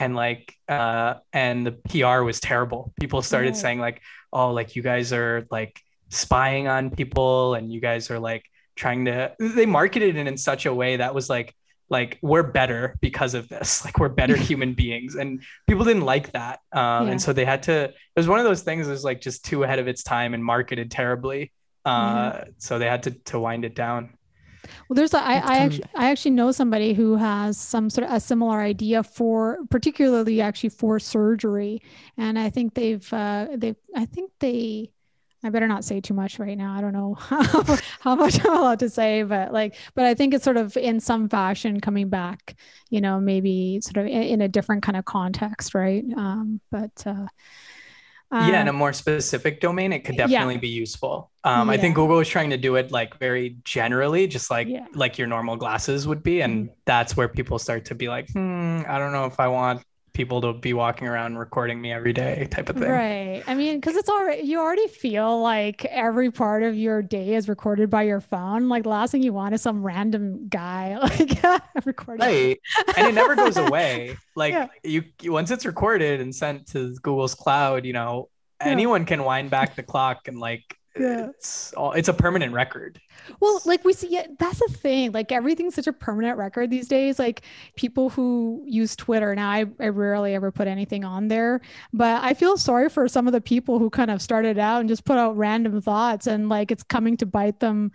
And 0.00 0.16
like 0.16 0.54
uh 0.68 1.14
and 1.32 1.66
the 1.66 1.72
PR 1.72 2.22
was 2.22 2.40
terrible. 2.40 2.92
People 2.98 3.22
started 3.22 3.56
saying 3.56 3.78
like, 3.78 4.00
"Oh, 4.32 4.50
like 4.52 4.74
you 4.74 4.82
guys 4.82 5.12
are 5.12 5.46
like 5.50 5.80
spying 6.08 6.66
on 6.66 6.90
people 6.90 7.54
and 7.54 7.72
you 7.72 7.80
guys 7.80 8.10
are 8.10 8.18
like 8.18 8.44
trying 8.74 9.04
to 9.04 9.32
they 9.38 9.66
marketed 9.66 10.16
it 10.16 10.26
in 10.26 10.36
such 10.36 10.66
a 10.66 10.74
way 10.74 10.96
that 10.96 11.14
was 11.14 11.30
like 11.30 11.54
like 11.88 12.18
we're 12.22 12.42
better 12.42 12.96
because 13.00 13.34
of 13.34 13.48
this 13.48 13.84
like 13.84 13.98
we're 13.98 14.08
better 14.08 14.36
human 14.50 14.72
beings 14.74 15.14
and 15.16 15.42
people 15.68 15.84
didn't 15.84 16.04
like 16.04 16.32
that 16.32 16.60
um, 16.72 17.06
yeah. 17.06 17.12
and 17.12 17.22
so 17.22 17.32
they 17.32 17.44
had 17.44 17.62
to 17.62 17.84
it 17.84 17.94
was 18.16 18.26
one 18.26 18.38
of 18.38 18.44
those 18.44 18.62
things 18.62 18.86
that 18.86 18.92
was 18.92 19.04
like 19.04 19.20
just 19.20 19.44
too 19.44 19.62
ahead 19.64 19.78
of 19.78 19.86
its 19.86 20.02
time 20.02 20.34
and 20.34 20.44
marketed 20.44 20.90
terribly 20.90 21.52
uh, 21.84 22.32
mm-hmm. 22.32 22.50
so 22.58 22.78
they 22.78 22.86
had 22.86 23.04
to 23.04 23.10
to 23.10 23.40
wind 23.40 23.64
it 23.64 23.74
down. 23.74 24.10
Well, 24.90 24.96
there's 24.96 25.14
a, 25.14 25.22
I, 25.22 25.34
I 25.36 25.58
actually 25.58 25.84
I 25.94 26.10
actually 26.10 26.32
know 26.32 26.50
somebody 26.50 26.94
who 26.94 27.14
has 27.14 27.56
some 27.56 27.90
sort 27.90 28.08
of 28.08 28.12
a 28.12 28.18
similar 28.18 28.60
idea 28.60 29.04
for 29.04 29.58
particularly 29.70 30.40
actually 30.40 30.70
for 30.70 30.98
surgery, 30.98 31.80
and 32.16 32.36
I 32.36 32.50
think 32.50 32.74
they've 32.74 33.12
uh, 33.12 33.46
they 33.56 33.76
I 33.94 34.04
think 34.06 34.32
they 34.40 34.90
I 35.44 35.50
better 35.50 35.68
not 35.68 35.84
say 35.84 36.00
too 36.00 36.14
much 36.14 36.40
right 36.40 36.58
now. 36.58 36.74
I 36.74 36.80
don't 36.80 36.92
know 36.92 37.14
how, 37.18 37.78
how 38.00 38.16
much 38.16 38.44
I'm 38.44 38.56
allowed 38.56 38.80
to 38.80 38.90
say, 38.90 39.22
but 39.22 39.52
like, 39.52 39.76
but 39.94 40.06
I 40.06 40.14
think 40.14 40.34
it's 40.34 40.44
sort 40.44 40.56
of 40.56 40.76
in 40.76 40.98
some 40.98 41.28
fashion 41.28 41.80
coming 41.80 42.08
back, 42.08 42.56
you 42.90 43.00
know, 43.00 43.20
maybe 43.20 43.80
sort 43.82 43.96
of 43.98 44.06
in, 44.06 44.22
in 44.22 44.40
a 44.40 44.48
different 44.48 44.82
kind 44.82 44.96
of 44.96 45.04
context, 45.04 45.72
right? 45.72 46.04
Um, 46.16 46.60
but 46.72 47.06
uh, 47.06 47.26
Uh, 48.32 48.48
yeah, 48.48 48.60
in 48.60 48.68
a 48.68 48.72
more 48.72 48.92
specific 48.92 49.60
domain, 49.60 49.92
it 49.92 50.04
could 50.04 50.16
definitely 50.16 50.54
yeah. 50.54 50.60
be 50.60 50.68
useful. 50.68 51.32
Um, 51.42 51.68
yeah. 51.68 51.74
I 51.74 51.76
think 51.78 51.96
Google 51.96 52.20
is 52.20 52.28
trying 52.28 52.50
to 52.50 52.56
do 52.56 52.76
it 52.76 52.92
like 52.92 53.18
very 53.18 53.56
generally, 53.64 54.28
just 54.28 54.52
like 54.52 54.68
yeah. 54.68 54.86
like 54.94 55.18
your 55.18 55.26
normal 55.26 55.56
glasses 55.56 56.06
would 56.06 56.22
be, 56.22 56.40
and 56.40 56.66
mm-hmm. 56.66 56.74
that's 56.84 57.16
where 57.16 57.28
people 57.28 57.58
start 57.58 57.86
to 57.86 57.94
be 57.96 58.08
like, 58.08 58.30
hmm, 58.30 58.82
I 58.88 58.98
don't 58.98 59.12
know 59.12 59.24
if 59.24 59.40
I 59.40 59.48
want 59.48 59.82
people 60.12 60.40
to 60.40 60.52
be 60.52 60.72
walking 60.72 61.06
around 61.06 61.38
recording 61.38 61.80
me 61.80 61.92
every 61.92 62.12
day 62.12 62.48
type 62.50 62.68
of 62.68 62.76
thing. 62.76 62.90
Right. 62.90 63.42
I 63.46 63.54
mean, 63.54 63.76
because 63.76 63.96
it's 63.96 64.08
already 64.08 64.42
you 64.42 64.58
already 64.58 64.88
feel 64.88 65.40
like 65.40 65.84
every 65.86 66.30
part 66.30 66.62
of 66.62 66.76
your 66.76 67.02
day 67.02 67.34
is 67.34 67.48
recorded 67.48 67.90
by 67.90 68.02
your 68.02 68.20
phone. 68.20 68.68
Like 68.68 68.84
the 68.84 68.88
last 68.88 69.12
thing 69.12 69.22
you 69.22 69.32
want 69.32 69.54
is 69.54 69.62
some 69.62 69.84
random 69.84 70.48
guy 70.48 70.98
like 71.02 71.42
recording. 71.84 72.26
Right. 72.26 72.60
and 72.96 73.06
it 73.08 73.14
never 73.14 73.34
goes 73.36 73.56
away. 73.56 74.16
Like 74.36 74.52
yeah. 74.54 74.68
you 74.84 75.02
once 75.30 75.50
it's 75.50 75.66
recorded 75.66 76.20
and 76.20 76.34
sent 76.34 76.68
to 76.68 76.94
Google's 77.02 77.34
cloud, 77.34 77.84
you 77.84 77.92
know, 77.92 78.30
yeah. 78.60 78.68
anyone 78.68 79.04
can 79.04 79.22
wind 79.24 79.50
back 79.50 79.74
the 79.74 79.82
clock 79.82 80.28
and 80.28 80.38
like 80.38 80.78
yeah. 80.98 81.28
it's 81.28 81.72
all 81.74 81.92
it's 81.92 82.08
a 82.08 82.12
permanent 82.12 82.52
record 82.52 83.00
well 83.38 83.60
like 83.64 83.84
we 83.84 83.92
see 83.92 84.08
yeah 84.10 84.26
that's 84.38 84.58
the 84.58 84.72
thing 84.72 85.12
like 85.12 85.30
everything's 85.30 85.74
such 85.74 85.86
a 85.86 85.92
permanent 85.92 86.36
record 86.36 86.68
these 86.68 86.88
days 86.88 87.18
like 87.18 87.42
people 87.76 88.08
who 88.10 88.62
use 88.66 88.96
twitter 88.96 89.34
now 89.34 89.48
I, 89.48 89.66
I 89.78 89.88
rarely 89.88 90.34
ever 90.34 90.50
put 90.50 90.66
anything 90.66 91.04
on 91.04 91.28
there 91.28 91.60
but 91.92 92.22
i 92.24 92.34
feel 92.34 92.56
sorry 92.56 92.88
for 92.88 93.06
some 93.06 93.26
of 93.26 93.32
the 93.32 93.40
people 93.40 93.78
who 93.78 93.88
kind 93.88 94.10
of 94.10 94.20
started 94.20 94.58
out 94.58 94.80
and 94.80 94.88
just 94.88 95.04
put 95.04 95.16
out 95.18 95.36
random 95.36 95.80
thoughts 95.80 96.26
and 96.26 96.48
like 96.48 96.72
it's 96.72 96.82
coming 96.82 97.16
to 97.18 97.26
bite 97.26 97.60
them 97.60 97.92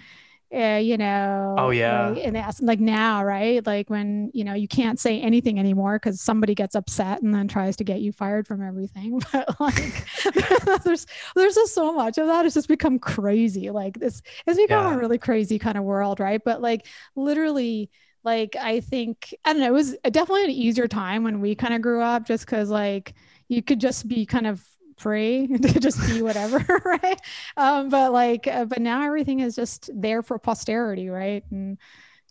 uh, 0.54 0.80
you 0.82 0.98
know 0.98 1.56
oh 1.58 1.70
yeah. 1.70 2.10
like, 2.10 2.24
and 2.24 2.36
that's 2.36 2.62
like 2.62 2.80
now 2.80 3.24
right? 3.24 3.66
Like 3.66 3.90
when 3.90 4.32
you 4.34 4.44
know 4.44 4.54
you 4.54 4.68
can't 4.68 5.00
say 5.00 5.20
anything 5.20 5.60
anymore 5.60 5.98
because 5.98 6.22
somebody 6.22 6.56
gets 6.56 6.76
upset 6.76 7.22
and 7.22 7.34
then 7.34 7.48
tries 7.48 7.76
to 7.78 7.84
get 7.84 8.02
you 8.02 8.12
fired 8.12 8.48
from 8.48 8.62
everything. 8.62 9.22
But 9.32 9.60
like 9.60 10.06
there's 10.84 11.08
there's 11.36 11.56
just 11.56 11.74
so 11.74 11.94
much 11.94 12.18
of 12.18 12.28
that. 12.28 12.46
It's 12.46 12.56
just 12.56 12.68
become 12.68 13.00
crazy. 13.00 13.70
Like 13.70 14.00
this 14.00 14.22
it's 14.46 14.58
become 14.58 14.86
yeah. 14.86 14.96
a 14.96 14.98
really 14.98 15.18
crazy 15.18 15.60
kind 15.60 15.78
of 15.78 15.84
world 15.84 16.20
right? 16.20 16.42
But 16.44 16.62
like 16.62 16.88
literally 17.16 17.90
like 18.24 18.56
i 18.60 18.80
think 18.80 19.36
i 19.46 19.54
don't 19.54 19.62
know 19.62 19.68
it 19.68 19.72
was 19.72 19.96
definitely 20.10 20.46
an 20.46 20.50
easier 20.50 20.88
time 20.88 21.24
when 21.24 21.42
we 21.42 21.54
kind 21.54 21.76
of 21.76 21.82
grew 21.84 22.02
up 22.02 22.26
just 22.26 22.44
because 22.44 22.72
like 22.72 23.14
you 23.48 23.62
could 23.62 23.80
just 23.80 24.08
be 24.08 24.26
kind 24.26 24.48
of 24.48 24.66
free 24.98 25.48
to 25.62 25.80
just 25.80 26.00
be 26.08 26.22
whatever 26.22 26.58
right 26.86 27.20
um, 27.58 27.90
but 27.90 28.12
like 28.12 28.48
uh, 28.48 28.66
but 28.66 28.82
now 28.82 29.04
everything 29.04 29.40
is 29.40 29.56
just 29.56 29.90
there 29.94 30.22
for 30.22 30.40
posterity 30.40 31.10
right 31.10 31.44
and 31.52 31.78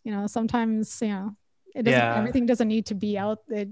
you 0.03 0.11
know 0.11 0.27
sometimes 0.27 0.99
you 1.01 1.09
know 1.09 1.35
it 1.75 1.83
doesn't 1.83 1.99
yeah. 1.99 2.17
everything 2.17 2.45
doesn't 2.45 2.69
need 2.69 2.85
to 2.85 2.95
be 2.95 3.17
out 3.17 3.39
uh, 3.55 3.65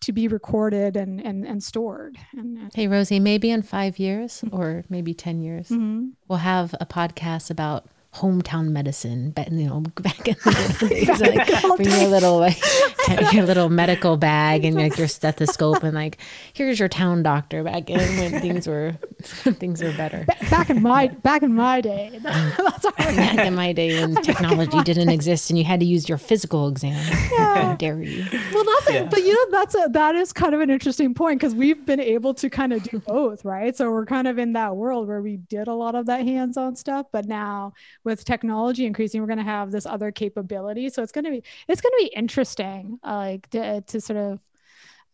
to 0.00 0.12
be 0.12 0.26
recorded 0.28 0.96
and 0.96 1.20
and, 1.20 1.46
and 1.46 1.62
stored 1.62 2.16
and, 2.32 2.58
uh, 2.58 2.70
hey 2.74 2.88
rosie 2.88 3.20
maybe 3.20 3.50
in 3.50 3.62
five 3.62 3.98
years 3.98 4.44
or 4.50 4.84
maybe 4.88 5.14
10 5.14 5.40
years 5.40 5.68
mm-hmm. 5.68 6.08
we'll 6.28 6.38
have 6.38 6.74
a 6.80 6.86
podcast 6.86 7.50
about 7.50 7.86
hometown 8.14 8.68
medicine, 8.68 9.30
but 9.30 9.50
you 9.50 9.66
know, 9.66 9.80
back 10.00 10.28
in 10.28 10.36
the 10.44 10.86
days, 10.88 11.08
like 11.20 11.76
bring 11.76 11.88
your 11.88 12.08
little 12.08 12.38
like 12.38 12.60
your 13.32 13.44
little 13.44 13.70
medical 13.70 14.16
bag 14.16 14.64
and 14.64 14.76
like 14.76 14.98
your 14.98 15.08
stethoscope 15.08 15.82
and 15.82 15.94
like 15.94 16.18
here's 16.52 16.78
your 16.78 16.88
town 16.88 17.22
doctor 17.22 17.64
back 17.64 17.88
in 17.88 17.98
when 18.18 18.40
things 18.40 18.66
were 18.66 18.94
things 19.22 19.82
were 19.82 19.92
better. 19.92 20.26
Back 20.50 20.68
in 20.68 20.82
my 20.82 21.08
back 21.08 21.42
in 21.42 21.54
my 21.54 21.80
day, 21.80 22.18
that's 22.22 22.90
back 22.92 23.46
in 23.46 23.54
my 23.54 23.72
day 23.72 23.98
when 24.00 24.14
technology 24.16 24.82
didn't 24.82 25.08
exist 25.08 25.48
and 25.50 25.58
you 25.58 25.64
had 25.64 25.80
to 25.80 25.86
use 25.86 26.08
your 26.08 26.18
physical 26.18 26.68
exam. 26.68 26.92
Yeah. 27.32 27.62
How 27.62 27.74
dare 27.76 28.02
you? 28.02 28.26
Well, 28.52 28.64
that's 28.64 28.90
yeah. 28.90 29.04
but 29.04 29.20
you 29.20 29.32
know 29.32 29.58
that's 29.58 29.74
a 29.74 29.88
that 29.90 30.14
is 30.16 30.32
kind 30.32 30.54
of 30.54 30.60
an 30.60 30.68
interesting 30.68 31.14
point 31.14 31.40
because 31.40 31.54
we've 31.54 31.84
been 31.86 32.00
able 32.00 32.34
to 32.34 32.50
kind 32.50 32.74
of 32.74 32.82
do 32.82 32.98
both, 32.98 33.44
right? 33.44 33.74
So 33.74 33.90
we're 33.90 34.06
kind 34.06 34.28
of 34.28 34.38
in 34.38 34.52
that 34.52 34.76
world 34.76 35.08
where 35.08 35.22
we 35.22 35.38
did 35.38 35.68
a 35.68 35.74
lot 35.74 35.94
of 35.94 36.06
that 36.06 36.22
hands-on 36.26 36.76
stuff, 36.76 37.06
but 37.10 37.26
now 37.26 37.72
with 38.04 38.24
technology 38.24 38.86
increasing, 38.86 39.20
we're 39.20 39.26
going 39.26 39.38
to 39.38 39.44
have 39.44 39.70
this 39.70 39.86
other 39.86 40.10
capability. 40.10 40.88
So 40.88 41.02
it's 41.02 41.12
going 41.12 41.24
to 41.24 41.30
be 41.30 41.42
it's 41.68 41.80
going 41.80 41.92
to 41.92 42.04
be 42.04 42.12
interesting, 42.16 42.98
uh, 43.04 43.16
like 43.16 43.50
to, 43.50 43.80
to 43.80 44.00
sort 44.00 44.18
of. 44.18 44.40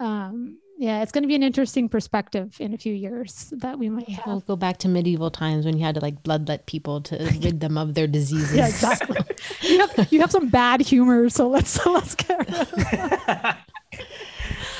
Um, 0.00 0.58
yeah, 0.80 1.02
it's 1.02 1.10
going 1.10 1.22
to 1.22 1.28
be 1.28 1.34
an 1.34 1.42
interesting 1.42 1.88
perspective 1.88 2.56
in 2.60 2.72
a 2.72 2.78
few 2.78 2.94
years 2.94 3.52
that 3.56 3.80
we 3.80 3.88
might 3.88 4.08
have. 4.10 4.26
We'll 4.26 4.40
go 4.40 4.54
back 4.54 4.76
to 4.78 4.88
medieval 4.88 5.28
times 5.28 5.64
when 5.66 5.76
you 5.76 5.84
had 5.84 5.96
to 5.96 6.00
like 6.00 6.22
bloodlet 6.22 6.66
people 6.66 7.00
to 7.00 7.16
rid 7.42 7.58
them 7.58 7.76
of 7.76 7.94
their 7.94 8.06
diseases. 8.06 8.54
yeah, 8.54 8.68
exactly. 8.68 9.16
you 9.62 9.80
have 9.80 10.12
you 10.12 10.20
have 10.20 10.30
some 10.30 10.48
bad 10.48 10.80
humor, 10.80 11.28
so 11.30 11.48
let's 11.48 11.84
let's 11.86 12.14
get. 12.14 12.48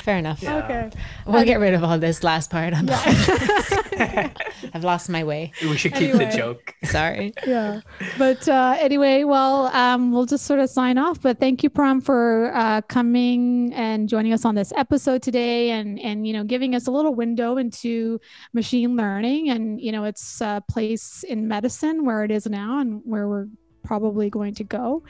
Fair 0.09 0.16
enough. 0.16 0.42
Yeah. 0.42 0.64
Okay. 0.64 0.90
We'll 1.26 1.44
get 1.44 1.61
rid 1.61 1.74
of 1.74 1.84
all 1.84 1.98
this 1.98 2.24
last 2.24 2.48
part. 2.48 2.72
I'm 2.72 2.88
yeah. 2.88 4.30
I've 4.72 4.82
lost 4.82 5.11
my 5.11 5.22
way. 5.22 5.52
We 5.61 5.76
should 5.76 5.92
keep 5.92 6.14
anyway. 6.14 6.30
the 6.30 6.34
joke. 6.34 6.74
Sorry. 6.84 7.34
Yeah. 7.46 7.82
But 8.16 8.48
uh, 8.48 8.78
anyway, 8.78 9.24
well, 9.24 9.66
um, 9.76 10.11
we'll 10.11 10.24
just 10.24 10.46
sort 10.46 10.61
of 10.61 10.70
sign 10.70 10.96
off. 10.96 11.20
But 11.20 11.40
thank 11.40 11.62
you, 11.62 11.68
Param, 11.68 12.02
for 12.02 12.50
uh, 12.54 12.80
coming 12.88 13.70
and 13.74 14.09
joining 14.09 14.32
us 14.32 14.46
on 14.46 14.54
this 14.54 14.72
episode 14.76 15.20
today, 15.20 15.72
and 15.72 16.00
and 16.00 16.26
you 16.26 16.32
know 16.32 16.42
giving 16.42 16.74
us 16.74 16.86
a 16.86 16.90
little 16.90 17.14
window 17.14 17.59
into 17.59 18.18
machine 18.54 18.96
learning 18.96 19.50
and 19.50 19.78
you 19.78 19.92
know 19.92 20.04
its 20.04 20.40
uh, 20.40 20.61
place 20.70 21.22
in 21.22 21.46
medicine, 21.46 22.06
where 22.06 22.24
it 22.24 22.30
is 22.30 22.46
now, 22.46 22.78
and 22.80 23.02
where 23.04 23.28
we're 23.28 23.48
probably 23.89 24.28
going 24.28 24.55
to 24.55 24.64
go. 24.64 25.03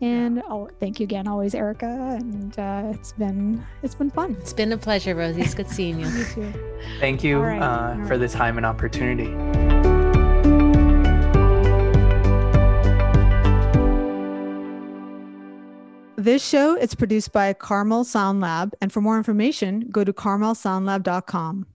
And 0.00 0.42
oh, 0.48 0.70
thank 0.80 0.98
you 0.98 1.04
again, 1.04 1.28
always, 1.28 1.54
Erica. 1.54 2.16
And 2.18 2.58
uh, 2.58 2.92
it's 2.94 3.12
been 3.12 3.64
it's 3.82 3.94
been 3.94 4.10
fun. 4.10 4.36
It's 4.40 4.54
been 4.54 4.72
a 4.72 4.78
pleasure, 4.78 5.14
Rosie. 5.14 5.42
It's 5.42 5.54
good 5.54 5.68
seeing 5.68 6.00
you. 6.00 6.08
you 6.18 6.24
too. 6.24 6.52
Thank 6.98 7.22
you 7.22 7.38
right. 7.38 7.60
uh, 7.60 8.04
for 8.06 8.16
the 8.18 8.28
time 8.28 8.56
and 8.56 8.66
opportunity. 8.66 9.30
This 16.16 16.46
show 16.46 16.76
is 16.76 16.94
produced 16.94 17.32
by 17.32 17.52
Carmel 17.52 18.04
Sound 18.04 18.40
Lab, 18.40 18.74
and 18.80 18.92
for 18.92 19.00
more 19.00 19.18
information, 19.18 19.88
go 19.90 20.04
to 20.04 20.12
carmelsoundlab.com. 20.12 21.66